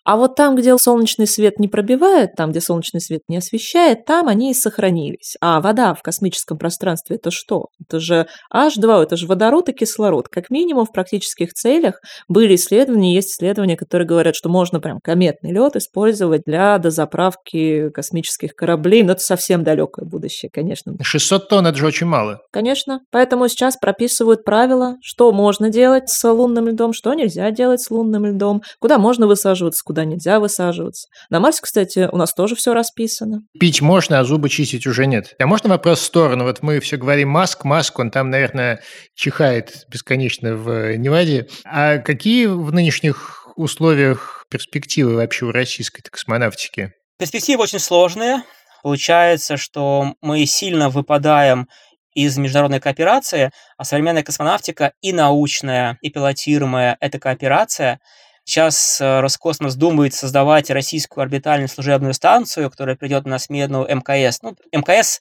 А 0.05 0.17
вот 0.17 0.35
там, 0.35 0.55
где 0.55 0.77
солнечный 0.77 1.27
свет 1.27 1.59
не 1.59 1.67
пробивает, 1.67 2.35
там, 2.35 2.51
где 2.51 2.61
солнечный 2.61 3.01
свет 3.01 3.21
не 3.27 3.37
освещает, 3.37 4.05
там 4.05 4.27
они 4.27 4.51
и 4.51 4.53
сохранились. 4.53 5.35
А 5.41 5.61
вода 5.61 5.93
в 5.93 6.01
космическом 6.01 6.57
пространстве 6.57 7.17
это 7.17 7.31
что? 7.31 7.67
Это 7.85 7.99
же 7.99 8.27
H2, 8.53 9.03
это 9.03 9.17
же 9.17 9.27
водород 9.27 9.69
и 9.69 9.73
кислород. 9.73 10.27
Как 10.27 10.49
минимум 10.49 10.85
в 10.85 10.91
практических 10.91 11.53
целях 11.53 11.99
были 12.27 12.55
исследования, 12.55 13.15
есть 13.15 13.31
исследования, 13.33 13.77
которые 13.77 14.07
говорят, 14.07 14.35
что 14.35 14.49
можно 14.49 14.79
прям 14.79 14.99
кометный 15.03 15.51
лед 15.51 15.75
использовать 15.75 16.43
для 16.45 16.77
дозаправки 16.77 17.89
космических 17.89 18.53
кораблей, 18.55 19.03
но 19.03 19.13
это 19.13 19.21
совсем 19.21 19.63
далекое 19.63 20.05
будущее, 20.05 20.49
конечно 20.51 20.90
600 21.01 21.49
тонн– 21.49 21.67
это 21.67 21.77
же 21.77 21.85
очень 21.85 22.07
мало. 22.07 22.39
Конечно. 22.51 23.01
Поэтому 23.11 23.47
сейчас 23.47 23.77
прописывают 23.77 24.43
правила, 24.43 24.95
что 25.01 25.31
можно 25.31 25.69
делать 25.69 26.09
с 26.09 26.23
лунным 26.29 26.67
льдом, 26.67 26.93
что 26.93 27.13
нельзя 27.13 27.49
делать 27.51 27.81
с 27.81 27.91
лунным 27.91 28.25
льдом, 28.25 28.61
куда 28.79 28.97
можно 28.97 29.27
высаживаться, 29.27 29.83
куда 29.83 30.05
нельзя 30.05 30.39
высаживаться. 30.39 31.07
На 31.29 31.39
Марсе, 31.39 31.61
кстати, 31.61 32.09
у 32.11 32.17
нас 32.17 32.33
тоже 32.33 32.55
все 32.55 32.73
расписано. 32.73 33.41
Пить 33.59 33.81
можно, 33.81 34.19
а 34.19 34.23
зубы 34.23 34.49
чистить 34.49 34.87
уже 34.87 35.05
нет. 35.05 35.35
А 35.39 35.45
можно 35.45 35.69
вопрос 35.69 35.99
в 35.99 36.03
сторону? 36.03 36.43
Вот 36.43 36.61
мы 36.61 36.79
все 36.79 36.97
говорим 36.97 37.29
Маск, 37.29 37.63
Маск, 37.63 37.99
он 37.99 38.11
там, 38.11 38.29
наверное, 38.29 38.81
чихает 39.15 39.85
бесконечно 39.89 40.55
в 40.55 40.97
Неваде. 40.97 41.47
А 41.65 41.97
какие 41.97 42.47
в 42.47 42.71
нынешних 42.73 43.47
условиях 43.55 44.45
перспективы 44.49 45.15
вообще 45.15 45.45
у 45.45 45.51
российской 45.51 46.01
космонавтики? 46.01 46.93
Перспективы 47.17 47.63
очень 47.63 47.79
сложные. 47.79 48.43
Получается, 48.81 49.57
что 49.57 50.15
мы 50.21 50.45
сильно 50.45 50.89
выпадаем 50.89 51.67
из 52.13 52.37
международной 52.37 52.79
кооперации, 52.79 53.51
а 53.77 53.83
современная 53.83 54.23
космонавтика 54.23 54.93
и 55.01 55.13
научная, 55.13 55.97
и 56.01 56.09
пилотируемая– 56.09 56.97
это 56.99 57.19
кооперация. 57.19 57.99
Сейчас 58.43 58.99
э, 58.99 59.19
Роскосмос 59.21 59.75
думает 59.75 60.13
создавать 60.13 60.69
российскую 60.69 61.21
орбитальную 61.21 61.69
служебную 61.69 62.13
станцию, 62.13 62.69
которая 62.69 62.95
придет 62.95 63.25
на 63.25 63.39
смену 63.39 63.87
МКС. 63.87 64.41
Ну, 64.41 64.55
МКС 64.73 65.19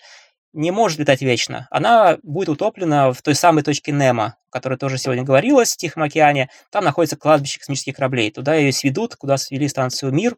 не 0.52 0.70
может 0.70 0.98
летать 0.98 1.22
вечно. 1.22 1.68
Она 1.70 2.18
будет 2.22 2.48
утоплена 2.48 3.12
в 3.12 3.22
той 3.22 3.34
самой 3.34 3.62
точке 3.62 3.92
Немо, 3.92 4.36
о 4.48 4.52
которой 4.52 4.78
тоже 4.78 4.98
сегодня 4.98 5.22
говорилось, 5.22 5.74
в 5.74 5.76
Тихом 5.76 6.02
океане. 6.02 6.48
Там 6.70 6.84
находится 6.84 7.16
кладбище 7.16 7.60
космических 7.60 7.94
кораблей. 7.94 8.32
Туда 8.32 8.54
ее 8.54 8.72
сведут, 8.72 9.16
куда 9.16 9.36
свели 9.36 9.68
станцию 9.68 10.12
«Мир». 10.12 10.36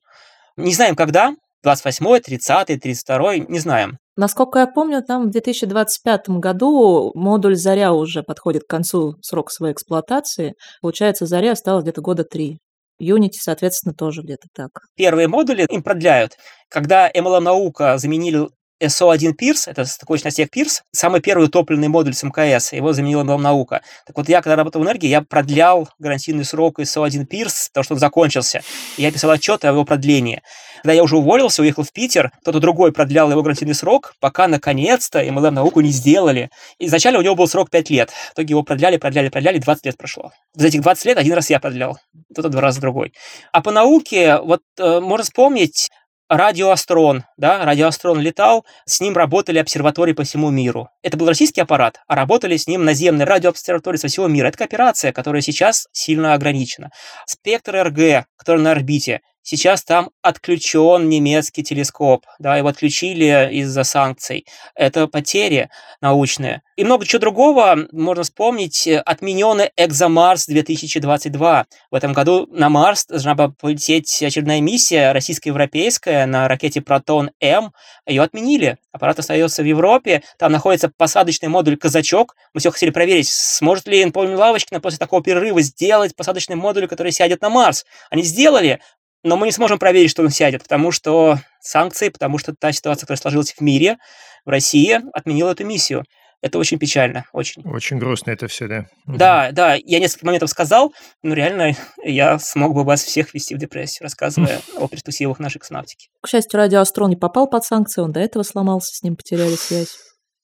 Не 0.57 0.75
знаем, 0.75 0.97
когда, 0.97 1.35
28 1.63 2.21
30 2.21 2.81
32 2.81 3.37
не 3.49 3.59
знаем. 3.59 3.99
Насколько 4.17 4.59
я 4.59 4.67
помню, 4.67 5.03
там 5.03 5.29
в 5.29 5.31
2025 5.31 6.29
году 6.29 7.13
модуль 7.15 7.57
«Заря» 7.57 7.93
уже 7.93 8.23
подходит 8.23 8.65
к 8.65 8.71
концу 8.71 9.15
срока 9.23 9.51
своей 9.53 9.73
эксплуатации. 9.73 10.55
Получается, 10.83 11.27
«Заря» 11.27 11.53
осталось 11.53 11.85
где-то 11.85 12.03
года 12.03 12.25
три. 12.25 12.59
Unity, 13.01 13.39
соответственно, 13.41 13.95
тоже 13.95 14.23
где-то 14.23 14.49
так. 14.55 14.71
Первые 14.97 15.29
модули 15.29 15.67
им 15.69 15.83
продляют. 15.83 16.33
Когда 16.69 17.11
MLM-наука 17.11 17.99
заменили 17.99 18.49
SO1 18.83 19.33
Пирс, 19.35 19.69
это 19.69 19.85
стыковочный 19.85 20.29
отсек 20.29 20.51
Пирс, 20.51 20.83
самый 20.91 21.21
первый 21.21 21.45
утопленный 21.45 21.89
модуль 21.89 22.15
с 22.15 22.23
МКС, 22.23 22.73
его 22.73 22.93
заменила 22.93 23.23
наука. 23.23 23.83
Так 24.07 24.17
вот, 24.17 24.29
я, 24.29 24.43
когда 24.43 24.57
работал 24.57 24.83
в 24.83 24.85
энергии, 24.85 25.09
я 25.09 25.23
продлял 25.23 25.89
гарантийный 25.99 26.45
срок 26.45 26.81
SO1 26.81 27.25
Пирс, 27.27 27.69
потому 27.69 27.85
что 27.85 27.95
он 27.95 28.01
закончился. 28.01 28.63
Я 28.97 29.13
писал 29.13 29.31
отчет 29.31 29.65
о 29.65 29.69
его 29.69 29.85
продлении. 29.85 30.43
Когда 30.83 30.95
я 30.95 31.05
уже 31.05 31.17
уволился, 31.17 31.63
уехал 31.63 31.85
в 31.85 31.93
Питер, 31.93 32.33
кто-то 32.41 32.59
другой 32.59 32.93
продлял 32.93 33.31
его 33.31 33.43
гарантийный 33.43 33.75
срок, 33.75 34.15
пока 34.19 34.49
наконец-то 34.49 35.23
MLM 35.23 35.51
науку 35.51 35.81
не 35.81 35.91
сделали. 35.91 36.51
Изначально 36.81 37.21
у 37.21 37.23
него 37.23 37.37
был 37.37 37.47
срок 37.47 37.71
5 37.71 37.91
лет. 37.91 38.11
В 38.11 38.33
итоге 38.35 38.51
его 38.51 38.65
продляли, 38.65 38.97
продляли, 38.97 39.29
продляли, 39.29 39.59
20 39.59 39.87
лет 39.87 39.97
прошло. 39.97 40.33
За 40.55 40.67
этих 40.67 40.81
20 40.81 41.05
лет 41.05 41.19
один 41.19 41.35
раз 41.35 41.51
я 41.51 41.61
продлял, 41.61 41.99
кто-то 42.33 42.49
два 42.49 42.61
раза 42.61 42.81
другой. 42.81 43.13
А 43.53 43.63
по 43.63 43.71
науке, 43.71 44.39
вот 44.39 44.63
э, 44.79 44.99
можно 45.01 45.23
вспомнить, 45.23 45.91
радиоастрон, 46.29 47.25
да, 47.37 47.65
радиоастрон 47.65 48.21
летал, 48.21 48.65
с 48.87 49.01
ним 49.01 49.15
работали 49.15 49.59
обсерватории 49.59 50.13
по 50.13 50.25
всему 50.25 50.51
миру. 50.51 50.89
Это 51.03 51.17
был 51.17 51.29
российский 51.29 51.61
аппарат, 51.61 52.01
а 52.09 52.15
работали 52.15 52.57
с 52.57 52.67
ним 52.67 52.85
наземные 52.85 53.27
радиообсерватории 53.27 53.99
со 53.99 54.09
всего 54.09 54.29
мира. 54.29 54.49
Это 54.49 54.59
кооперация, 54.59 55.13
которая 55.13 55.43
сейчас 55.43 55.87
сильно 55.93 56.35
ограничена. 56.35 56.91
Спектр 57.27 57.77
РГ, 57.89 58.27
который 58.37 58.63
на 58.63 58.73
орбите, 58.73 59.21
Сейчас 59.43 59.83
там 59.83 60.11
отключен 60.23 61.09
немецкий 61.09 61.65
телескоп, 61.65 62.27
да, 62.39 62.57
его 62.57 62.69
отключили 62.69 63.49
из-за 63.53 63.83
санкций. 63.83 64.47
Это 64.75 65.09
потери 65.09 65.69
научные. 66.01 66.63
И 66.77 66.85
много 66.85 67.05
чего 67.05 67.21
другого 67.21 67.77
можно 67.91 68.23
вспомнить. 68.23 68.87
Отмененный 68.87 69.71
Экзомарс 69.77 70.47
2022. 70.47 71.67
В 71.91 71.95
этом 71.95 72.13
году 72.13 72.47
на 72.51 72.69
Марс 72.69 73.07
должна 73.07 73.35
была 73.35 73.49
полететь 73.49 74.23
очередная 74.23 74.61
миссия 74.61 75.13
российско-европейская 75.13 76.27
на 76.27 76.49
ракете 76.49 76.81
Протон-М. 76.81 77.73
Ее 78.07 78.23
отменили. 78.23 78.79
Аппарат 78.93 79.19
остается 79.19 79.63
в 79.63 79.67
Европе. 79.67 80.23
Там 80.39 80.53
находится 80.53 80.89
посадочный 80.89 81.49
модуль 81.49 81.77
«Казачок». 81.77 82.37
Мы 82.55 82.61
все 82.61 82.71
хотели 82.71 82.91
проверить, 82.91 83.29
сможет 83.29 83.87
ли 83.89 84.09
Павел 84.11 84.39
Лавочкина 84.39 84.81
после 84.81 84.99
такого 84.99 85.23
перерыва 85.23 85.61
сделать 85.63 86.15
посадочный 86.15 86.57
модуль, 86.57 86.89
который 86.89 87.13
сядет 87.13 87.43
на 87.43 87.51
Марс. 87.51 87.85
Они 88.11 88.23
сделали, 88.23 88.81
но 89.23 89.37
мы 89.37 89.47
не 89.47 89.53
сможем 89.53 89.79
проверить, 89.79 90.11
что 90.11 90.23
он 90.23 90.31
сядет, 90.31 90.63
потому 90.63 90.91
что 90.91 91.39
санкции, 91.61 92.09
потому 92.09 92.39
что 92.39 92.55
та 92.55 92.73
ситуация, 92.73 93.03
которая 93.03 93.19
сложилась 93.19 93.53
в 93.53 93.61
мире, 93.61 93.99
в 94.45 94.51
России, 94.51 95.01
отменила 95.13 95.53
эту 95.53 95.65
миссию. 95.65 96.05
Это 96.41 96.59
очень 96.59 96.77
печально, 96.79 97.25
очень. 97.33 97.63
Очень 97.65 97.99
грустно 97.99 98.33
это 98.33 98.49
все, 98.49 98.67
да. 98.67 98.87
Да, 99.07 99.53
да, 99.53 99.75
я 99.75 100.01
несколько 100.01 100.27
моментов 100.27 100.51
сказал, 100.51 100.93
но 101.23 101.35
реально 101.35 101.77
я 102.03 102.41
смог 102.41 102.75
бы 102.75 102.83
вас 102.83 103.05
всех 103.05 103.33
ввести 103.33 103.55
в 103.55 103.59
депрессию, 103.59 104.05
рассказывая 104.05 104.61
о 104.77 104.89
перспективах 104.89 105.39
нашей 105.39 105.61
космонавтики. 105.61 106.09
К 106.21 106.29
счастью, 106.29 106.59
радиоастрон 106.59 107.11
не 107.11 107.17
попал 107.17 107.49
под 107.49 107.65
санкции, 107.65 108.01
он 108.01 108.11
до 108.11 108.19
этого 108.19 108.43
сломался, 108.43 108.93
с 108.93 109.05
ним 109.05 109.15
потеряли 109.15 109.55
связь. 109.55 109.97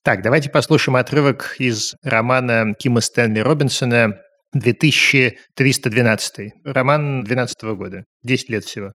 Так, 0.04 0.22
давайте 0.22 0.50
послушаем 0.50 0.94
отрывок 0.94 1.56
из 1.58 1.96
романа 2.02 2.74
Кима 2.78 3.00
Стэнли 3.00 3.40
Робинсона 3.40 4.20
2312. 4.54 6.52
Роман 6.64 7.22
12 7.22 7.62
года. 7.76 8.04
10 8.22 8.50
лет 8.50 8.64
всего. 8.64 8.92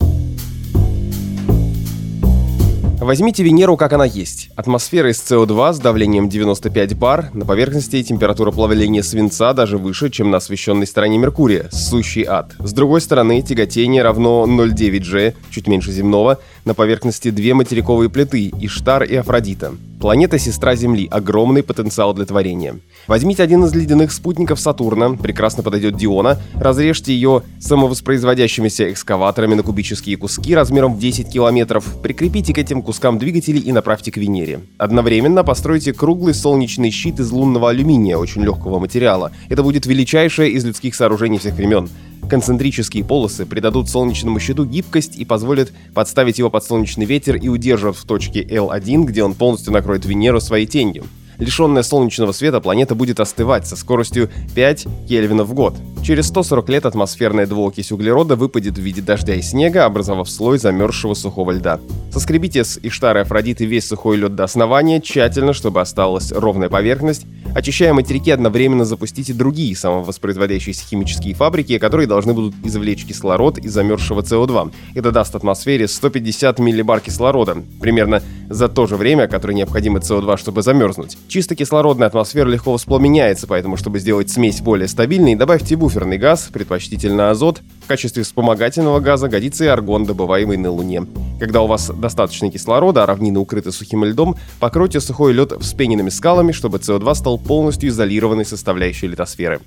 Возьмите 3.02 3.42
Венеру, 3.42 3.78
как 3.78 3.94
она 3.94 4.06
есть. 4.06 4.52
Атмосфера 4.56 5.10
из 5.10 5.18
СО2 5.20 5.74
с 5.74 5.80
давлением 5.80 6.30
95 6.30 6.94
бар, 6.94 7.32
на 7.34 7.48
поверхности 7.48 8.04
температура 8.04 8.52
плавления 8.52 9.02
свинца 9.02 9.54
даже 9.54 9.80
выше, 9.80 10.12
чем 10.12 10.30
на 10.30 10.38
освещенной 10.38 10.86
стороне 10.86 11.18
Меркурия, 11.18 11.68
сущий 11.72 12.24
ад. 12.24 12.54
С 12.60 12.74
другой 12.74 13.02
стороны, 13.02 13.42
тяготение 13.42 14.04
равно 14.04 14.46
0,9 14.48 15.00
G, 15.00 15.34
чуть 15.50 15.68
меньше 15.68 15.92
земного, 15.92 16.40
на 16.66 16.74
поверхности 16.74 17.30
две 17.32 17.54
материковые 17.54 18.10
плиты, 18.10 18.52
Иштар 18.60 19.04
и 19.04 19.16
Афродита. 19.16 19.74
Планета-сестра 20.00 20.76
Земли, 20.76 21.08
огромный 21.12 21.62
потенциал 21.62 22.16
для 22.16 22.26
творения. 22.26 22.80
Возьмите 23.08 23.44
один 23.44 23.64
из 23.66 23.76
ледяных 23.76 24.12
спутников 24.12 24.60
Сатурна, 24.60 25.12
прекрасно 25.12 25.62
подойдет 25.62 25.96
Диона, 25.96 26.40
разрежьте 26.56 27.14
ее 27.14 27.44
самовоспроизводящимися 27.60 28.92
экскаваторами 28.92 29.54
на 29.54 29.62
кубические 29.62 30.18
куски 30.18 30.56
размером 30.56 30.96
в 30.96 31.00
10 31.00 31.32
километров, 31.32 31.86
прикрепите 32.02 32.52
к 32.52 32.58
этим 32.58 32.82
кускам 32.82 33.20
двигатели 33.20 33.60
и 33.60 33.72
направьте 33.72 34.12
к 34.12 34.18
Венере. 34.18 34.62
Одновременно 34.80 35.44
постройте 35.44 35.94
круглый 35.94 36.34
солнечный 36.34 36.90
щит 36.90 37.20
из 37.20 37.30
лунного 37.30 37.70
алюминия, 37.70 38.18
очень 38.18 38.42
легкого 38.42 38.80
материала. 38.80 39.32
Это 39.50 39.62
будет 39.62 39.86
величайшее 39.86 40.52
из 40.52 40.66
людских 40.66 40.96
сооружений 40.96 41.38
всех 41.38 41.54
времен. 41.54 41.88
Концентрические 42.30 43.04
полосы 43.04 43.46
придадут 43.46 43.90
солнечному 43.90 44.40
щиту 44.40 44.66
гибкость 44.66 45.18
и 45.18 45.26
позволят 45.26 45.74
подставить 45.94 46.40
его 46.40 46.50
под 46.50 46.64
солнечный 46.64 47.06
ветер 47.06 47.36
и 47.36 47.50
удерживать 47.50 47.98
в 47.98 48.06
точке 48.06 48.44
L1, 48.44 49.04
где 49.04 49.24
он 49.24 49.34
полностью 49.34 49.74
накроет 49.74 50.06
Венеру 50.06 50.40
своей 50.40 50.66
тенью. 50.66 51.06
Лишенная 51.42 51.82
солнечного 51.82 52.34
света, 52.34 52.62
планета 52.62 52.94
будет 52.94 53.20
остывать 53.20 53.66
со 53.66 53.76
скоростью 53.76 54.30
5 54.54 54.86
кельвинов 55.10 55.48
в 55.48 55.56
год. 55.56 55.76
Через 56.04 56.28
140 56.28 56.70
лет 56.70 56.86
атмосферная 56.86 57.48
двуокись 57.48 57.92
углерода 57.92 58.36
выпадет 58.36 58.78
в 58.78 58.82
виде 58.82 59.02
дождя 59.02 59.34
и 59.34 59.42
снега, 59.42 59.86
образовав 59.86 60.30
слой 60.30 60.60
замерзшего 60.60 61.16
сухого 61.16 61.50
льда. 61.50 61.80
Соскребите 62.12 62.64
с 62.64 62.78
Иштары 62.84 63.22
Афродиты 63.22 63.66
весь 63.66 63.88
сухой 63.88 64.18
лед 64.18 64.36
до 64.36 64.44
основания, 64.44 65.02
тщательно, 65.02 65.54
чтобы 65.54 65.82
осталась 65.82 66.32
ровная 66.32 66.70
поверхность. 66.70 67.26
Очищая 67.56 67.94
материки, 67.94 68.32
одновременно 68.32 68.86
запустите 68.86 69.34
другие 69.34 69.76
самовоспроизводящиеся 69.76 70.86
химические 70.86 71.34
фабрики, 71.34 71.78
которые 71.80 72.08
должны 72.08 72.34
будут 72.34 72.54
извлечь 72.64 73.06
кислород 73.06 73.58
из 73.58 73.74
замерзшего 73.74 74.22
СО2. 74.22 74.72
Это 74.96 75.12
даст 75.12 75.36
атмосфере 75.36 75.88
150 75.88 76.60
миллибар 76.60 77.00
кислорода, 77.00 77.58
примерно 77.80 78.22
за 78.50 78.70
то 78.70 78.88
же 78.88 78.96
время, 78.96 79.28
которое 79.28 79.54
необходимо 79.54 80.00
СО2, 80.00 80.38
чтобы 80.38 80.62
замерзнуть. 80.62 81.18
Чисто 81.32 81.56
кислородная 81.56 82.08
атмосфера 82.08 82.50
легко 82.50 82.74
воспламеняется, 82.74 83.48
поэтому, 83.48 83.78
чтобы 83.78 84.00
сделать 84.00 84.30
смесь 84.30 84.60
более 84.60 84.90
стабильной, 84.90 85.36
добавьте 85.36 85.78
буферный 85.78 86.18
газ, 86.18 86.50
предпочтительно 86.52 87.30
азот. 87.30 87.62
В 87.86 87.88
качестве 87.88 88.24
вспомогательного 88.24 89.00
газа 89.00 89.30
годится 89.30 89.64
и 89.64 89.68
аргон, 89.68 90.04
добываемый 90.04 90.58
на 90.58 90.72
Луне. 90.72 91.06
Когда 91.40 91.62
у 91.62 91.68
вас 91.68 91.90
достаточно 91.90 92.52
кислорода, 92.52 93.04
а 93.04 93.06
равнины 93.06 93.40
укрыты 93.40 93.72
сухим 93.72 94.04
льдом, 94.04 94.36
покройте 94.60 95.00
сухой 95.00 95.32
лед 95.32 95.54
вспененными 95.58 96.10
скалами, 96.10 96.52
чтобы 96.52 96.80
СО2 96.80 97.16
стал 97.16 97.38
полностью 97.38 97.88
изолированной 97.88 98.44
составляющей 98.44 99.08
литосферы. 99.08 99.62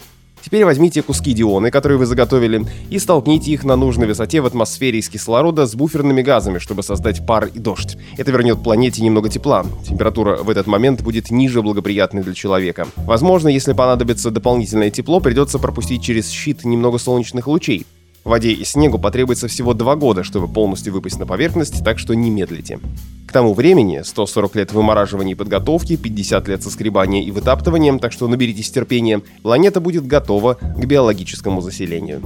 Теперь 0.44 0.66
возьмите 0.66 1.00
куски 1.00 1.32
дионы, 1.32 1.70
которые 1.70 1.96
вы 1.96 2.04
заготовили, 2.04 2.66
и 2.90 2.98
столкните 2.98 3.50
их 3.50 3.64
на 3.64 3.76
нужной 3.76 4.06
высоте 4.06 4.42
в 4.42 4.46
атмосфере 4.46 4.98
из 4.98 5.08
кислорода 5.08 5.64
с 5.64 5.74
буферными 5.74 6.20
газами, 6.20 6.58
чтобы 6.58 6.82
создать 6.82 7.26
пар 7.26 7.46
и 7.46 7.58
дождь. 7.58 7.96
Это 8.18 8.30
вернет 8.30 8.62
планете 8.62 9.02
немного 9.02 9.30
тепла. 9.30 9.64
Температура 9.88 10.36
в 10.36 10.50
этот 10.50 10.66
момент 10.66 11.00
будет 11.00 11.30
ниже 11.30 11.62
благоприятной 11.62 12.22
для 12.22 12.34
человека. 12.34 12.86
Возможно, 12.96 13.48
если 13.48 13.72
понадобится 13.72 14.30
дополнительное 14.30 14.90
тепло, 14.90 15.18
придется 15.18 15.58
пропустить 15.58 16.02
через 16.02 16.28
щит 16.28 16.66
немного 16.66 16.98
солнечных 16.98 17.46
лучей. 17.46 17.86
Воде 18.24 18.52
и 18.52 18.64
снегу 18.64 18.98
потребуется 18.98 19.48
всего 19.48 19.74
два 19.74 19.96
года, 19.96 20.24
чтобы 20.24 20.48
полностью 20.48 20.94
выпасть 20.94 21.18
на 21.18 21.26
поверхность, 21.26 21.84
так 21.84 21.98
что 21.98 22.14
не 22.14 22.30
медлите. 22.30 22.80
К 23.28 23.32
тому 23.32 23.52
времени 23.52 24.00
140 24.02 24.56
лет 24.56 24.72
вымораживания 24.72 25.34
и 25.34 25.36
подготовки, 25.36 25.96
50 25.96 26.48
лет 26.48 26.62
соскребания 26.62 27.22
и 27.22 27.30
вытаптывания, 27.30 27.98
так 27.98 28.12
что 28.12 28.26
наберитесь 28.26 28.70
терпения, 28.70 29.20
планета 29.42 29.80
будет 29.80 30.06
готова 30.06 30.54
к 30.54 30.84
биологическому 30.86 31.60
заселению. 31.60 32.22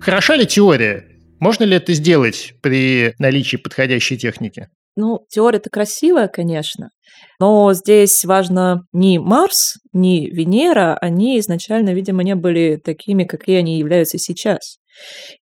Хороша 0.00 0.34
ли 0.34 0.46
теория? 0.46 1.06
Можно 1.38 1.62
ли 1.62 1.76
это 1.76 1.92
сделать 1.94 2.54
при 2.60 3.14
наличии 3.18 3.56
подходящей 3.56 4.16
техники? 4.16 4.68
Ну, 4.96 5.20
теория-то 5.30 5.70
красивая, 5.70 6.28
конечно, 6.28 6.90
но 7.40 7.72
здесь 7.72 8.24
важно 8.24 8.82
не 8.92 9.18
Марс, 9.18 9.78
не 9.92 10.28
Венера, 10.30 10.96
они 11.00 11.38
изначально, 11.40 11.94
видимо, 11.94 12.22
не 12.22 12.34
были 12.34 12.76
такими, 12.82 13.24
какие 13.24 13.56
они 13.56 13.78
являются 13.78 14.18
сейчас. 14.18 14.78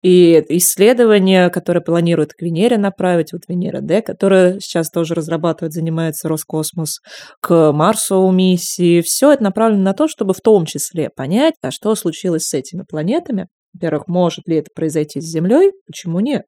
И 0.03 0.42
исследования, 0.48 1.51
которые 1.51 1.82
планируют 1.82 2.32
к 2.32 2.42
Венере 2.42 2.78
направить, 2.78 3.32
вот 3.32 3.42
Венера 3.48 3.80
Д, 3.80 4.01
которая 4.01 4.61
сейчас 4.61 4.90
тоже 4.90 5.14
разрабатывает, 5.14 5.72
занимается 5.72 6.28
Роскосмос, 6.28 7.01
к 7.40 7.72
Марсу 7.72 8.30
миссии, 8.30 9.01
все 9.01 9.32
это 9.32 9.42
направлено 9.42 9.82
на 9.82 9.92
то, 9.92 10.07
чтобы 10.07 10.34
в 10.34 10.40
том 10.40 10.66
числе 10.66 11.11
понять, 11.11 11.55
а 11.62 11.70
что 11.72 11.94
случилось 11.96 12.44
с 12.44 12.55
этими 12.55 12.84
планетами, 12.88 13.48
во-первых, 13.73 14.09
может 14.09 14.49
ли 14.49 14.57
это 14.57 14.68
произойти 14.75 15.21
с 15.21 15.25
Землей? 15.25 15.73
Почему 15.87 16.21
нет? 16.21 16.43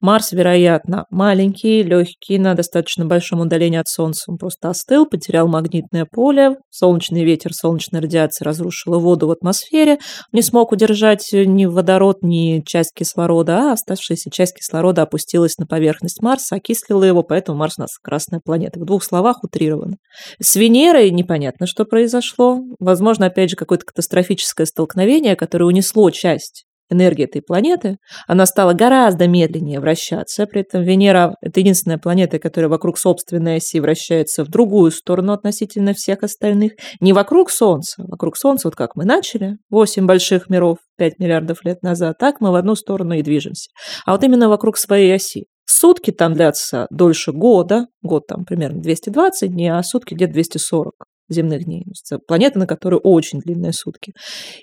Марс, 0.00 0.32
вероятно, 0.32 1.04
маленький, 1.08 1.82
легкий, 1.82 2.38
на 2.38 2.54
достаточно 2.54 3.06
большом 3.06 3.40
удалении 3.40 3.78
от 3.78 3.88
Солнца. 3.88 4.24
Он 4.30 4.38
просто 4.38 4.68
остыл, 4.70 5.06
потерял 5.06 5.46
магнитное 5.46 6.04
поле, 6.04 6.56
солнечный 6.70 7.24
ветер, 7.24 7.52
солнечная 7.54 8.00
радиация 8.00 8.44
разрушила 8.44 8.98
воду 8.98 9.28
в 9.28 9.30
атмосфере, 9.30 9.98
не 10.32 10.42
смог 10.42 10.72
удержать 10.72 11.28
ни 11.32 11.64
водород, 11.64 12.18
ни 12.22 12.62
часть 12.66 12.92
кислорода, 12.94 13.70
а 13.70 13.72
оставшаяся 13.72 14.30
часть 14.30 14.56
кислорода 14.56 15.02
опустилась 15.02 15.56
на 15.58 15.66
поверхность 15.66 16.22
Марса, 16.22 16.56
окислила 16.56 17.04
его, 17.04 17.22
поэтому 17.22 17.58
Марс 17.58 17.78
у 17.78 17.82
нас 17.82 17.96
красная 18.02 18.40
планета. 18.44 18.80
В 18.80 18.84
двух 18.84 19.04
словах 19.04 19.44
утрированно. 19.44 19.96
С 20.40 20.56
Венерой 20.56 21.10
непонятно, 21.10 21.66
что 21.66 21.84
произошло. 21.84 22.60
Возможно, 22.80 23.26
опять 23.26 23.50
же, 23.50 23.56
какое-то 23.56 23.84
катастрофическое 23.84 24.66
столкновение, 24.66 25.36
которое 25.36 25.66
унесло 25.66 26.10
часть 26.10 26.63
энергии 26.94 27.24
этой 27.24 27.42
планеты, 27.42 27.98
она 28.26 28.46
стала 28.46 28.72
гораздо 28.72 29.26
медленнее 29.28 29.80
вращаться. 29.80 30.46
При 30.46 30.62
этом 30.62 30.82
Венера– 30.82 31.34
это 31.42 31.60
единственная 31.60 31.98
планета, 31.98 32.38
которая 32.38 32.68
вокруг 32.68 32.98
собственной 32.98 33.56
оси 33.56 33.80
вращается 33.80 34.44
в 34.44 34.48
другую 34.48 34.90
сторону 34.90 35.32
относительно 35.32 35.92
всех 35.92 36.22
остальных. 36.22 36.72
Не 37.00 37.12
вокруг 37.12 37.50
Солнца. 37.50 38.02
Вокруг 38.06 38.36
Солнца, 38.36 38.68
вот 38.68 38.76
как 38.76 38.96
мы 38.96 39.04
начали, 39.04 39.58
8 39.70 40.06
больших 40.06 40.48
миров 40.48 40.78
5 40.96 41.18
миллиардов 41.18 41.64
лет 41.64 41.82
назад, 41.82 42.16
так 42.18 42.40
мы 42.40 42.50
в 42.50 42.54
одну 42.54 42.74
сторону 42.74 43.14
и 43.14 43.22
движемся. 43.22 43.70
А 44.06 44.12
вот 44.12 44.22
именно 44.24 44.48
вокруг 44.48 44.76
своей 44.76 45.14
оси. 45.14 45.46
Сутки 45.66 46.10
там 46.10 46.34
длятся 46.34 46.86
дольше 46.90 47.32
года, 47.32 47.86
год 48.02 48.26
там 48.26 48.44
примерно 48.44 48.80
220 48.80 49.50
дней, 49.50 49.68
а 49.68 49.82
сутки 49.82 50.14
где-то 50.14 50.34
240 50.34 50.94
земных 51.28 51.64
дней. 51.64 51.84
Планета, 52.26 52.58
на 52.58 52.66
которой 52.66 53.00
очень 53.02 53.40
длинные 53.40 53.72
сутки. 53.72 54.12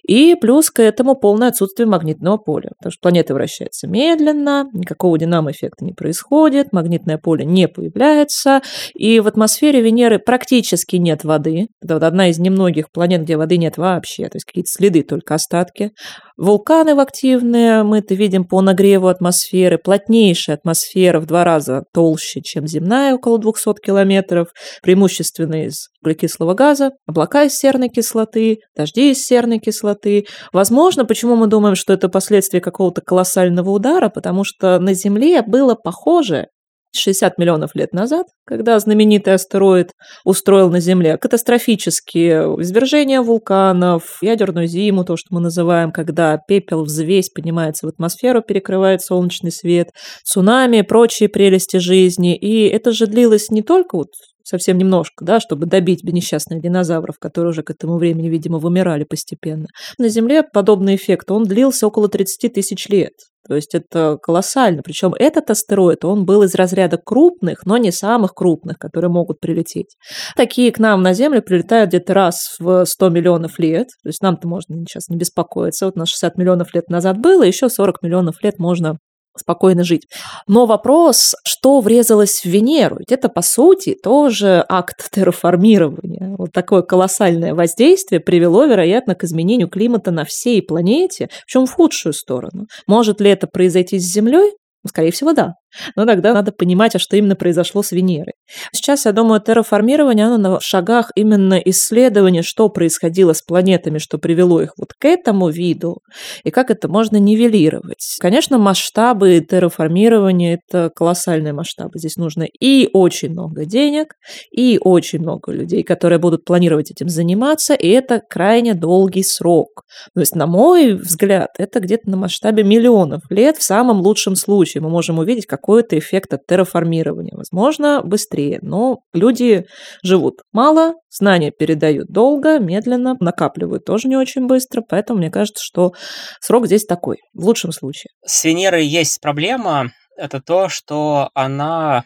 И 0.08 0.36
плюс 0.36 0.70
к 0.70 0.82
этому 0.82 1.16
полное 1.16 1.50
отсутствие 1.50 1.88
магнитного 1.88 2.38
поля. 2.38 2.70
Потому 2.78 2.92
что 2.92 3.02
планета 3.02 3.34
вращается 3.34 3.88
медленно, 3.88 4.66
никакого 4.74 5.18
динамо-эффекта 5.18 5.86
не 5.86 5.94
происходит, 5.94 6.72
магнитное 6.72 7.18
поле 7.18 7.46
не 7.46 7.68
появляется, 7.68 8.62
и 8.94 9.20
в 9.20 9.28
атмосфере 9.28 9.82
Венеры 9.82 10.20
практически 10.20 10.96
нет 10.96 11.24
воды. 11.24 11.68
Это 11.82 11.96
вот 11.96 12.04
одна 12.04 12.30
из 12.30 12.40
немногих 12.40 12.92
планет, 12.92 13.24
где 13.24 13.38
воды 13.38 13.58
нет 13.58 13.78
вообще, 13.78 14.28
то 14.30 14.36
есть 14.36 14.46
какие-то 14.46 14.72
следы, 14.72 15.04
только 15.04 15.36
остатки. 15.36 15.92
Вулканы 16.38 17.00
активные, 17.00 17.84
мы 17.84 18.00
это 18.00 18.16
видим 18.16 18.46
по 18.46 18.62
нагреву 18.62 19.08
атмосферы, 19.08 19.78
плотнейшая 19.78 20.56
атмосфера 20.56 21.20
в 21.20 21.26
два 21.26 21.44
раза 21.44 21.84
толще, 21.94 22.42
чем 22.42 22.68
земная, 22.68 23.16
около 23.16 23.38
200 23.38 23.82
километров, 23.84 24.48
преимущественно 24.82 25.66
из 25.66 25.91
углекислого 26.02 26.54
газа, 26.54 26.92
облака 27.06 27.44
из 27.44 27.54
серной 27.56 27.90
кислоты, 27.90 28.60
дожди 28.76 29.12
из 29.12 29.24
серной 29.24 29.60
кислоты. 29.60 30.26
Возможно, 30.52 31.06
почему 31.06 31.36
мы 31.36 31.48
думаем, 31.48 31.76
что 31.76 31.94
это 31.94 32.10
последствия 32.10 32.62
какого-то 32.62 33.02
колоссального 33.02 33.70
удара, 33.70 34.10
потому 34.10 34.44
что 34.44 34.80
на 34.80 34.94
Земле 34.94 35.42
было 35.42 35.76
похоже 35.76 36.48
60 36.94 37.38
миллионов 37.38 37.74
лет 37.76 37.94
назад, 37.94 38.28
когда 38.46 38.78
знаменитый 38.80 39.34
астероид 39.34 39.92
устроил 40.26 40.70
на 40.70 40.80
Земле 40.80 41.18
катастрофические 41.18 42.42
извержения 42.62 43.22
вулканов, 43.22 44.18
ядерную 44.22 44.68
зиму, 44.68 45.06
то, 45.06 45.16
что 45.16 45.28
мы 45.30 45.40
называем, 45.40 45.92
когда 45.92 46.38
пепел, 46.38 46.84
взвесь 46.84 47.30
поднимается 47.30 47.86
в 47.86 47.90
атмосферу, 47.90 48.42
перекрывает 48.42 49.02
солнечный 49.02 49.52
свет, 49.52 49.90
цунами, 50.24 50.82
прочие 50.82 51.30
прелести 51.30 51.78
жизни. 51.78 52.36
И 52.36 52.68
это 52.68 52.92
же 52.92 53.08
длилось 53.08 53.50
не 53.50 53.62
только 53.62 53.96
вот 53.96 54.10
совсем 54.44 54.78
немножко, 54.78 55.26
да, 55.26 55.40
чтобы 55.40 55.66
добить 55.66 56.04
несчастных 56.04 56.62
динозавров, 56.62 57.18
которые 57.20 57.52
уже 57.52 57.64
к 57.64 57.72
этому 57.72 57.98
времени, 57.98 58.30
видимо, 58.30 58.60
вымирали 58.60 59.04
постепенно. 59.04 59.68
На 59.98 60.10
Земле 60.10 60.44
подобный 60.44 60.96
эффект, 60.96 61.32
он 61.32 61.44
длился 61.44 61.88
около 61.88 62.10
30 62.10 62.54
тысяч 62.54 62.90
лет. 62.90 63.14
То 63.48 63.56
есть 63.56 63.74
это 63.74 64.18
колоссально. 64.22 64.84
Причем 64.84 65.14
этот 65.18 65.50
астероид, 65.50 66.06
он 66.06 66.26
был 66.26 66.44
из 66.44 66.54
разряда 66.54 66.98
крупных, 67.04 67.66
но 67.66 67.78
не 67.78 67.92
самых 67.92 68.34
крупных, 68.34 68.78
которые 68.78 69.10
могут 69.10 69.40
прилететь. 69.40 69.96
Такие 70.36 70.72
к 70.72 70.80
нам 70.80 71.02
на 71.02 71.14
Землю 71.14 71.42
прилетают 71.42 71.90
где-то 71.90 72.14
раз 72.14 72.56
в 72.60 72.86
100 72.86 73.10
миллионов 73.10 73.58
лет. 73.58 73.88
То 74.04 74.10
есть 74.10 74.22
нам-то 74.22 74.48
можно 74.48 74.76
сейчас 74.88 75.10
не 75.10 75.18
беспокоиться. 75.18 75.86
Вот 75.86 75.96
у 75.96 76.00
нас 76.00 76.10
60 76.10 76.38
миллионов 76.38 76.74
лет 76.74 76.90
назад 76.90 77.18
было, 77.18 77.44
еще 77.44 77.68
40 77.70 78.04
миллионов 78.04 78.44
лет 78.44 78.60
можно 78.60 78.98
спокойно 79.38 79.84
жить. 79.84 80.08
Но 80.48 80.66
вопрос, 80.66 81.36
что 81.44 81.80
врезалось 81.80 82.42
в 82.42 82.46
Венеру? 82.46 82.98
Ведь 83.00 83.12
это, 83.12 83.30
по 83.30 83.42
сути, 83.42 83.96
тоже 84.02 84.66
акт 84.68 85.10
терраформирования. 85.12 86.36
Вот 86.38 86.52
такое 86.52 86.82
колоссальное 86.82 87.54
воздействие 87.54 88.20
привело, 88.20 88.66
вероятно, 88.66 89.16
к 89.16 89.24
изменению 89.24 89.70
климата 89.70 90.12
на 90.12 90.26
всей 90.26 90.62
планете, 90.62 91.30
причем 91.46 91.66
в 91.66 91.74
худшую 91.74 92.14
сторону. 92.14 92.68
Может 92.88 93.22
ли 93.22 93.30
это 93.30 93.48
произойти 93.48 94.00
с 94.00 94.04
Землей? 94.04 94.52
Ну, 94.84 94.90
скорее 94.90 95.12
всего, 95.12 95.34
да. 95.34 95.54
Но 95.96 96.06
тогда 96.06 96.34
надо 96.34 96.52
понимать, 96.52 96.96
а 96.96 97.00
что 97.00 97.18
именно 97.18 97.36
произошло 97.36 97.84
с 97.84 97.92
Венерой. 97.92 98.34
Сейчас, 98.72 99.06
я 99.06 99.12
думаю, 99.12 99.42
терраформирование, 99.42 100.28
оно 100.28 100.38
на 100.38 100.60
шагах 100.60 101.12
именно 101.16 101.56
исследования, 101.56 102.42
что 102.42 102.70
происходило 102.70 103.34
с 103.34 103.42
планетами, 103.42 103.98
что 103.98 104.18
привело 104.18 104.62
их 104.62 104.74
вот 104.78 104.94
к 104.98 105.06
этому 105.06 105.50
виду, 105.50 106.00
и 106.44 106.52
как 106.52 106.70
это 106.70 106.88
можно 106.88 107.18
нивелировать. 107.18 108.18
Конечно, 108.20 108.58
масштабы 108.58 109.40
терраформирования– 109.40 110.60
это 110.68 110.92
колоссальные 110.94 111.54
масштабы. 111.54 112.00
Здесь 112.00 112.18
нужно 112.18 112.44
и 112.44 112.90
очень 112.92 113.32
много 113.32 113.66
денег, 113.66 114.16
и 114.52 114.80
очень 114.82 115.20
много 115.20 115.52
людей, 115.52 115.84
которые 115.84 116.20
будут 116.20 116.46
планировать 116.46 116.92
этим 116.92 117.10
заниматься, 117.10 117.74
и 117.74 117.88
это 117.88 118.22
крайне 118.30 118.74
долгий 118.74 119.24
срок. 119.24 119.84
То 120.14 120.20
есть, 120.20 120.36
на 120.36 120.48
мой 120.48 120.94
взгляд, 120.94 121.50
это 121.58 121.80
где-то 121.80 122.10
на 122.10 122.18
масштабе 122.18 122.64
миллионов 122.64 123.22
лет 123.30 123.58
в 123.58 123.64
самом 123.64 124.02
лучшем 124.02 124.36
случае. 124.36 124.82
Мы 124.82 124.90
можем 124.90 125.20
увидеть, 125.20 125.46
как 125.46 125.61
какой-то 125.62 125.98
эффект 125.98 126.34
от 126.34 126.46
терраформирования. 126.48 127.36
Возможно, 127.36 128.02
быстрее, 128.04 128.60
но 128.62 129.02
люди 129.14 129.66
живут 130.04 130.42
мало, 130.52 130.96
знания 131.10 131.52
передают 131.52 132.08
долго, 132.10 132.58
медленно, 132.60 133.16
накапливают 133.20 133.86
тоже 133.86 134.08
не 134.08 134.18
очень 134.18 134.48
быстро, 134.48 134.82
поэтому 134.82 135.20
мне 135.20 135.30
кажется, 135.30 135.64
что 135.64 135.94
срок 136.40 136.66
здесь 136.66 136.86
такой, 136.86 137.18
в 137.34 137.46
лучшем 137.46 137.72
случае. 137.72 138.10
С 138.26 138.44
Венерой 138.44 138.86
есть 138.86 139.22
проблема, 139.22 139.92
это 140.18 140.42
то, 140.42 140.68
что 140.68 141.30
она 141.36 142.06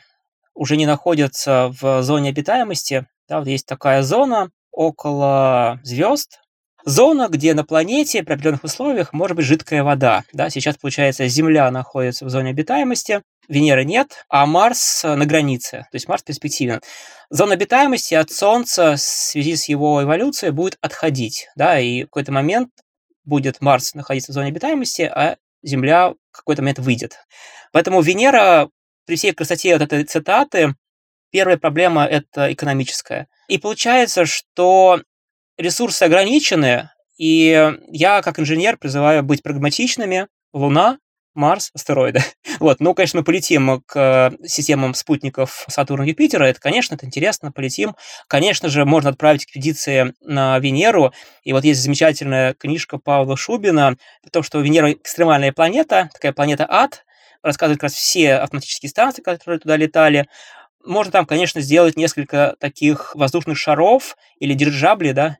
уже 0.53 0.75
не 0.75 0.85
находится 0.85 1.71
в 1.81 2.03
зоне 2.03 2.29
обитаемости. 2.29 3.05
Да, 3.29 3.39
вот 3.39 3.47
есть 3.47 3.65
такая 3.65 4.03
зона 4.03 4.49
около 4.71 5.79
звезд, 5.83 6.39
зона, 6.85 7.27
где 7.29 7.53
на 7.53 7.65
планете 7.65 8.23
при 8.23 8.33
определенных 8.33 8.63
условиях 8.63 9.11
может 9.11 9.35
быть 9.35 9.45
жидкая 9.45 9.83
вода. 9.83 10.23
Да, 10.31 10.49
сейчас, 10.49 10.77
получается, 10.77 11.27
Земля 11.27 11.69
находится 11.71 12.25
в 12.25 12.29
зоне 12.29 12.51
обитаемости, 12.51 13.21
Венеры 13.47 13.83
нет, 13.85 14.25
а 14.29 14.45
Марс 14.45 15.03
э, 15.03 15.15
на 15.15 15.25
границе, 15.25 15.87
то 15.91 15.95
есть 15.95 16.07
Марс 16.07 16.23
перспективен. 16.23 16.81
Зона 17.29 17.53
обитаемости 17.53 18.13
от 18.13 18.31
Солнца 18.31 18.93
в 18.93 18.99
связи 18.99 19.55
с 19.55 19.67
его 19.67 20.01
эволюцией 20.01 20.51
будет 20.51 20.77
отходить, 20.81 21.47
да, 21.55 21.79
и 21.79 22.03
в 22.03 22.05
какой-то 22.05 22.31
момент 22.31 22.69
будет 23.23 23.61
Марс 23.61 23.93
находиться 23.93 24.31
в 24.31 24.35
зоне 24.35 24.49
обитаемости, 24.49 25.03
а 25.03 25.37
Земля 25.63 26.09
в 26.09 26.15
какой-то 26.31 26.61
момент 26.61 26.79
выйдет. 26.79 27.17
Поэтому 27.71 28.01
Венера, 28.01 28.69
при 29.05 29.15
всей 29.15 29.33
красоте 29.33 29.73
вот 29.73 29.81
этой 29.81 30.03
цитаты, 30.03 30.75
первая 31.31 31.57
проблема– 31.57 32.05
это 32.05 32.53
экономическая. 32.53 33.27
И 33.47 33.57
получается, 33.57 34.25
что 34.25 35.01
ресурсы 35.57 36.03
ограничены, 36.03 36.89
и 37.17 37.73
я, 37.89 38.21
как 38.21 38.39
инженер, 38.39 38.77
призываю 38.77 39.23
быть 39.23 39.43
прагматичными. 39.43 40.27
Луна 40.53 40.99
Марс, 41.35 41.69
астероиды. 41.73 42.23
Вот, 42.59 42.79
ну, 42.79 42.93
конечно, 42.93 43.19
мы 43.19 43.25
полетим 43.25 43.83
к 43.85 44.31
системам 44.45 44.93
спутников 44.93 45.65
Сатурна 45.67 46.05
и 46.05 46.09
Юпитера, 46.09 46.45
это, 46.45 46.61
конечно, 46.61 46.95
это 46.95 47.05
интересно, 47.05 47.51
полетим. 47.51 47.95
Конечно 48.29 48.69
же, 48.69 48.85
можно 48.85 49.09
отправить 49.09 49.43
экспедиции 49.43 50.13
на 50.21 50.57
Венеру, 50.59 51.11
и 51.43 51.51
вот 51.51 51.65
есть 51.65 51.81
замечательная 51.81 52.53
книжка 52.53 52.97
Павла 52.97 53.35
Шубина 53.35 53.97
о 54.25 54.29
том, 54.29 54.41
что 54.41 54.61
Венера 54.61 54.93
экстремальная 54.93 55.51
планета, 55.51 56.09
такая 56.13 56.31
планета 56.31 56.65
ад, 56.69 57.03
рассказывает 57.43 57.79
как 57.79 57.83
раз 57.83 57.93
все 57.93 58.35
автоматические 58.35 58.89
станции, 58.89 59.21
которые 59.21 59.59
туда 59.59 59.75
летали. 59.75 60.27
Можно 60.85 61.11
там, 61.11 61.25
конечно, 61.25 61.61
сделать 61.61 61.97
несколько 61.97 62.55
таких 62.59 63.15
воздушных 63.15 63.57
шаров 63.57 64.17
или 64.39 64.53
дирижаблей, 64.53 65.13
да, 65.13 65.37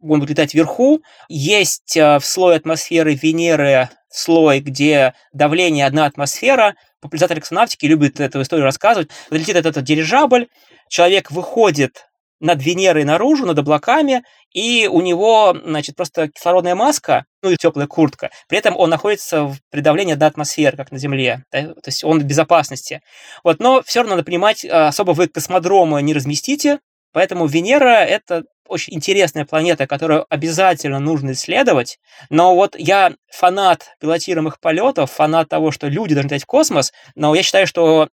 он 0.00 0.20
будет 0.20 0.30
летать 0.30 0.54
вверху. 0.54 1.02
Есть 1.28 1.96
э, 1.96 2.18
в 2.18 2.24
слое 2.24 2.56
атмосферы 2.56 3.14
Венеры 3.14 3.88
слой, 4.10 4.60
где 4.60 5.14
давление 5.32 5.86
одна 5.86 6.06
атмосфера. 6.06 6.74
Популяризаторы 7.00 7.40
космонавтики 7.40 7.86
любят 7.86 8.20
эту 8.20 8.42
историю 8.42 8.64
рассказывать. 8.64 9.10
Летит 9.30 9.56
этот 9.56 9.82
дирижабль, 9.82 10.48
человек 10.88 11.30
выходит 11.30 12.07
над 12.40 12.62
Венерой 12.62 13.04
наружу, 13.04 13.46
над 13.46 13.58
облаками, 13.58 14.22
и 14.52 14.88
у 14.90 15.00
него, 15.00 15.56
значит, 15.64 15.96
просто 15.96 16.28
кислородная 16.28 16.74
маска, 16.74 17.24
ну 17.42 17.50
и 17.50 17.56
теплая 17.56 17.86
куртка. 17.86 18.30
При 18.48 18.58
этом 18.58 18.76
он 18.76 18.90
находится 18.90 19.54
при 19.70 19.80
давлении 19.80 20.14
до 20.14 20.26
атмосферы, 20.26 20.76
как 20.76 20.92
на 20.92 20.98
Земле. 20.98 21.44
Да? 21.52 21.74
То 21.74 21.86
есть 21.86 22.04
он 22.04 22.20
в 22.20 22.24
безопасности. 22.24 23.02
Вот, 23.44 23.60
но 23.60 23.82
все 23.82 24.00
равно 24.00 24.16
надо 24.16 24.24
понимать, 24.24 24.64
э, 24.64 24.68
особо 24.68 25.12
вы 25.12 25.28
космодромы 25.28 26.00
не 26.02 26.14
разместите, 26.14 26.78
поэтому 27.12 27.46
Венера— 27.46 28.04
это 28.04 28.44
очень 28.68 28.94
интересная 28.94 29.44
планета, 29.44 29.86
которую 29.86 30.26
обязательно 30.28 30.98
нужно 30.98 31.32
исследовать. 31.32 31.98
Но 32.30 32.54
вот 32.54 32.76
я 32.78 33.14
фанат 33.32 33.94
пилотируемых 34.00 34.60
полетов, 34.60 35.10
фанат 35.10 35.48
того, 35.48 35.70
что 35.70 35.88
люди 35.88 36.14
должны 36.14 36.28
летать 36.28 36.42
в 36.42 36.46
космос, 36.46 36.92
но 37.14 37.34
я 37.34 37.42
считаю, 37.42 37.66
что 37.66 38.08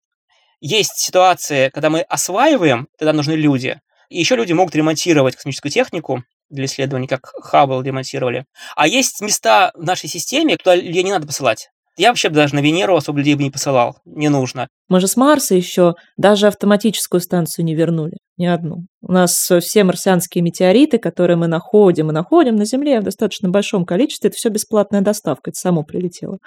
есть 0.61 0.97
ситуации, 0.97 1.69
когда 1.69 1.89
мы 1.89 2.01
осваиваем, 2.01 2.87
тогда 2.97 3.11
нужны 3.11 3.33
люди. 3.33 3.81
И 4.13 4.19
еще 4.19 4.35
люди 4.35 4.53
могут 4.53 4.75
ремонтировать 4.75 5.35
космическую 5.35 5.71
технику 5.71 6.23
для 6.51 6.65
исследований, 6.65 7.07
как 7.07 7.31
Хаббл 7.41 7.81
ремонтировали. 7.81 8.45
А 8.75 8.87
есть 8.87 9.19
места 9.21 9.71
в 9.73 9.83
нашей 9.83 10.07
системе, 10.07 10.55
куда 10.55 10.75
людей 10.75 11.01
не 11.01 11.11
надо 11.11 11.25
посылать. 11.25 11.69
Я 11.97 12.09
вообще 12.09 12.29
даже 12.29 12.53
на 12.53 12.59
Венеру 12.59 12.95
особо 12.95 13.17
людей 13.17 13.33
бы 13.33 13.41
не 13.41 13.49
посылал. 13.49 13.97
Не 14.05 14.29
нужно. 14.29 14.67
Мы 14.87 14.99
же 14.99 15.07
с 15.07 15.15
Марса 15.15 15.55
еще 15.55 15.95
даже 16.15 16.45
автоматическую 16.45 17.21
станцию 17.21 17.65
не 17.65 17.73
вернули 17.73 18.17
ни 18.37 18.45
одну. 18.45 18.85
У 19.05 19.11
нас 19.11 19.51
все 19.59 19.83
марсианские 19.83 20.41
метеориты, 20.41 20.97
которые 20.97 21.35
мы 21.35 21.47
находим 21.47 22.09
и 22.09 22.13
находим 22.13 22.55
на 22.55 22.63
Земле 22.63 23.01
в 23.01 23.03
достаточно 23.03 23.49
большом 23.49 23.85
количестве, 23.85 24.29
это 24.29 24.37
все 24.37 24.47
бесплатная 24.49 25.01
доставка, 25.01 25.49
это 25.49 25.59
само 25.59 25.83
прилетело. 25.83 26.37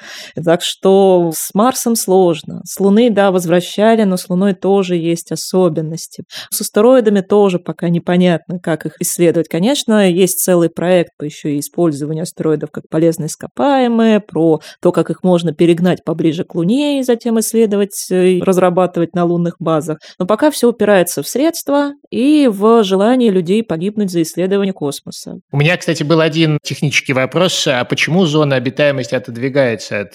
Так 0.42 0.62
что 0.62 1.32
с 1.34 1.52
Марсом 1.54 1.96
сложно. 1.96 2.62
С 2.64 2.80
Луны, 2.80 3.10
да, 3.10 3.30
возвращали, 3.30 4.04
но 4.04 4.16
с 4.16 4.30
Луной 4.30 4.54
тоже 4.54 4.96
есть 4.96 5.32
особенности. 5.32 6.24
С 6.50 6.62
астероидами 6.62 7.20
тоже 7.20 7.58
пока 7.58 7.90
непонятно, 7.90 8.58
как 8.58 8.86
их 8.86 8.94
исследовать. 9.00 9.48
Конечно, 9.48 10.10
есть 10.10 10.38
целый 10.38 10.70
проект 10.70 11.10
по 11.18 11.24
еще 11.24 11.56
и 11.56 11.60
использованию 11.60 12.22
астероидов 12.22 12.70
как 12.70 12.84
полезные 12.88 13.26
ископаемые, 13.26 14.20
про 14.20 14.60
то, 14.80 14.92
как 14.92 15.10
их 15.10 15.22
можно 15.22 15.52
перегнать 15.52 16.04
поближе 16.04 16.44
к 16.44 16.54
Луне 16.54 17.00
и 17.00 17.02
затем 17.02 17.38
исследовать, 17.38 18.10
и 18.10 18.40
разрабатывать 18.42 19.14
на 19.14 19.24
лунных 19.24 19.56
базах. 19.58 19.98
Но 20.18 20.26
пока 20.26 20.50
все 20.50 20.70
упирается 20.70 21.22
в 21.22 21.28
средства, 21.28 21.75
общества 21.76 21.94
и 22.10 22.48
в 22.48 22.84
желании 22.84 23.30
людей 23.30 23.62
погибнуть 23.62 24.10
за 24.10 24.22
исследование 24.22 24.72
космоса. 24.72 25.40
У 25.52 25.56
меня, 25.56 25.76
кстати, 25.76 26.02
был 26.02 26.20
один 26.20 26.58
технический 26.62 27.12
вопрос. 27.12 27.66
А 27.66 27.84
почему 27.84 28.26
зона 28.26 28.56
обитаемости 28.56 29.14
отодвигается 29.14 30.00
от 30.00 30.12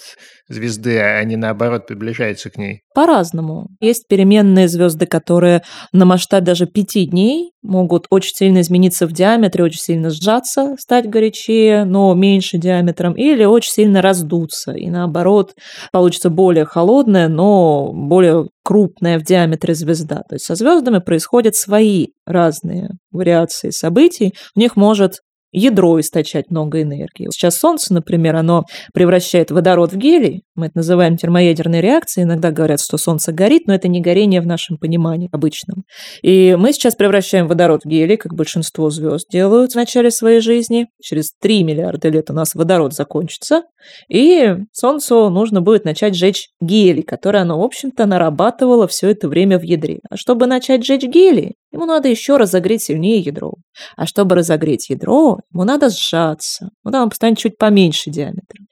звезды, 0.48 1.00
а 1.00 1.24
не 1.24 1.36
наоборот 1.36 1.88
приближается 1.88 2.50
к 2.50 2.58
ней? 2.58 2.82
По-разному. 2.94 3.68
Есть 3.80 4.08
переменные 4.08 4.68
звезды, 4.68 5.06
которые 5.06 5.64
на 5.94 6.06
масштабе 6.06 6.46
даже 6.46 6.66
пяти 6.66 7.06
дней 7.06 7.52
могут 7.62 8.08
очень 8.10 8.36
сильно 8.36 8.62
измениться 8.62 9.06
в 9.06 9.12
диаметре, 9.12 9.64
очень 9.64 9.80
сильно 9.80 10.10
сжаться, 10.10 10.76
стать 10.80 11.10
горячее, 11.10 11.86
но 11.86 12.14
меньше 12.16 12.58
диаметром, 12.58 13.14
или 13.14 13.44
очень 13.44 13.72
сильно 13.72 14.02
раздуться, 14.02 14.72
и 14.72 14.90
наоборот 14.90 15.54
получится 15.92 16.30
более 16.30 16.66
холодная, 16.66 17.28
но 17.28 17.92
более 17.94 18.48
крупная 18.64 19.20
в 19.20 19.24
диаметре 19.24 19.74
звезда. 19.74 20.18
То 20.28 20.36
есть 20.36 20.46
со 20.46 20.56
звездами 20.56 21.00
происходят 21.00 21.56
свои 21.56 22.08
разные 22.26 22.92
вариации 23.12 23.70
событий. 23.70 24.34
У 24.56 24.60
них 24.60 24.76
может 24.76 25.22
ядро 25.52 26.00
источать 26.00 26.50
много 26.50 26.82
энергии. 26.82 27.28
Сейчас 27.32 27.58
Солнце, 27.58 27.94
например, 27.94 28.36
оно 28.36 28.66
превращает 28.94 29.52
водород 29.52 29.94
в 29.94 29.98
гелий. 29.98 30.44
Мы 30.56 30.68
это 30.68 30.78
называем 30.78 31.18
термоядерной 31.18 31.82
реакцией. 31.82 32.26
Иногда 32.26 32.52
говорят, 32.52 32.82
что 32.82 32.98
Солнце 32.98 33.32
горит, 33.32 33.64
но 33.68 33.74
это 33.74 33.88
не 33.88 34.02
горение 34.02 34.42
в 34.42 34.48
нашем 34.48 34.78
понимании 34.78 35.30
обычном. 35.32 35.84
И 36.22 36.56
мы 36.58 36.74
сейчас 36.74 36.96
превращаем 36.96 37.48
водород 37.48 37.82
в 37.84 37.88
гелий, 37.88 38.18
как 38.18 38.34
большинство 38.34 38.90
звезд 38.90 39.28
делают 39.30 39.74
в 39.74 39.76
начале 39.76 40.12
своей 40.12 40.40
жизни. 40.42 40.88
Через 41.02 41.34
3 41.42 41.64
миллиарда 41.64 42.10
лет 42.10 42.30
у 42.30 42.34
нас 42.34 42.56
водород 42.56 42.94
закончится, 42.94 43.64
и 44.10 44.56
Солнцу 44.72 45.30
нужно 45.30 45.62
будет 45.62 45.86
начать 45.86 46.16
жечь 46.16 46.50
гелий, 46.62 47.04
который 47.04 47.42
оно, 47.42 47.60
в 47.60 47.64
общем-то, 47.64 48.06
нарабатывало 48.06 48.88
все 48.88 49.10
это 49.10 49.28
время 49.28 49.60
в 49.60 49.64
ядре. 49.64 50.00
А 50.10 50.18
чтобы 50.18 50.46
начать 50.46 50.86
жечь 50.86 51.04
гелий, 51.04 51.56
ему 51.72 51.86
надо 51.86 52.08
еще 52.08 52.38
разогреть 52.38 52.84
сильнее 52.84 53.20
ядро. 53.20 53.54
А 53.96 54.06
чтобы 54.06 54.36
разогреть 54.36 54.90
ядро, 54.90 55.40
ему 55.54 55.64
надо 55.64 55.90
сжаться. 55.90 56.70
Ну 56.84 56.98
он 56.98 57.12
станет 57.12 57.38
чуть 57.38 57.58
поменьше 57.58 58.10
диаметром. 58.10 58.68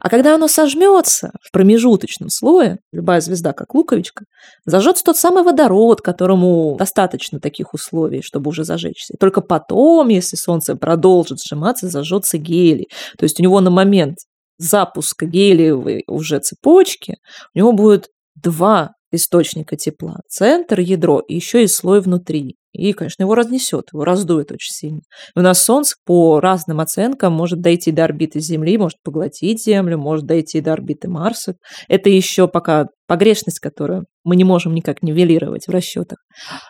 А 0.00 0.08
когда 0.08 0.34
оно 0.34 0.48
сожмется 0.48 1.30
в 1.42 1.52
промежуточном 1.52 2.28
слое, 2.28 2.78
любая 2.92 3.20
звезда, 3.20 3.52
как 3.52 3.74
луковичка, 3.74 4.24
зажжется 4.64 5.04
тот 5.04 5.16
самый 5.16 5.42
водород, 5.42 6.00
которому 6.00 6.76
достаточно 6.78 7.40
таких 7.40 7.74
условий, 7.74 8.22
чтобы 8.22 8.48
уже 8.48 8.64
зажечься. 8.64 9.14
И 9.14 9.16
только 9.16 9.40
потом, 9.40 10.08
если 10.08 10.36
Солнце 10.36 10.76
продолжит 10.76 11.38
сжиматься, 11.40 11.88
зажжется 11.88 12.38
гелий. 12.38 12.88
То 13.18 13.24
есть 13.24 13.38
у 13.40 13.42
него 13.42 13.60
на 13.60 13.70
момент 13.70 14.18
запуска 14.58 15.26
гелиевой 15.26 16.04
уже 16.06 16.38
цепочки, 16.40 17.16
у 17.54 17.58
него 17.58 17.72
будет 17.72 18.08
два 18.34 18.92
источника 19.12 19.76
тепла. 19.76 20.20
Центр, 20.28 20.80
ядро 20.80 21.20
и 21.20 21.34
еще 21.34 21.64
и 21.64 21.66
слой 21.66 22.00
внутри. 22.00 22.56
И, 22.72 22.92
конечно, 22.92 23.24
его 23.24 23.34
разнесет, 23.34 23.88
его 23.92 24.04
раздует 24.04 24.52
очень 24.52 24.72
сильно. 24.72 25.00
И 25.34 25.38
у 25.38 25.42
нас 25.42 25.62
Солнце 25.62 25.96
по 26.06 26.38
разным 26.38 26.78
оценкам 26.80 27.32
может 27.32 27.60
дойти 27.60 27.90
до 27.90 28.04
орбиты 28.04 28.38
Земли, 28.40 28.78
может 28.78 28.98
поглотить 29.02 29.64
Землю, 29.64 29.98
может 29.98 30.24
дойти 30.26 30.60
до 30.60 30.72
орбиты 30.72 31.08
Марса. 31.08 31.56
Это 31.88 32.10
еще 32.10 32.46
пока 32.46 32.86
погрешность, 33.10 33.58
которую 33.58 34.04
мы 34.22 34.36
не 34.36 34.44
можем 34.44 34.72
никак 34.72 35.02
нивелировать 35.02 35.66
в 35.66 35.70
расчетах. 35.72 36.18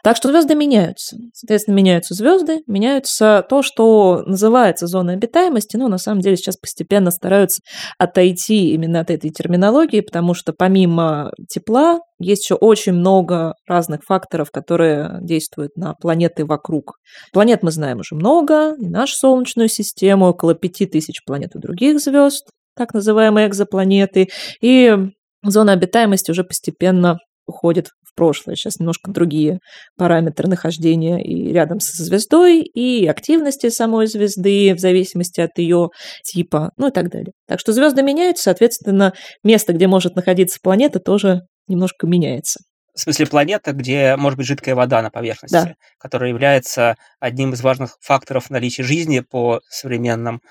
Так 0.03 0.17
что 0.17 0.29
звезды 0.29 0.55
меняются. 0.55 1.19
Соответственно, 1.35 1.75
меняются 1.75 2.15
звезды, 2.15 2.63
меняются 2.67 3.45
то, 3.47 3.61
что 3.61 4.23
называется 4.25 4.87
зоной 4.87 5.17
обитаемости, 5.17 5.77
но 5.77 5.89
на 5.89 5.99
самом 5.99 6.23
деле 6.23 6.39
сейчас 6.39 6.57
постепенно 6.57 7.11
стараются 7.11 7.61
отойти 7.99 8.71
именно 8.71 9.01
от 9.01 9.11
этой 9.11 9.29
терминологии, 9.29 10.01
потому 10.01 10.33
что 10.33 10.55
помимо 10.55 11.31
тепла 11.47 11.99
есть 12.19 12.45
еще 12.45 12.55
очень 12.55 12.95
много 12.95 13.53
разных 13.69 14.01
факторов, 14.05 14.51
которые 14.51 15.19
действуют 15.21 15.77
на 15.77 15.93
планеты 15.93 16.47
вокруг. 16.47 16.95
Планет 17.35 17.63
мы 17.63 17.71
знаем 17.71 17.99
уже 17.99 18.15
много, 18.15 18.77
и 18.81 18.89
нашу 18.89 19.15
Солнечную 19.15 19.69
систему, 19.69 20.29
около 20.29 20.55
пяти 20.55 20.87
тысяч 20.87 21.23
планет 21.23 21.55
у 21.55 21.59
других 21.59 22.01
звезд, 22.01 22.49
так 22.75 22.95
называемые 22.95 23.47
экзопланеты, 23.47 24.31
и 24.63 24.97
зона 25.43 25.73
обитаемости 25.73 26.31
уже 26.31 26.45
постепенно 26.45 27.19
уходит 27.47 27.89
в 28.05 28.15
прошлое. 28.15 28.55
Сейчас 28.55 28.79
немножко 28.79 29.11
другие 29.11 29.59
параметры 29.97 30.49
нахождения 30.49 31.23
и 31.23 31.53
рядом 31.53 31.81
со 31.81 32.03
звездой, 32.03 32.63
и 32.63 33.07
активности 33.07 33.69
самой 33.69 34.07
звезды 34.07 34.75
в 34.75 34.79
зависимости 34.79 35.41
от 35.41 35.59
ее 35.59 35.89
типа, 36.25 36.71
ну 36.77 36.89
и 36.89 36.91
так 36.91 37.11
далее. 37.11 37.33
Так 37.47 37.61
что 37.61 37.73
звезды 37.73 38.03
меняются, 38.03 38.45
соответственно, 38.45 39.13
место, 39.43 39.73
где 39.73 39.87
может 39.87 40.17
находиться 40.17 40.59
планета, 40.63 41.01
тоже 41.01 41.43
немножко 41.69 42.07
меняется. 42.07 42.61
В 42.95 43.01
смысле 43.01 43.27
планета, 43.27 43.73
где 43.73 44.17
может 44.17 44.37
быть 44.37 44.47
жидкая 44.47 44.75
вода 44.75 45.01
на 45.03 45.11
поверхности, 45.11 45.55
Да. 45.55 45.75
которая 45.99 46.31
является 46.31 46.97
одним 47.21 47.53
из 47.53 47.63
важных 47.63 47.97
факторов 48.01 48.51
наличия 48.51 48.83
жизни 48.83 49.21
по 49.21 49.61
современным 49.69 50.43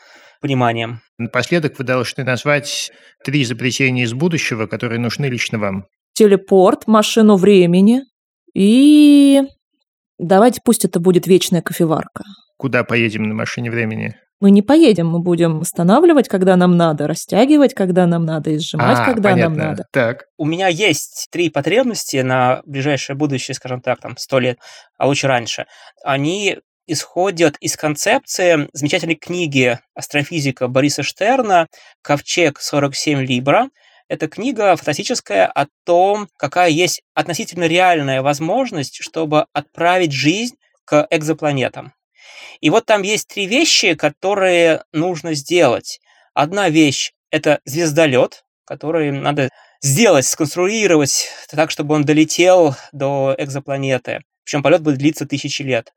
пониманиям. 0.42 1.02
Напоследок 1.18 1.78
вы 1.78 1.84
должны 1.84 2.24
назвать 2.24 2.92
три 3.26 3.44
изобретения 3.44 4.04
из 4.04 4.14
будущего, 4.14 4.68
которые 4.68 5.00
нужны 5.00 5.26
лично 5.26 5.60
вам. 5.60 5.86
Телепорт, 6.14 6.88
машину 6.88 7.36
времени 7.36 8.04
и... 8.54 9.42
Давайте 10.18 10.60
пусть 10.64 10.84
это 10.86 11.00
будет 11.00 11.28
вечная 11.28 11.62
кофеварка. 11.62 12.24
Куда 12.58 12.84
поедем 12.84 13.24
на 13.24 13.34
машине 13.34 13.72
времени? 13.72 14.18
Мы 14.42 14.52
не 14.52 14.62
поедем, 14.62 15.08
мы 15.08 15.20
будем 15.20 15.62
останавливать, 15.62 16.30
когда 16.30 16.56
нам 16.56 16.78
надо, 16.78 17.08
растягивать, 17.08 17.74
когда 17.74 18.06
нам 18.08 18.26
надо, 18.26 18.52
и 18.52 18.58
сжимать, 18.58 19.00
А, 19.00 19.06
когда 19.06 19.32
понятно. 19.32 19.56
нам 19.56 19.68
надо. 19.72 19.86
Так, 19.92 20.26
У 20.38 20.46
меня 20.46 20.68
есть 20.70 21.28
три 21.30 21.50
потребности 21.50 22.18
на 22.18 22.62
ближайшее 22.66 23.18
будущее, 23.18 23.54
скажем 23.56 23.82
так, 23.82 24.00
там, 24.00 24.16
сто 24.18 24.40
лет, 24.40 24.58
а 24.98 25.08
лучше 25.08 25.28
раньше. 25.28 25.66
Они 26.06 26.58
исходят 26.88 27.58
из 27.60 27.76
концепции 27.76 28.70
замечательной 28.74 29.16
книги 29.16 29.78
астрофизика 29.94 30.68
Бориса 30.70 31.04
Штерна 31.04 31.68
«Ковчег 32.02 32.60
47 32.62 33.22
Либра». 33.26 33.70
Это 34.08 34.28
книга 34.28 34.76
фантастическая 34.76 35.46
о 35.46 35.68
том, 35.86 36.30
какая 36.38 36.70
есть 36.70 37.02
относительно 37.14 37.66
реальная 37.66 38.22
возможность, 38.24 38.98
чтобы 39.02 39.46
отправить 39.54 40.14
жизнь 40.14 40.56
к 40.86 41.06
экзопланетам. 41.12 41.94
И 42.62 42.70
вот 42.70 42.86
там 42.86 43.02
есть 43.02 43.28
три 43.28 43.46
вещи, 43.46 43.94
которые 43.96 44.84
нужно 44.92 45.34
сделать. 45.34 46.00
Одна 46.34 46.70
вещь– 46.70 47.14
это 47.32 47.60
звездолет, 47.66 48.44
который 48.66 49.12
надо 49.12 49.50
сделать, 49.82 50.26
сконструировать 50.26 51.30
так, 51.50 51.72
чтобы 51.72 51.96
он 51.96 52.04
долетел 52.04 52.76
до 52.92 53.36
экзопланеты. 53.38 54.22
Причем 54.44 54.64
полет 54.64 54.82
будет 54.82 54.98
длиться 54.98 55.26
тысячи 55.26 55.62
лет. 55.62 55.94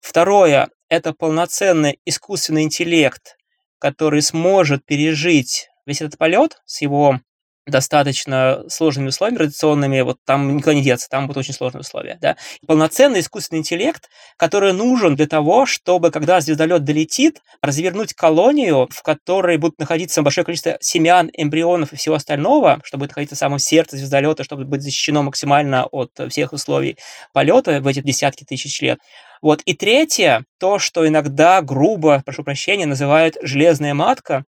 Второе– 0.00 0.68
это 0.88 1.12
полноценный 1.12 1.98
искусственный 2.04 2.62
интеллект, 2.62 3.36
который 3.78 4.22
сможет 4.22 4.84
пережить 4.84 5.68
весь 5.86 6.00
этот 6.00 6.18
полет 6.18 6.60
с 6.64 6.82
его 6.82 7.20
достаточно 7.66 8.64
сложными 8.68 9.08
условиями 9.08 9.38
радиационными, 9.40 10.00
вот 10.02 10.18
там 10.24 10.56
никуда 10.56 10.74
не 10.74 10.82
деться, 10.82 11.08
там 11.08 11.26
будут 11.26 11.38
очень 11.38 11.54
сложные 11.54 11.80
условия, 11.80 12.18
да. 12.20 12.36
Полноценный 12.66 13.20
искусственный 13.20 13.60
интеллект, 13.60 14.08
который 14.36 14.72
нужен 14.72 15.16
для 15.16 15.26
того, 15.26 15.66
чтобы, 15.66 16.10
когда 16.10 16.40
звездолет 16.40 16.84
долетит, 16.84 17.42
развернуть 17.62 18.14
колонию, 18.14 18.88
в 18.90 19.02
которой 19.02 19.56
будут 19.56 19.78
находиться 19.78 20.22
большое 20.22 20.44
количество 20.44 20.78
семян, 20.80 21.30
эмбрионов 21.32 21.92
и 21.92 21.96
всего 21.96 22.14
остального, 22.14 22.80
чтобы 22.84 23.02
будет 23.02 23.10
находиться 23.10 23.34
в 23.34 23.38
самом 23.38 23.58
сердце 23.58 23.96
звездолета, 23.96 24.44
чтобы 24.44 24.64
быть 24.64 24.82
защищено 24.82 25.22
максимально 25.22 25.86
от 25.86 26.10
всех 26.30 26.52
условий 26.52 26.96
полета 27.32 27.80
в 27.80 27.86
эти 27.86 28.00
десятки 28.00 28.44
тысяч 28.44 28.80
лет. 28.80 29.00
Вот. 29.42 29.62
И 29.62 29.74
третье, 29.74 30.44
то, 30.58 30.78
что 30.78 31.06
иногда 31.06 31.60
грубо, 31.62 32.22
прошу 32.24 32.44
прощения, 32.44 32.86
называют 32.86 33.36
железная 33.42 33.94
матка, 33.94 34.44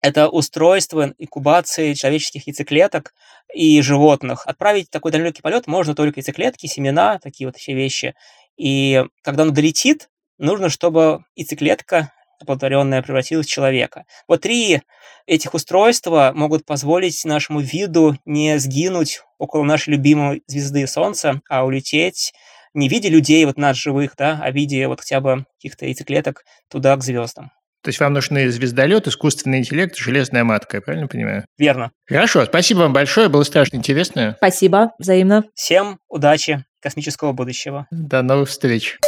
это 0.00 0.28
устройство 0.28 1.14
инкубации 1.18 1.94
человеческих 1.94 2.46
яйцеклеток 2.46 3.14
и 3.52 3.80
животных. 3.80 4.46
Отправить 4.46 4.90
такой 4.90 5.12
далекий 5.12 5.42
полет 5.42 5.66
можно 5.66 5.94
только 5.94 6.20
яйцеклетки, 6.20 6.66
семена, 6.66 7.18
такие 7.18 7.48
вот 7.48 7.56
все 7.56 7.74
вещи. 7.74 8.14
И 8.56 9.04
когда 9.22 9.42
он 9.42 9.52
долетит, 9.52 10.08
нужно, 10.38 10.68
чтобы 10.68 11.24
яйцеклетка 11.34 12.12
оплодотворенная 12.40 13.02
превратилась 13.02 13.46
в 13.46 13.50
человека. 13.50 14.04
Вот 14.28 14.42
три 14.42 14.82
этих 15.26 15.54
устройства 15.54 16.32
могут 16.34 16.64
позволить 16.64 17.24
нашему 17.24 17.60
виду 17.60 18.18
не 18.24 18.58
сгинуть 18.58 19.22
около 19.38 19.64
нашей 19.64 19.90
любимой 19.90 20.42
звезды 20.46 20.86
Солнца, 20.86 21.40
а 21.48 21.64
улететь 21.64 22.32
не 22.74 22.88
в 22.88 22.92
виде 22.92 23.08
людей, 23.08 23.44
вот 23.46 23.56
нас 23.56 23.76
живых, 23.76 24.14
да, 24.16 24.38
а 24.42 24.50
в 24.50 24.54
виде 24.54 24.86
вот 24.86 25.00
хотя 25.00 25.20
бы 25.20 25.46
каких-то 25.56 25.86
яйцеклеток 25.86 26.44
туда, 26.68 26.94
к 26.96 27.02
звездам. 27.02 27.50
То 27.86 27.90
есть 27.90 28.00
вам 28.00 28.14
нужны 28.14 28.50
звездолет, 28.50 29.06
искусственный 29.06 29.60
интеллект, 29.60 29.96
железная 29.96 30.42
матка, 30.42 30.78
я 30.78 30.80
правильно 30.80 31.06
понимаю? 31.06 31.44
Верно. 31.56 31.92
Хорошо, 32.08 32.44
спасибо 32.44 32.80
вам 32.80 32.92
большое, 32.92 33.28
было 33.28 33.44
страшно 33.44 33.76
интересно. 33.76 34.34
Спасибо, 34.38 34.90
взаимно. 34.98 35.44
Всем 35.54 36.00
удачи, 36.08 36.64
космического 36.82 37.30
будущего. 37.30 37.86
До 37.92 38.22
новых 38.22 38.48
встреч. 38.48 38.98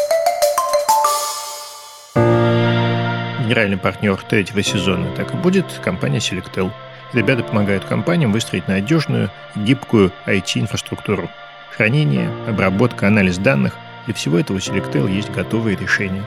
Генеральный 3.44 3.78
партнер 3.78 4.16
третьего 4.28 4.62
сезона 4.62 5.12
так 5.16 5.34
и 5.34 5.36
будет 5.36 5.66
компания 5.82 6.18
Selectel. 6.18 6.70
Ребята 7.12 7.42
помогают 7.42 7.84
компаниям 7.84 8.30
выстроить 8.30 8.68
надежную, 8.68 9.32
гибкую 9.56 10.12
IT-инфраструктуру. 10.26 11.28
Хранение, 11.76 12.30
обработка, 12.46 13.08
анализ 13.08 13.38
данных– 13.38 13.74
для 14.06 14.14
всего 14.14 14.38
этого 14.38 14.58
у 14.58 14.60
Selectel 14.60 15.10
есть 15.10 15.30
готовые 15.30 15.76
решения. 15.76 16.24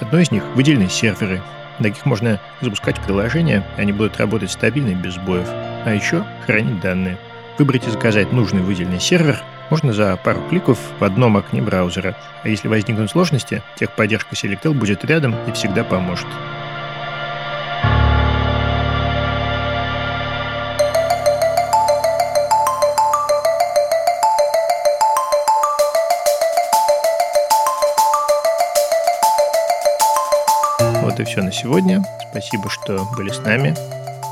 Одно 0.00 0.18
из 0.18 0.32
них– 0.32 0.42
выделенные 0.56 0.90
серверы. 0.90 1.40
Таких 1.78 2.06
можно 2.06 2.40
запускать 2.60 3.00
приложения, 3.00 3.64
они 3.76 3.92
будут 3.92 4.18
работать 4.18 4.50
стабильно 4.50 4.90
и 4.90 4.94
без 4.94 5.14
сбоев. 5.14 5.48
А 5.84 5.92
еще 5.92 6.24
хранить 6.46 6.80
данные. 6.80 7.18
Выбрать 7.58 7.86
и 7.86 7.90
заказать 7.90 8.32
нужный 8.32 8.62
выделенный 8.62 9.00
сервер 9.00 9.38
можно 9.70 9.92
за 9.92 10.16
пару 10.16 10.40
кликов 10.48 10.78
в 10.98 11.04
одном 11.04 11.36
окне 11.36 11.62
браузера. 11.62 12.16
А 12.42 12.48
если 12.48 12.68
возникнут 12.68 13.10
сложности, 13.10 13.62
техподдержка 13.76 14.34
Selectel 14.34 14.72
будет 14.72 15.04
рядом 15.04 15.34
и 15.46 15.52
всегда 15.52 15.84
поможет. 15.84 16.26
Вот 31.14 31.20
и 31.20 31.24
все 31.30 31.44
на 31.44 31.52
сегодня. 31.52 32.02
Спасибо, 32.32 32.68
что 32.68 33.06
были 33.16 33.30
с 33.30 33.38
нами. 33.38 33.72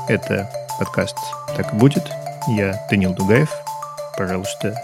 Это 0.09 0.49
подкаст 0.77 1.15
«Так 1.55 1.73
и 1.73 1.77
будет». 1.77 2.11
Я 2.49 2.77
Данил 2.89 3.13
Дугаев. 3.13 3.49
Пожалуйста, 4.17 4.75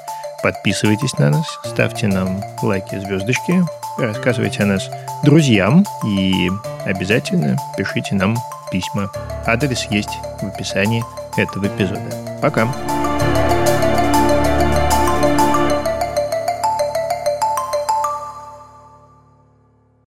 подписывайтесь 0.41 1.11
на 1.17 1.29
нас, 1.29 1.59
ставьте 1.65 2.07
нам 2.07 2.41
лайки, 2.61 2.97
звездочки, 2.97 3.65
рассказывайте 3.97 4.63
о 4.63 4.67
нас 4.67 4.89
друзьям 5.25 5.83
и 6.05 6.49
обязательно 6.85 7.57
пишите 7.75 8.15
нам 8.15 8.37
письма. 8.71 9.11
Адрес 9.45 9.85
есть 9.91 10.17
в 10.41 10.47
описании 10.47 11.03
этого 11.35 11.67
эпизода. 11.67 12.39
Пока! 12.41 12.98